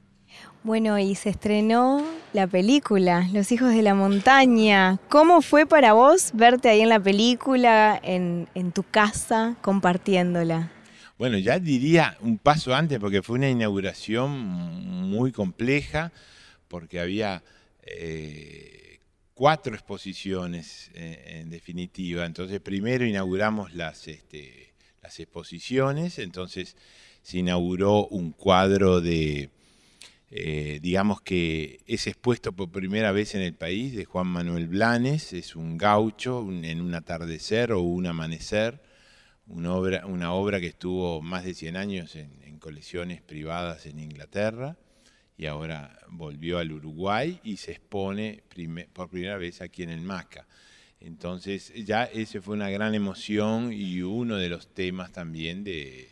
Bueno, 0.65 0.99
y 0.99 1.15
se 1.15 1.29
estrenó 1.29 2.03
la 2.33 2.47
película, 2.47 3.29
Los 3.33 3.53
hijos 3.53 3.75
de 3.75 3.83
la 3.83 3.95
montaña. 3.95 4.99
¿Cómo 5.09 5.43
fue 5.43 5.67
para 5.67 5.93
vos 5.93 6.31
verte 6.33 6.71
ahí 6.71 6.81
en 6.81 6.89
la 6.89 7.01
película, 7.01 8.01
en, 8.03 8.49
en 8.55 8.73
tu 8.73 8.83
casa, 8.83 9.57
compartiéndola? 9.61 10.73
Bueno, 11.19 11.37
ya 11.37 11.59
diría 11.59 12.17
un 12.21 12.39
paso 12.39 12.75
antes, 12.75 12.99
porque 12.99 13.23
fue 13.23 13.37
una 13.37 13.51
inauguración 13.51 14.31
muy 15.11 15.33
compleja, 15.33 16.13
porque 16.69 16.99
había 16.99 17.43
eh, 17.83 19.01
cuatro 19.35 19.75
exposiciones 19.75 20.91
eh, 20.95 21.41
en 21.41 21.51
definitiva. 21.51 22.25
Entonces, 22.25 22.61
primero 22.61 23.05
inauguramos 23.05 23.75
las, 23.75 24.09
este, 24.09 24.75
las 25.03 25.19
exposiciones, 25.21 26.19
entonces 26.19 26.77
se 27.23 27.39
inauguró 27.39 28.07
un 28.07 28.33
cuadro 28.33 29.01
de, 29.01 29.51
eh, 30.31 30.79
digamos 30.83 31.21
que 31.23 31.81
es 31.87 32.07
expuesto 32.07 32.53
por 32.53 32.71
primera 32.71 33.13
vez 33.13 33.35
en 33.35 33.43
el 33.43 33.55
país, 33.55 33.95
de 33.95 34.05
Juan 34.05 34.29
Manuel 34.29 34.69
Blanes, 34.69 35.33
es 35.33 35.57
un 35.57 35.77
gaucho 35.77 36.47
en 36.49 36.81
un 36.81 36.95
atardecer 36.95 37.73
o 37.73 37.81
un 37.81 38.07
amanecer. 38.07 38.81
Una 39.49 39.75
obra, 39.75 40.07
una 40.07 40.33
obra 40.33 40.61
que 40.61 40.69
estuvo 40.69 41.21
más 41.21 41.45
de 41.45 41.53
100 41.53 41.77
años 41.77 42.15
en, 42.15 42.31
en 42.45 42.59
colecciones 42.59 43.21
privadas 43.21 43.87
en 43.87 43.99
Inglaterra 43.99 44.79
y 45.43 45.47
ahora 45.47 45.99
volvió 46.09 46.59
al 46.59 46.71
Uruguay 46.71 47.41
y 47.43 47.57
se 47.57 47.73
expone 47.73 48.45
prime- 48.49 48.87
por 48.93 49.09
primera 49.09 49.37
vez 49.39 49.61
aquí 49.61 49.83
en 49.83 49.91
el 49.91 50.01
MACA. 50.01 50.47
Entonces 51.01 51.73
ya 51.85 52.05
ese 52.05 52.41
fue 52.41 52.55
una 52.55 52.71
gran 52.71 52.95
emoción 52.95 53.73
y 53.73 54.03
uno 54.03 54.37
de 54.37 54.49
los 54.49 54.69
temas 54.73 55.11
también 55.11 55.65
de, 55.65 56.11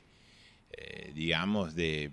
eh, 0.72 1.12
digamos, 1.14 1.76
de, 1.76 2.10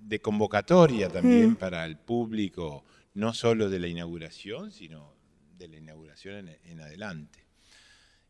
de 0.00 0.20
convocatoria 0.20 1.08
también 1.08 1.50
Mm. 1.50 1.56
para 1.56 1.84
el 1.84 1.96
público, 1.96 2.84
no 3.14 3.34
solo 3.34 3.68
de 3.68 3.80
la 3.80 3.88
inauguración, 3.88 4.70
sino 4.70 5.12
de 5.58 5.66
la 5.66 5.78
inauguración 5.78 6.48
en, 6.64 6.80
adelante. 6.80 7.40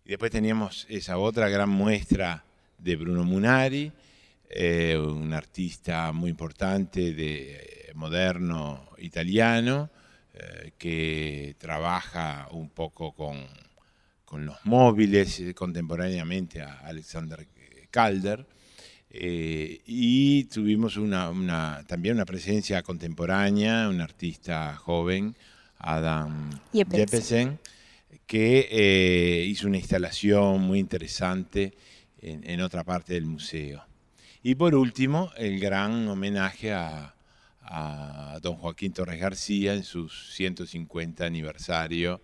Y 0.07 0.09
después 0.11 0.31
teníamos 0.31 0.87
esa 0.89 1.19
otra 1.19 1.51
gran 1.51 1.69
muestra 1.69 2.45
de 2.79 2.97
Bruno 2.97 3.25
Munari, 3.25 3.93
eh, 4.49 4.97
un 4.97 5.35
artista 5.35 6.13
muy 6.13 6.31
importante 6.31 7.13
de 7.13 7.86
moderno 7.97 8.89
italiano, 8.99 9.91
eh, 10.35 10.73
que 10.79 11.57
trabaja 11.59 12.49
un 12.53 12.71
poco 12.71 13.13
con, 13.13 13.47
los 14.45 14.57
móviles 14.65 15.43
contemporáneamente 15.55 16.61
a 16.61 16.81
Alexander 16.81 17.47
Calder. 17.91 18.47
Eh, 19.09 19.81
y 19.87 20.45
tuvimos 20.45 20.99
una, 20.99 21.83
también 21.87 22.17
una 22.17 22.27
presencia 22.27 22.83
contemporánea, 22.83 23.89
un 23.89 24.03
artista 24.03 24.77
joven, 24.77 25.35
Adam 25.79 26.51
Jeppesen, 26.73 27.59
que 28.27 28.69
eh, 28.71 29.45
hizo 29.47 29.69
una 29.69 29.79
instalación 29.79 30.61
muy 30.61 30.81
interesante 30.81 31.73
en, 32.21 32.61
otra 32.61 32.85
parte 32.85 33.15
del 33.15 33.25
museo. 33.25 33.85
Y 34.43 34.55
por 34.57 34.75
último, 34.75 35.31
el 35.37 35.59
gran 35.61 36.07
homenaje 36.09 36.73
a, 36.73 37.16
a 37.69 38.39
don 38.43 38.57
Joaquín 38.57 38.93
Torres 38.93 39.21
García 39.21 39.75
en 39.75 39.83
su 39.83 40.09
150 40.09 41.25
aniversario 41.25 42.21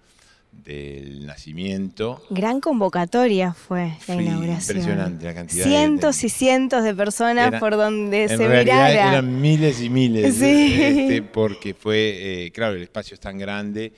del 0.52 1.26
nacimiento. 1.26 2.22
Gran 2.30 2.60
convocatoria 2.60 3.54
fue 3.54 3.96
la 4.06 4.14
inauguración. 4.14 4.76
Impresionante 4.76 5.24
la 5.24 5.34
cantidad. 5.34 5.64
Cientos 5.64 6.24
y 6.24 6.28
cientos 6.28 6.84
de 6.84 6.94
personas 6.94 7.58
por 7.58 7.76
donde 7.76 8.28
se 8.28 8.36
mirara. 8.36 9.12
Eran 9.12 9.40
miles 9.40 9.80
y 9.80 9.88
miles, 9.88 10.40
este, 10.40 11.22
porque 11.22 11.74
fue, 11.74 12.44
eh, 12.44 12.52
claro, 12.52 12.74
el 12.74 12.82
espacio 12.82 13.14
es 13.14 13.20
tan 13.20 13.38
grande 13.38 13.92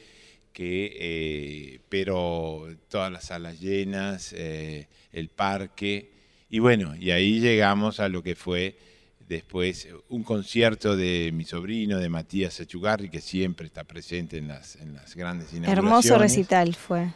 que, 0.52 0.96
eh, 0.98 1.80
pero 1.88 2.68
todas 2.88 3.10
las 3.10 3.24
salas 3.24 3.60
llenas, 3.60 4.32
eh, 4.36 4.86
el 5.12 5.28
parque, 5.28 6.12
y 6.48 6.60
bueno, 6.60 6.94
y 6.96 7.10
ahí 7.10 7.40
llegamos 7.40 7.98
a 7.98 8.08
lo 8.08 8.22
que 8.22 8.36
fue 8.36 8.76
después 9.28 9.88
un 10.08 10.22
concierto 10.22 10.96
de 10.96 11.30
mi 11.32 11.44
sobrino, 11.44 11.98
de 11.98 12.08
Matías 12.08 12.60
Achugarri, 12.60 13.08
que 13.08 13.20
siempre 13.20 13.66
está 13.66 13.84
presente 13.84 14.38
en 14.38 14.48
las, 14.48 14.76
en 14.76 14.94
las 14.94 15.14
grandes 15.14 15.52
inauguraciones. 15.52 15.78
Hermoso 15.78 16.18
recital 16.18 16.74
fue. 16.74 17.08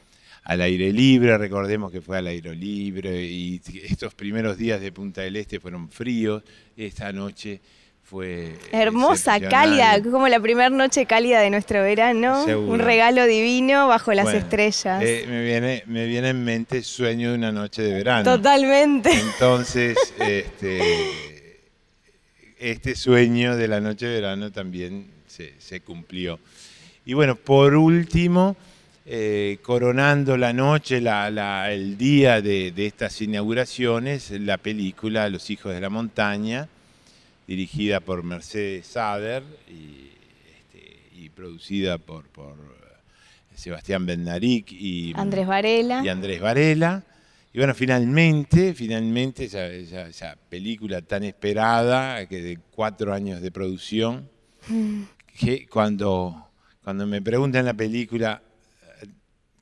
Al 0.45 0.63
aire 0.63 0.93
libre, 0.93 1.37
recordemos 1.37 1.93
que 1.93 2.01
fue 2.01 2.19
al 2.19 2.27
aire 2.27 2.55
libre, 2.55 3.23
y 3.23 3.61
estos 3.85 4.15
primeros 4.15 4.57
días 4.57 4.81
de 4.81 4.93
Punta 4.93 5.21
del 5.21 5.37
Este 5.37 5.61
fueron 5.61 5.91
fríos, 5.91 6.43
esta 6.75 7.13
noche 7.13 7.61
fue... 8.03 8.57
Hermosa, 8.73 9.39
cálida, 9.39 10.03
como 10.03 10.27
la 10.29 10.41
primera 10.41 10.71
noche 10.71 11.05
cálida 11.05 11.41
de 11.41 11.51
nuestro 11.51 11.83
verano, 11.83 12.47
un 12.47 12.79
regalo 12.79 13.27
divino 13.27 13.87
bajo 13.89 14.15
las 14.15 14.33
estrellas. 14.33 15.03
Eh, 15.05 15.27
me, 15.29 15.45
viene, 15.45 15.83
me 15.87 16.07
viene 16.07 16.31
en 16.31 16.43
mente 16.43 16.83
sueño 16.83 17.33
de 17.33 17.35
una 17.37 17.53
noche 17.53 17.83
de 17.83 17.93
verano. 17.93 18.25
Totalmente. 18.25 19.11
Entonces, 19.13 19.99
este 20.19 21.28
este 22.59 22.95
sueño 22.95 23.57
de 23.57 23.69
la 23.69 23.81
noche 23.81 24.07
de 24.07 24.21
verano 24.21 24.51
también 24.51 25.07
se, 25.27 25.81
cumplió. 25.81 26.39
Y 27.05 27.15
bueno, 27.15 27.37
por 27.37 27.75
último, 27.75 28.57
eh, 29.07 29.59
coronando 29.63 30.37
la 30.37 30.53
noche, 30.53 30.99
el 30.99 31.97
día 31.97 32.43
de, 32.43 32.73
estas 32.77 33.21
inauguraciones, 33.23 34.31
la 34.33 34.59
película 34.59 35.29
Los 35.29 35.51
Hijos 35.51 35.73
de 35.73 35.81
la 35.81 35.91
Montaña, 35.91 36.69
dirigida 37.47 38.01
por 38.01 38.23
Mercedes 38.23 38.87
Sader 38.87 39.43
y, 39.69 40.11
este, 40.75 41.31
producida 41.31 41.99
por, 41.99 42.25
Sebastián 43.55 44.07
y 44.71 45.13
Andrés 45.17 45.47
Varela. 45.47 46.03
Y 46.05 46.09
Andrés 46.09 46.41
Varela. 46.41 47.03
Y 47.53 47.59
bueno, 47.59 47.75
finalmente, 47.75 48.75
finalmente 48.75 49.45
esa, 49.45 50.37
película 50.49 51.01
tan 51.01 51.25
esperada, 51.25 52.27
que 52.27 52.43
de 52.43 52.59
cuatro 52.71 53.13
años 53.13 53.41
de 53.41 53.51
producción, 53.51 54.29
mm. 54.69 55.03
que 55.39 55.67
cuando, 55.67 56.51
cuando 56.85 57.07
me 57.07 57.23
preguntan 57.23 57.65
la 57.65 57.75
película 57.75 58.43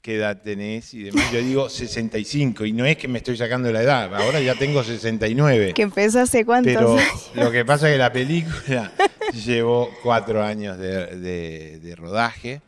qué 0.03 0.17
edad 0.17 0.41
tenés 0.41 0.95
y 0.95 1.05
demás, 1.05 1.33
yo 1.33 1.41
digo 1.41 1.69
65 1.69 2.65
y 2.65 2.73
no 2.73 2.85
es 2.85 2.97
que 2.97 3.09
me 3.09 3.19
estoy 3.19 3.37
sacando 3.37 3.73
la 3.73 3.83
edad, 3.83 4.15
ahora 4.15 4.41
ya 4.41 4.55
tengo 4.55 4.83
69. 4.83 5.73
¿Qué 5.75 5.83
empezó 5.83 6.21
hace 6.21 6.45
cuántos 6.45 6.73
Pero 6.73 6.97
lo 7.35 7.51
que 7.51 7.65
pasa 7.65 7.89
es 7.89 7.95
que 7.95 7.99
la 7.99 8.13
película 8.13 8.93
llevó 9.45 9.91
cuatro 10.03 10.45
años 10.45 10.79
de, 10.79 11.95
rodaje 11.97 12.63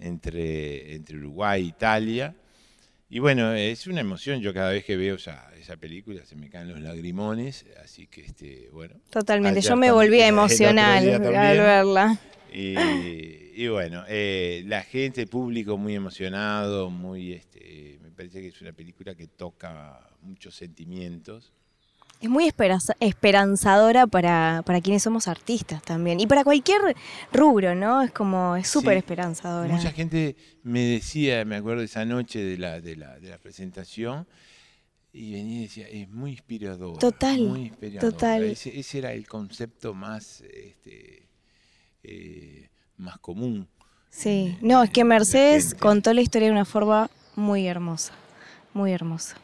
entre, 0.00 0.94
entre 0.94 1.18
Uruguay 1.18 1.62
e 1.62 1.66
Italia 1.66 2.34
y 3.14 3.18
bueno, 3.18 3.52
es 3.52 3.86
una 3.86 4.00
emoción. 4.00 4.40
Yo 4.40 4.54
cada 4.54 4.70
vez 4.70 4.86
que 4.86 4.96
veo 4.96 5.16
esa, 5.16 5.52
esa 5.60 5.76
película 5.76 6.24
se 6.24 6.34
me 6.34 6.48
caen 6.48 6.68
los 6.68 6.80
lagrimones. 6.80 7.66
Así 7.84 8.06
que, 8.06 8.22
este, 8.22 8.70
bueno. 8.72 8.94
Totalmente. 9.10 9.60
Yo 9.60 9.76
me 9.76 9.92
volví 9.92 10.18
emocional 10.22 11.06
al 11.06 11.20
verla. 11.20 12.18
Y, 12.54 13.66
bueno, 13.68 14.04
eh, 14.08 14.62
la 14.66 14.82
gente, 14.82 15.20
el 15.20 15.28
público 15.28 15.76
muy 15.76 15.94
emocionado, 15.94 16.88
muy, 16.88 17.34
este, 17.34 17.98
me 18.02 18.10
parece 18.12 18.40
que 18.40 18.48
es 18.48 18.62
una 18.62 18.72
película 18.72 19.14
que 19.14 19.26
toca 19.26 20.08
muchos 20.22 20.54
sentimientos 20.54 21.52
es 22.22 22.28
muy 22.28 22.46
esperanzadora 23.00 24.06
para, 24.06 24.62
quienes 24.80 25.02
somos 25.02 25.26
artistas 25.26 25.82
también. 25.82 26.20
Y 26.20 26.28
para 26.28 26.44
cualquier 26.44 26.80
rubro, 27.32 27.74
¿no? 27.74 28.00
Es 28.00 28.12
como, 28.12 28.54
es 28.54 28.68
súper 28.68 28.96
esperanzadora. 28.96 29.74
Mucha 29.74 29.90
gente 29.90 30.36
me 30.62 30.82
decía, 30.82 31.44
me 31.44 31.56
acuerdo 31.56 31.82
esa 31.82 32.04
noche 32.04 32.38
de 32.38 32.56
la, 32.58 32.80
de 32.80 32.94
la, 32.94 33.18
de 33.18 33.28
la 33.28 33.38
presentación, 33.38 34.28
y 35.12 35.32
venía 35.32 35.58
y 35.58 35.62
decía, 35.62 35.88
es 35.88 36.08
muy 36.08 36.30
inspirador. 36.30 36.96
Total. 36.98 37.40
Muy 37.40 37.62
inspirador. 37.66 38.12
Total. 38.12 38.44
Ese, 38.44 38.98
era 38.98 39.12
el 39.12 39.26
concepto 39.26 39.92
más, 39.92 40.42
este, 40.42 41.28
eh, 42.04 42.68
más 42.98 43.18
común. 43.18 43.68
Sí, 44.10 44.56
no, 44.60 44.84
es 44.84 44.90
que 44.90 45.02
Mercedes 45.02 45.74
contó 45.74 46.14
la 46.14 46.20
historia 46.20 46.46
de 46.46 46.52
una 46.52 46.66
forma 46.66 47.10
muy 47.34 47.66
hermosa, 47.66 48.12
muy 48.74 48.92
hermosa. 48.92 49.36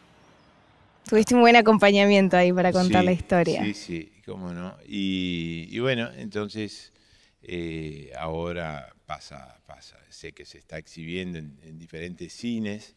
Tuviste 1.09 1.34
un 1.34 1.40
buen 1.40 1.56
acompañamiento 1.56 2.36
ahí 2.36 2.52
para 2.52 2.70
contar 2.70 3.02
la 3.02 3.12
historia. 3.12 3.64
Sí, 3.64 3.72
sí, 3.72 4.12
cómo 4.26 4.52
no. 4.52 4.76
Y, 4.86 5.78
bueno, 5.78 6.11
entonces 6.12 6.92
eh, 7.42 8.12
ahora 8.18 8.94
pasa, 9.06 9.59
pasa. 9.64 9.96
Sé 10.11 10.32
que 10.32 10.44
se 10.44 10.59
está 10.59 10.76
exhibiendo 10.76 11.38
en, 11.38 11.78
diferentes 11.78 12.34
cines 12.34 12.94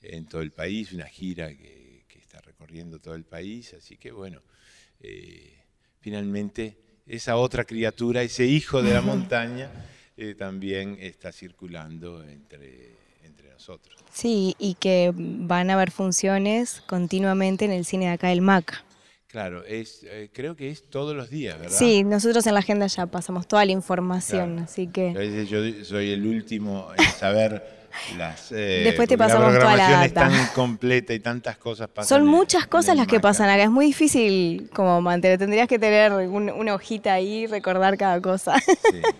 en 0.00 0.24
todo 0.24 0.40
el 0.40 0.52
país, 0.52 0.92
una 0.92 1.06
gira 1.06 1.54
que, 1.54 1.92
está 2.18 2.40
recorriendo 2.40 2.98
todo 2.98 3.14
el 3.14 3.24
país. 3.24 3.74
Así 3.74 3.98
que 3.98 4.10
bueno, 4.12 4.40
eh, 5.00 5.52
finalmente 6.00 6.78
esa 7.06 7.36
otra 7.36 7.64
criatura, 7.64 8.22
ese 8.22 8.46
hijo 8.46 8.82
de 8.82 8.94
la 8.94 9.02
montaña, 9.02 9.70
eh, 10.16 10.34
también 10.34 10.96
está 10.98 11.30
circulando 11.32 12.24
entre 12.24 13.01
nosotros. 13.62 13.96
Sí, 14.12 14.56
y 14.58 14.74
que 14.74 15.12
van 15.14 15.70
a 15.70 15.74
haber 15.74 15.90
funciones 15.90 16.82
continuamente 16.86 17.64
en 17.64 17.70
el 17.70 17.84
cine 17.84 18.06
de 18.06 18.12
acá 18.12 18.28
del 18.28 18.40
MACA. 18.40 18.84
Claro, 19.28 19.64
es, 19.64 20.04
eh, 20.04 20.28
creo 20.30 20.56
que 20.56 20.68
es 20.68 20.90
todos 20.90 21.16
los 21.16 21.30
días, 21.30 21.58
¿verdad? 21.58 21.78
Sí, 21.78 22.04
nosotros 22.04 22.46
en 22.46 22.54
la 22.54 22.60
agenda 22.60 22.86
ya 22.86 23.06
pasamos 23.06 23.48
toda 23.48 23.64
la 23.64 23.72
información, 23.72 24.58
así 24.58 24.88
que... 24.88 25.46
Yo 25.48 25.84
soy 25.84 26.10
el 26.10 26.26
último 26.26 26.88
en 26.98 27.04
saber 27.18 27.81
las, 28.16 28.52
eh, 28.52 28.82
Después 28.84 29.08
te 29.08 29.16
pasamos 29.18 29.58
toda 29.58 29.76
la 29.76 29.90
data. 29.90 30.04
es 30.04 30.14
tan 30.14 30.46
completa 30.54 31.14
y 31.14 31.20
tantas 31.20 31.56
cosas 31.56 31.88
pasan. 31.88 32.08
Son 32.08 32.26
muchas 32.26 32.66
cosas 32.66 32.96
las 32.96 33.06
que 33.06 33.20
pasan 33.20 33.48
acá. 33.48 33.62
Es 33.62 33.70
muy 33.70 33.86
difícil 33.86 34.70
como 34.72 35.00
mantener. 35.00 35.38
Tendrías 35.38 35.68
que 35.68 35.78
tener 35.78 36.12
una 36.12 36.74
hojita 36.74 37.14
ahí 37.14 37.44
y 37.44 37.46
recordar 37.46 37.96
cada 37.96 38.20
cosa. 38.20 38.54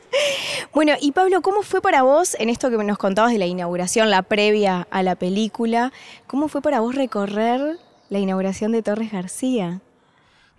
bueno, 0.75 0.95
y 1.01 1.13
Pablo, 1.13 1.43
¿cómo 1.43 1.63
fue 1.63 1.81
para 1.81 2.03
vos 2.03 2.37
en 2.39 2.49
esto 2.49 2.71
que 2.71 2.77
nos 2.77 2.99
contabas 2.99 3.33
de 3.33 3.39
la 3.39 3.47
inauguración, 3.47 4.11
la 4.11 4.23
previa 4.23 4.87
a 4.91 5.03
la 5.03 5.15
película? 5.15 5.93
¿Cómo 6.27 6.49
fue 6.49 6.63
para 6.63 6.81
vos 6.81 6.95
recorrer 6.95 7.79
la 8.09 8.19
inauguración 8.19 8.73
de 8.73 8.83
Torres 8.83 9.13
García? 9.13 9.81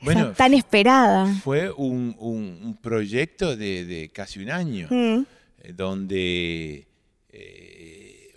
Bueno, 0.04 0.34
tan 0.34 0.54
esperada. 0.54 1.34
Fue 1.44 1.72
un, 1.72 2.78
proyecto 2.82 3.56
de, 3.56 4.12
casi 4.14 4.42
un 4.42 4.52
año, 4.52 4.88
mm. 4.90 5.26
eh, 5.62 5.74
donde 5.74 6.88
eh, 7.30 7.83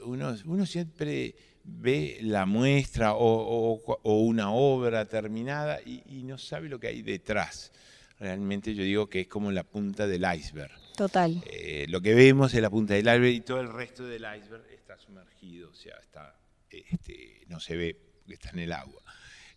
uno, 0.06 0.66
siempre 0.66 1.34
ve 1.64 2.18
la 2.22 2.46
muestra 2.46 3.14
o, 3.14 3.80
una 4.04 4.50
obra 4.52 5.06
terminada 5.06 5.80
y, 5.84 6.22
no 6.22 6.38
sabe 6.38 6.68
lo 6.68 6.78
que 6.78 6.88
hay 6.88 7.02
detrás. 7.02 7.72
Realmente 8.18 8.74
yo 8.74 8.82
digo 8.82 9.08
que 9.08 9.20
es 9.22 9.28
como 9.28 9.52
la 9.52 9.64
punta 9.64 10.06
del 10.06 10.24
iceberg. 10.36 10.72
Total. 10.96 11.42
Eh, 11.52 11.84
lo 11.88 12.00
que 12.00 12.14
vemos 12.14 12.54
es 12.54 12.62
la 12.62 12.70
punta 12.70 12.94
del 12.94 13.06
iceberg 13.06 13.34
y 13.34 13.40
todo 13.40 13.60
el 13.60 13.70
resto 13.70 14.06
del 14.06 14.22
iceberg 14.22 14.64
está 14.72 14.96
sumergido, 14.98 15.68
o 15.70 15.74
sea, 15.74 15.96
está, 16.00 16.34
este, 16.70 17.42
no 17.48 17.60
se 17.60 17.76
ve 17.76 17.94
porque 18.18 18.34
está 18.34 18.50
en 18.50 18.60
el 18.60 18.72
agua. 18.72 19.02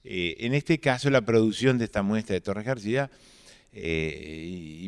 Eh, 0.04 0.36
en 0.40 0.54
este 0.54 0.80
caso, 0.80 1.10
la 1.10 1.22
producción 1.22 1.78
de 1.78 1.86
esta 1.86 2.02
muestra 2.02 2.34
de 2.34 2.42
Torres 2.42 2.66
García, 2.66 3.10
eh, 3.72 4.80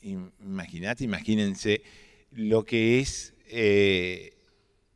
imagínate, 0.00 1.02
imagínense 1.02 1.82
lo 2.32 2.64
que 2.64 3.00
es 3.00 3.34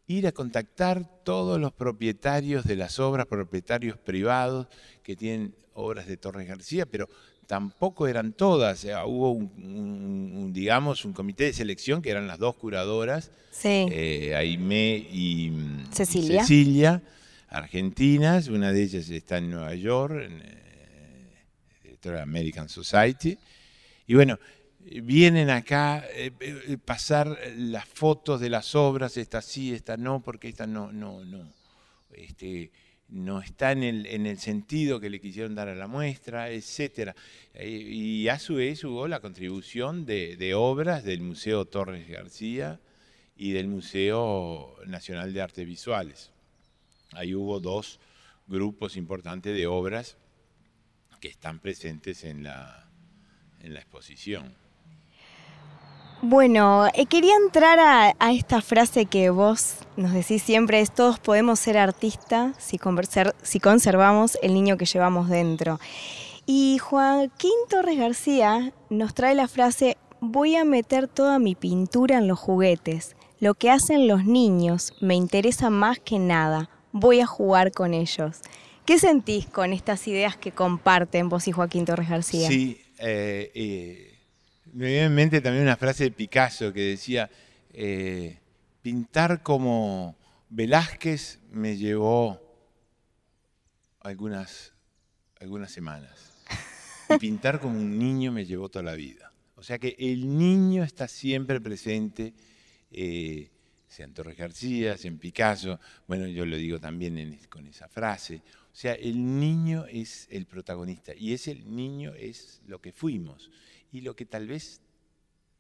ir 0.07 0.27
a 0.27 0.33
contactar 0.33 1.23
todos 1.25 1.61
los 1.61 1.73
propietarios 1.73 2.65
de 2.65 2.77
las 2.77 2.99
obras, 2.99 3.27
propietarios 3.27 3.97
privados 3.99 4.67
que 5.03 5.17
tienen 5.17 5.55
obras 5.75 6.07
de 6.07 6.17
Torres 6.17 6.47
García, 6.47 6.87
pero 6.87 7.09
tampoco 7.47 8.07
eran 8.07 8.33
todas. 8.33 8.85
hubo 9.07 9.33
un, 9.33 10.53
digamos, 10.53 11.05
un 11.05 11.13
comité 11.13 11.45
de 11.45 11.53
selección 11.53 12.03
que 12.03 12.11
eran 12.11 12.27
las 12.27 12.39
dos 12.39 12.57
curadoras, 12.57 13.31
eh, 13.65 14.35
Aimé 14.35 14.97
y 14.97 15.53
Cecilia. 15.91 17.03
argentinas. 17.49 18.49
Una 18.49 18.73
de 18.73 18.83
ellas 18.83 19.09
está 19.09 19.39
en 19.39 19.51
Nueva 19.51 19.75
York, 19.75 20.15
en 20.25 20.43
eh, 22.05 22.21
American 22.21 22.69
Society. 22.69 23.39
Y 24.07 24.15
bueno, 24.15 24.39
vienen 24.85 25.51
acá 25.51 26.05
eh, 26.13 26.33
eh, 26.41 26.79
pasar 26.85 27.39
las 27.57 27.87
fotos 27.87 28.41
de 28.41 28.51
las 28.51 28.75
obras, 28.75 29.17
esta 29.17 29.43
sí, 29.43 29.73
esta 29.73 29.97
no, 29.97 30.23
porque 30.23 30.49
esta 30.49 30.67
no, 30.67 30.93
no, 30.93 31.25
no, 31.25 31.53
este, 32.13 32.71
no 33.09 33.41
está 33.41 33.73
en 33.73 33.83
el, 33.83 34.07
en 34.07 34.27
el 34.27 34.39
sentido 34.39 35.01
que 35.01 35.11
le 35.11 35.21
quisieron 35.21 35.55
dar 35.55 35.69
a 35.69 35.75
la 35.75 35.87
muestra, 35.87 36.51
etc. 36.51 37.15
Eh, 37.55 37.69
y 37.69 38.29
a 38.29 38.39
su 38.39 38.57
vez 38.57 38.83
hubo 38.85 39.07
la 39.09 39.21
contribución 39.21 40.05
de, 40.05 40.37
de, 40.37 40.55
obras 40.55 41.05
del 41.05 41.21
Museo 41.21 41.65
Torres 41.67 42.09
García 42.09 42.81
y 43.37 43.53
del 43.53 43.69
Museo 43.69 44.77
Nacional 44.87 45.33
de 45.33 45.43
Artes 45.43 45.67
Visuales. 45.67 46.31
Ahí 47.13 47.35
hubo 47.35 47.61
dos 47.61 48.01
grupos 48.47 48.97
importantes 48.97 49.55
de 49.55 49.67
obras 49.67 50.17
que 51.21 51.29
están 51.29 51.61
presentes 51.61 52.25
en 52.25 52.43
la, 52.43 52.91
en 53.61 53.75
la 53.75 53.81
exposición. 53.81 54.62
Bueno, 56.25 56.87
eh, 56.95 57.07
quería 57.07 57.35
entrar 57.35 57.81
a, 57.81 58.33
esta 58.33 58.63
frase 58.63 59.07
que 59.07 59.31
vos 59.31 59.79
nos 59.97 60.13
decís 60.13 60.41
siempre, 60.41 60.81
es 60.81 60.95
todos 60.95 61.19
podemos 61.19 61.59
ser 61.59 61.77
artistas 61.77 62.55
si, 62.59 62.79
conservamos 63.59 64.39
el 64.41 64.55
niño 64.55 64.77
que 64.77 64.85
llevamos 64.85 65.29
dentro. 65.29 65.81
Y 66.47 66.79
Joaquín 66.79 67.51
Torres 67.69 67.99
García 67.99 68.73
nos 68.89 69.15
trae 69.15 69.35
la 69.35 69.49
frase, 69.49 69.97
voy 70.21 70.55
a 70.55 70.65
meter 70.65 71.09
toda 71.09 71.41
mi 71.41 71.57
pintura 71.57 72.19
en 72.19 72.29
los 72.29 72.39
juguetes. 72.39 73.17
Lo 73.41 73.55
que 73.55 73.73
hacen 73.73 74.07
los 74.07 74.25
niños 74.25 74.95
me 75.01 75.17
interesa 75.17 75.71
más 75.71 75.99
que 75.99 76.21
nada. 76.21 76.71
Voy 76.93 77.19
a 77.19 77.27
jugar 77.27 77.73
con 77.73 77.95
ellos. 77.95 78.43
¿Qué 78.85 79.01
sentís 79.01 79.49
con 79.49 79.73
estas 79.73 80.07
ideas 80.07 80.37
que 80.37 80.53
comparten 80.53 81.29
vos 81.29 81.49
y 81.49 81.53
Joaquín 81.53 81.85
Torres 81.85 82.09
García? 82.09 82.47
Sí, 82.47 82.81
eh 82.99 84.12
me 84.73 84.87
viene 84.87 85.05
en 85.05 85.15
mente 85.15 85.41
también 85.41 85.65
una 85.65 85.77
frase 85.77 86.05
de 86.05 86.11
Picasso 86.11 86.73
que 86.73 86.81
decía, 86.81 87.31
eh, 87.73 88.39
pintar 88.81 89.43
como 89.43 90.17
Velázquez 90.49 91.41
me 91.51 91.77
llevó 91.77 92.41
algunas, 94.01 94.73
algunas 95.41 95.71
semanas. 95.71 96.33
Y 97.11 97.19
pintar 97.19 97.61
como 97.61 97.79
un 97.79 97.99
niño 97.99 98.33
me 98.33 98.47
llevó 98.47 98.71
toda 98.71 98.83
la 98.83 98.95
vida. 98.95 99.33
O 99.57 99.63
sea 99.63 99.79
que 99.79 99.95
el 99.99 100.39
niño 100.39 100.83
está 100.83 101.07
siempre 101.07 101.61
presente, 101.61 102.33
eh, 102.91 103.51
sea 103.87 104.07
en 104.07 104.15
Torres 104.15 104.39
García, 104.39 104.97
sea 104.97 105.11
en 105.11 105.19
Picasso, 105.19 105.79
bueno, 106.09 106.27
yo 106.27 106.47
lo 106.47 106.57
digo 106.57 106.81
también 106.81 107.39
con 107.51 107.69
esa 107.69 107.89
frase. 107.89 108.41
O 108.73 108.75
sea, 108.75 108.95
el 108.95 109.39
niño 109.39 109.85
es 109.85 110.27
el 110.31 110.47
protagonista 110.47 111.13
y 111.15 111.35
ese 111.35 111.57
niño 111.57 112.15
es 112.15 112.63
lo 112.67 112.81
que 112.81 112.93
fuimos 112.93 113.51
y 113.93 114.01
lo 114.01 114.17
que 114.17 114.25
tal 114.25 114.49
vez 114.49 114.81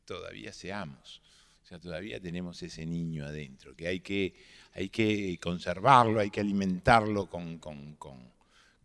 todavía 0.04 0.52
seamos. 0.52 1.22
O 1.62 1.66
sea, 1.66 1.78
todavía 1.78 2.18
tenemos 2.18 2.60
ese 2.62 2.84
niño 2.84 3.24
adentro, 3.24 3.76
que 3.76 3.86
hay 3.86 4.00
que, 4.00 4.34
hay 4.72 4.88
que 4.88 5.38
conservarlo, 5.40 6.18
hay 6.18 6.30
que 6.30 6.40
alimentarlo 6.40 7.26
con, 7.26 7.60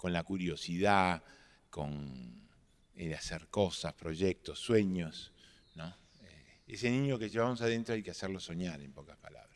la 0.03 0.23
curiosidad, 0.23 1.23
con 1.69 2.47
el 2.95 3.13
hacer 3.13 3.47
cosas, 3.47 3.93
proyectos, 3.93 4.59
sueños. 4.59 5.31
¿no? 5.75 5.87
Eh, 6.21 6.61
ese 6.67 6.91
niño 6.91 7.17
que 7.17 7.29
llevamos 7.29 7.61
adentro 7.61 7.95
hay 7.95 8.03
que 8.03 8.11
hacerlo 8.11 8.39
soñar, 8.39 8.79
en 8.81 8.91
pocas 8.91 9.17
palabras. 9.17 9.47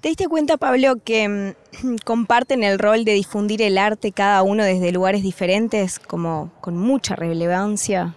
¿Te 0.00 0.08
diste 0.08 0.28
cuenta, 0.28 0.58
Pablo, 0.58 1.02
que 1.02 1.54
mm, 1.82 1.96
comparten 2.04 2.62
el 2.62 2.78
rol 2.78 3.04
de 3.04 3.14
difundir 3.14 3.62
el 3.62 3.78
arte 3.78 4.12
cada 4.12 4.42
uno 4.42 4.62
desde 4.62 4.92
lugares 4.92 5.22
diferentes, 5.22 5.98
como 5.98 6.52
con 6.60 6.76
mucha 6.76 7.16
relevancia? 7.16 8.14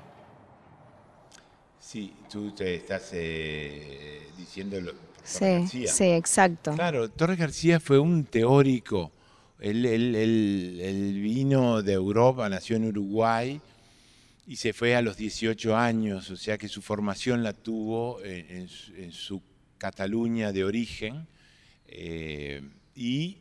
Tú 2.29 2.51
te 2.51 2.75
estás 2.75 3.09
eh, 3.13 4.27
diciendo 4.37 4.81
lo, 4.81 4.93
sí, 5.23 5.87
Sí, 5.87 6.05
exacto. 6.05 6.73
Claro, 6.73 7.09
Torres 7.09 7.37
García 7.37 7.79
fue 7.79 7.99
un 7.99 8.25
teórico. 8.25 9.11
Él, 9.59 11.19
vino 11.21 11.81
de 11.81 11.93
Europa, 11.93 12.47
nació 12.49 12.75
en 12.75 12.85
Uruguay 12.85 13.59
y 14.45 14.57
se 14.57 14.73
fue 14.73 14.95
a 14.95 15.01
los 15.01 15.17
18 15.17 15.75
años, 15.75 16.29
o 16.29 16.37
sea 16.37 16.57
que 16.57 16.67
su 16.67 16.81
formación 16.81 17.43
la 17.43 17.53
tuvo 17.53 18.21
en, 18.23 18.67
su 19.11 19.41
Cataluña 19.77 20.51
de 20.51 20.63
origen. 20.63 21.27
Eh, 21.87 22.61
y 22.95 23.39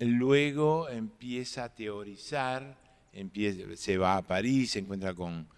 luego 0.00 0.88
empieza 0.88 1.64
a 1.64 1.74
teorizar, 1.74 2.76
se 3.76 3.98
va 3.98 4.16
a 4.16 4.22
París, 4.22 4.72
se 4.72 4.80
encuentra 4.80 5.14
con 5.14 5.48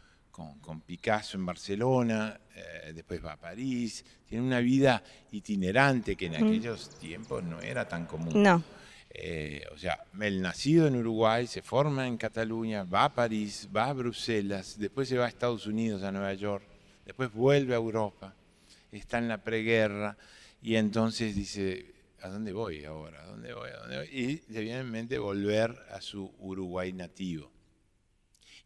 con, 0.60 0.80
Picasso 0.82 1.36
en 1.36 1.44
Barcelona, 1.44 2.38
eh, 2.54 2.92
después 2.94 3.24
va 3.24 3.32
a 3.32 3.36
París, 3.36 4.04
tiene 4.26 4.44
una 4.44 4.60
vida 4.60 5.02
itinerante 5.32 6.16
que 6.16 6.26
en 6.26 6.36
aquellos 6.36 6.90
tiempos 6.98 7.42
no 7.42 7.60
era 7.60 7.88
tan 7.88 8.06
común. 8.06 8.42
No. 8.42 8.62
Eh, 9.10 9.64
o 9.72 9.78
sea, 9.78 10.04
el 10.20 10.40
nacido 10.40 10.86
en 10.86 10.96
Uruguay, 10.96 11.46
se 11.46 11.62
forma 11.62 12.06
en 12.06 12.16
Cataluña, 12.16 12.84
va 12.84 13.04
a 13.04 13.14
París, 13.14 13.68
va 13.74 13.86
a 13.86 13.92
Bruselas, 13.92 14.76
después 14.78 15.08
se 15.08 15.18
va 15.18 15.26
a 15.26 15.28
Estados 15.28 15.66
Unidos, 15.66 16.02
a 16.02 16.12
Nueva 16.12 16.34
York, 16.34 16.64
después 17.04 17.32
vuelve 17.32 17.74
a 17.74 17.78
Europa, 17.78 18.34
está 18.92 19.18
en 19.18 19.28
la 19.28 19.42
preguerra 19.42 20.16
y 20.62 20.76
entonces 20.76 21.34
dice, 21.34 21.94
¿a 22.20 22.28
dónde 22.28 22.52
voy 22.52 22.84
ahora? 22.84 23.22
¿A 23.22 23.26
dónde 23.26 23.52
voy? 23.54 23.70
¿A 23.70 23.78
dónde 23.78 23.96
voy? 23.98 24.08
Y 24.08 24.52
le 24.52 24.60
viene 24.60 24.80
en 24.80 24.90
mente 24.90 25.18
volver 25.18 25.76
a 25.90 26.00
su 26.00 26.32
Uruguay 26.38 26.92
nativo. 26.92 27.50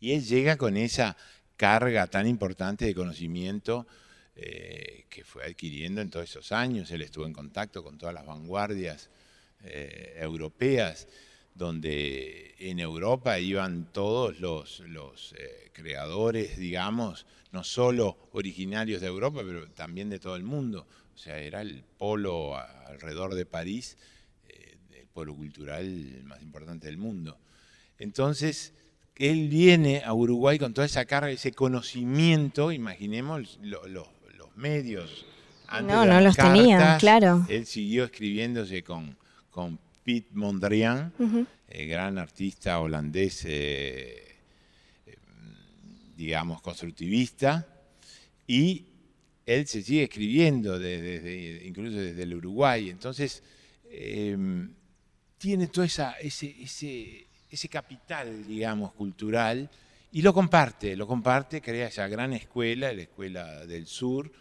Y 0.01 0.12
él 0.14 0.25
llega 0.25 0.57
con 0.57 0.77
esa 0.77 1.16
carga 1.62 2.08
tan 2.08 2.26
importante 2.26 2.86
de 2.86 2.92
conocimiento 2.92 3.86
eh, 4.34 5.04
que 5.08 5.22
fue 5.22 5.44
adquiriendo 5.44 6.00
en 6.00 6.10
todos 6.10 6.28
esos 6.28 6.50
años. 6.50 6.90
Él 6.90 7.02
estuvo 7.02 7.24
en 7.24 7.32
contacto 7.32 7.84
con 7.84 7.98
todas 7.98 8.12
las 8.12 8.26
vanguardias 8.26 9.10
eh, 9.62 10.16
europeas, 10.18 11.06
donde 11.54 12.56
en 12.58 12.80
Europa 12.80 13.38
iban 13.38 13.92
todos 13.92 14.40
los, 14.40 14.82
eh, 15.38 15.70
creadores, 15.72 16.56
digamos, 16.56 17.26
no 17.52 17.62
solo 17.62 18.18
originarios 18.32 19.00
de 19.00 19.06
Europa, 19.06 19.42
pero 19.46 19.68
también 19.68 20.10
de 20.10 20.18
todo 20.18 20.34
el 20.34 20.42
mundo. 20.42 20.88
O 21.14 21.16
sea, 21.16 21.38
era 21.38 21.60
el 21.60 21.84
polo 21.96 22.56
alrededor 22.56 23.36
de 23.36 23.46
París, 23.46 23.98
el 24.48 25.06
polo 25.06 25.32
cultural 25.36 26.24
más 26.24 26.42
importante 26.42 26.88
del 26.88 26.98
mundo. 26.98 27.38
Entonces, 27.98 28.74
él 29.16 29.48
viene 29.48 30.02
a 30.04 30.14
Uruguay 30.14 30.58
con 30.58 30.74
toda 30.74 30.86
esa 30.86 31.04
carga, 31.04 31.30
ese 31.30 31.52
conocimiento, 31.52 32.72
imaginemos 32.72 33.58
los 33.62 34.08
medios. 34.56 35.26
Antes 35.68 35.94
no, 35.94 36.04
no 36.04 36.20
los 36.20 36.36
tenía, 36.36 36.98
claro. 36.98 37.46
Él 37.48 37.66
siguió 37.66 38.04
escribiéndose 38.04 38.82
con, 38.82 39.16
con 39.50 39.78
Piet 40.04 40.26
Mondrian, 40.32 41.12
el 41.68 41.88
gran 41.88 42.18
artista 42.18 42.80
holandés, 42.80 43.44
eh, 43.46 44.36
eh, 45.06 45.16
digamos, 46.16 46.60
constructivista, 46.60 47.66
y 48.46 48.86
él 49.46 49.66
se 49.66 49.82
sigue 49.82 50.04
escribiendo 50.04 50.78
desde, 50.78 51.64
incluso 51.66 51.96
desde 51.96 52.22
el 52.22 52.34
Uruguay. 52.34 52.90
Entonces, 52.90 53.42
tiene 55.38 55.66
todo 55.68 55.84
esa, 55.84 56.12
ese, 56.20 56.54
ese 56.62 57.26
ese 57.53 57.68
capital, 57.68 58.46
digamos, 58.46 58.92
cultural, 58.94 59.68
y 60.11 60.22
lo 60.22 60.32
comparte, 60.32 60.96
lo 60.96 61.07
comparte, 61.07 61.61
crea 61.61 61.88
esa 61.88 62.09
gran 62.09 62.32
escuela, 62.32 62.92
la 62.92 63.03
Escuela 63.03 63.66
del 63.66 63.86
Sur, 63.86 64.32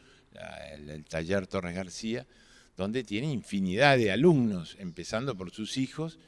el, 0.71 1.03
taller 1.03 1.45
Torres 1.45 1.75
García, 1.75 2.25
donde 2.77 3.03
tiene 3.03 3.29
infinidad 3.29 3.97
de 3.97 4.11
alumnos, 4.13 4.77
empezando 4.79 5.35
por 5.35 5.51
sus 5.51 5.77
hijos 5.77 6.19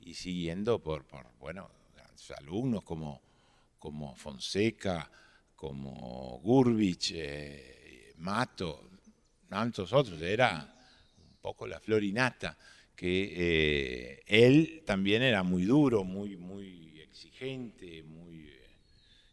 y 0.00 0.14
siguiendo 0.14 0.80
por, 0.80 1.04
por 1.04 1.26
bueno, 1.38 1.70
alumnos 2.36 2.82
como, 2.82 3.22
como 3.78 4.16
Fonseca, 4.16 5.08
como 5.54 6.40
Gurbich, 6.42 7.12
eh, 7.14 8.14
Mato, 8.16 8.90
tantos 9.48 9.92
otros, 9.92 10.20
era 10.20 10.74
un 11.18 11.36
poco 11.40 11.68
la 11.68 11.78
florinata 11.78 12.58
que 13.02 13.32
eh, 13.36 14.22
él 14.28 14.84
también 14.86 15.22
era 15.22 15.42
muy 15.42 15.64
duro, 15.64 16.04
muy, 16.04 16.36
muy 16.36 17.00
exigente, 17.00 18.04
muy, 18.04 18.44
eh, 18.44 18.76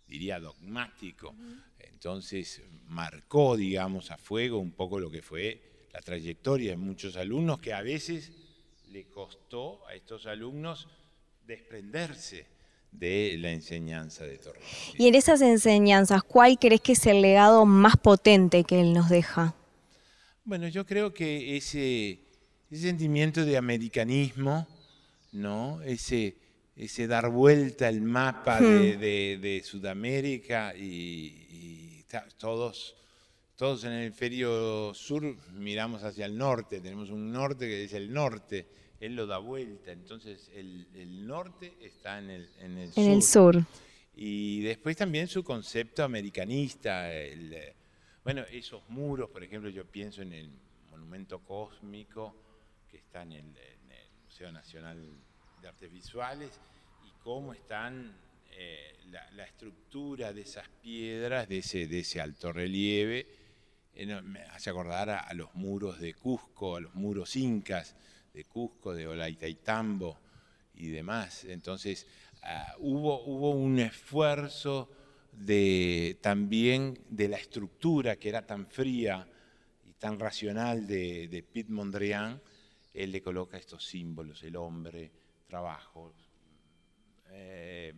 diría, 0.07 0.39
dogmático. 0.39 1.35
Entonces 1.77 2.63
marcó, 2.87 3.55
digamos, 3.55 4.09
a 4.09 4.17
fuego 4.17 4.57
un 4.57 4.71
poco 4.71 4.99
lo 4.99 5.11
que 5.11 5.21
fue 5.21 5.85
la 5.93 6.01
trayectoria 6.01 6.71
de 6.71 6.77
muchos 6.77 7.15
alumnos 7.15 7.59
que 7.59 7.71
a 7.71 7.83
veces 7.83 8.31
le 8.87 9.05
costó 9.05 9.85
a 9.85 9.93
estos 9.93 10.25
alumnos 10.25 10.87
desprenderse 11.45 12.47
de 12.91 13.35
la 13.37 13.51
enseñanza 13.51 14.25
de 14.25 14.39
Torres. 14.39 14.63
Y 14.97 15.09
en 15.09 15.13
esas 15.13 15.41
enseñanzas, 15.41 16.23
¿cuál 16.23 16.57
crees 16.57 16.81
que 16.81 16.93
es 16.93 17.05
el 17.05 17.21
legado 17.21 17.67
más 17.67 17.97
potente 17.97 18.63
que 18.63 18.81
él 18.81 18.93
nos 18.93 19.09
deja? 19.09 19.53
Bueno, 20.43 20.67
yo 20.69 20.87
creo 20.87 21.13
que 21.13 21.55
ese, 21.55 22.28
sentimiento 22.77 23.45
de 23.45 23.57
americanismo, 23.57 24.67
¿no? 25.31 25.81
Ese, 25.81 26.35
ese 26.75 27.07
dar 27.07 27.29
vuelta 27.29 27.87
al 27.87 28.01
mapa 28.01 28.61
de, 28.61 29.61
hmm. 29.61 29.65
Sudamérica 29.65 30.73
y, 30.75 32.05
todos, 32.37 32.95
todos 33.55 33.83
en 33.83 33.91
el 33.91 34.03
hemisferio 34.05 34.93
sur 34.93 35.35
miramos 35.53 36.03
hacia 36.03 36.25
el 36.25 36.37
norte, 36.37 36.79
tenemos 36.79 37.09
un 37.09 37.31
norte 37.31 37.67
que 37.67 37.83
es 37.83 37.93
el 37.93 38.11
norte, 38.11 38.67
él 38.99 39.15
lo 39.15 39.27
da 39.27 39.37
vuelta, 39.37 39.91
entonces 39.91 40.49
el, 40.55 41.27
norte 41.27 41.73
está 41.81 42.19
en 42.19 42.29
el, 42.29 42.49
en 42.59 42.77
el 42.77 42.91
en 42.95 43.11
El 43.11 43.21
sur. 43.21 43.63
Y 44.15 44.61
después 44.61 44.97
también 44.97 45.27
su 45.27 45.43
concepto 45.43 46.03
americanista, 46.03 47.13
el, 47.13 47.55
bueno, 48.23 48.43
esos 48.51 48.81
muros, 48.89 49.29
por 49.29 49.43
ejemplo, 49.43 49.69
yo 49.69 49.85
pienso 49.85 50.21
en 50.21 50.33
el 50.33 50.51
monumento 50.89 51.39
cósmico 51.39 52.48
está 53.09 53.23
en 53.23 53.31
el, 53.31 53.55
Museo 54.23 54.51
Nacional 54.51 55.03
de 55.59 55.67
Artes 55.67 55.91
Visuales 55.91 56.51
y 57.03 57.11
cómo 57.23 57.53
están 57.53 58.15
eh, 58.51 58.99
la, 59.09 59.43
estructura 59.45 60.31
de 60.31 60.41
esas 60.41 60.69
piedras, 60.83 61.49
de 61.49 61.57
ese, 61.57 61.87
de 61.87 62.01
ese 62.01 62.21
alto 62.21 62.53
relieve, 62.53 63.25
eh, 63.95 64.21
me 64.21 64.41
hace 64.41 64.69
acordar 64.69 65.09
a, 65.09 65.33
los 65.33 65.55
muros 65.55 65.99
de 65.99 66.13
Cusco, 66.13 66.75
a 66.75 66.81
los 66.81 66.93
muros 66.93 67.35
incas 67.35 67.95
de 68.31 68.43
Cusco, 68.43 68.93
de 68.93 69.07
Olaitaitambo 69.07 70.19
y 70.75 70.89
demás. 70.89 71.45
Entonces, 71.45 72.05
ah, 72.43 72.75
hubo, 72.77 73.23
hubo 73.23 73.49
un 73.49 73.79
esfuerzo 73.79 74.87
de, 75.31 76.19
también 76.21 76.99
de 77.09 77.27
la 77.27 77.37
estructura 77.37 78.17
que 78.17 78.29
era 78.29 78.45
tan 78.45 78.67
fría 78.67 79.27
y 79.83 79.93
tan 79.93 80.19
racional 80.19 80.85
de, 80.85 81.27
de 81.27 81.41
Piet 81.41 81.69
Mondrian, 81.69 82.39
él 82.99 83.13
le 83.13 83.21
coloca 83.21 83.57
estos 83.57 83.85
símbolos, 83.85 84.43
el 84.43 84.57
hombre, 84.57 85.09
trabajo, 85.47 86.13
eh, 87.29 87.93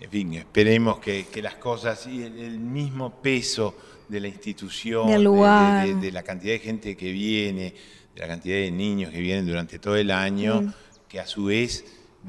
en 0.00 0.10
fin, 0.10 0.34
esperemos 0.34 0.98
que, 0.98 1.26
las 1.42 1.54
cosas 1.54 2.06
y 2.06 2.22
el, 2.22 2.58
mismo 2.58 3.22
peso 3.22 3.76
de 4.08 4.20
la 4.20 4.28
institución, 4.28 5.08
de 5.08 6.12
la 6.12 6.22
cantidad 6.22 6.52
de 6.52 6.58
gente 6.58 6.96
que 6.96 7.12
viene, 7.12 7.74
la 8.16 8.26
cantidad 8.26 8.56
de 8.56 8.70
niños 8.70 9.10
que 9.10 9.20
vienen 9.20 9.46
durante 9.46 9.78
todo 9.78 9.96
el 9.96 10.10
año, 10.10 10.62
mm. 10.62 10.72
que 11.08 11.20
a 11.20 11.26
su 11.26 11.46
vez 11.46 11.84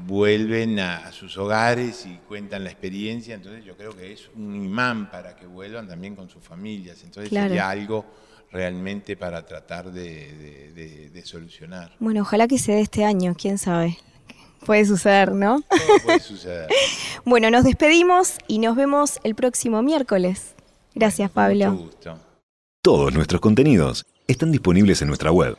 vuelven 0.06 0.78
a, 0.78 1.10
sus 1.12 1.36
hogares 1.36 2.06
y 2.06 2.18
cuentan 2.28 2.64
la 2.64 2.70
experiencia, 2.70 3.34
entonces 3.34 3.64
yo 3.64 3.76
creo 3.76 3.96
que 3.96 4.12
es 4.12 4.30
un 4.34 4.54
imán 4.54 5.10
para 5.10 5.34
que 5.34 5.46
vuelvan 5.46 5.88
también 5.88 6.14
con 6.14 6.28
sus 6.28 6.42
familias, 6.42 7.02
entonces 7.02 7.30
sería 7.30 7.68
algo 7.68 8.06
realmente 8.50 9.16
para 9.16 9.44
tratar 9.44 9.92
de, 9.92 11.22
solucionar. 11.24 11.94
Bueno, 11.98 12.22
ojalá 12.22 12.48
que 12.48 12.58
se 12.58 12.72
dé 12.72 12.80
este 12.80 13.04
año, 13.04 13.34
quién 13.38 13.58
sabe. 13.58 13.98
Puede 14.64 14.84
suceder, 14.86 15.32
¿no? 15.32 15.60
Todo 15.62 15.98
puede 16.04 16.20
suceder. 16.20 16.68
bueno, 17.24 17.50
nos 17.50 17.64
despedimos 17.64 18.38
y 18.46 18.58
nos 18.58 18.76
vemos 18.76 19.20
el 19.22 19.34
próximo 19.34 19.82
miércoles. 19.82 20.54
Gracias, 20.94 21.30
Pablo. 21.30 21.72
Mucho 21.72 21.84
gusto. 21.84 22.18
Todos 22.82 23.12
nuestros 23.12 23.40
contenidos 23.40 24.06
están 24.26 24.50
disponibles 24.50 25.02
en 25.02 25.08
nuestra 25.08 25.30
web 25.30 25.56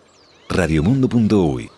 radiomundo.uy 0.49 1.69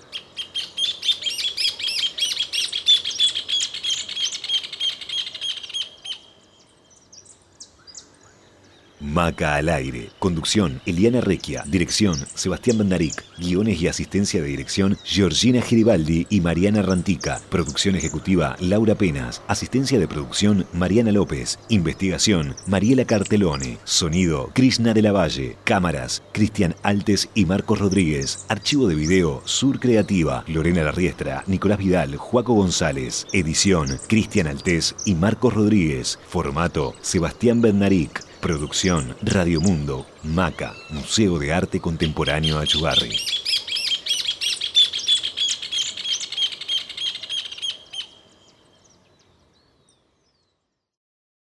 Maca 9.11 9.55
al 9.55 9.67
aire. 9.67 10.09
Conducción, 10.19 10.79
Eliana 10.85 11.19
Requia. 11.19 11.65
Dirección, 11.67 12.17
Sebastián 12.33 12.77
Bandaric. 12.77 13.25
Guiones 13.37 13.81
y 13.81 13.87
asistencia 13.87 14.41
de 14.41 14.47
dirección, 14.47 14.97
Georgina 15.03 15.61
Geribaldi 15.61 16.27
y 16.29 16.39
Mariana 16.39 16.81
Rantica. 16.81 17.41
Producción 17.49 17.97
ejecutiva, 17.97 18.55
Laura 18.61 18.95
Penas. 18.95 19.41
Asistencia 19.47 19.99
de 19.99 20.07
producción, 20.07 20.65
Mariana 20.71 21.11
López. 21.11 21.59
Investigación, 21.67 22.55
Mariela 22.67 23.03
Cartelone. 23.03 23.79
Sonido, 23.83 24.49
Krishna 24.53 24.93
de 24.93 25.01
la 25.01 25.11
Valle. 25.11 25.57
Cámaras, 25.65 26.23
Cristian 26.31 26.73
Altes 26.81 27.27
y 27.35 27.43
Marcos 27.43 27.79
Rodríguez. 27.79 28.45
Archivo 28.47 28.87
de 28.87 28.95
video, 28.95 29.41
Sur 29.43 29.81
Creativa. 29.81 30.45
Lorena 30.47 30.83
Larriestra, 30.83 31.43
Nicolás 31.47 31.79
Vidal, 31.79 32.15
Juaco 32.15 32.53
González. 32.53 33.27
Edición, 33.33 33.89
Cristian 34.07 34.47
Altes 34.47 34.95
y 35.05 35.15
Marcos 35.15 35.53
Rodríguez. 35.53 36.17
Formato, 36.29 36.95
Sebastián 37.01 37.61
Bernaric. 37.61 38.30
Producción 38.41 39.15
Radio 39.21 39.61
Mundo, 39.61 40.07
MACA, 40.23 40.73
Museo 40.89 41.37
de 41.37 41.53
Arte 41.53 41.79
Contemporáneo 41.79 42.57
Achugarri. 42.57 43.15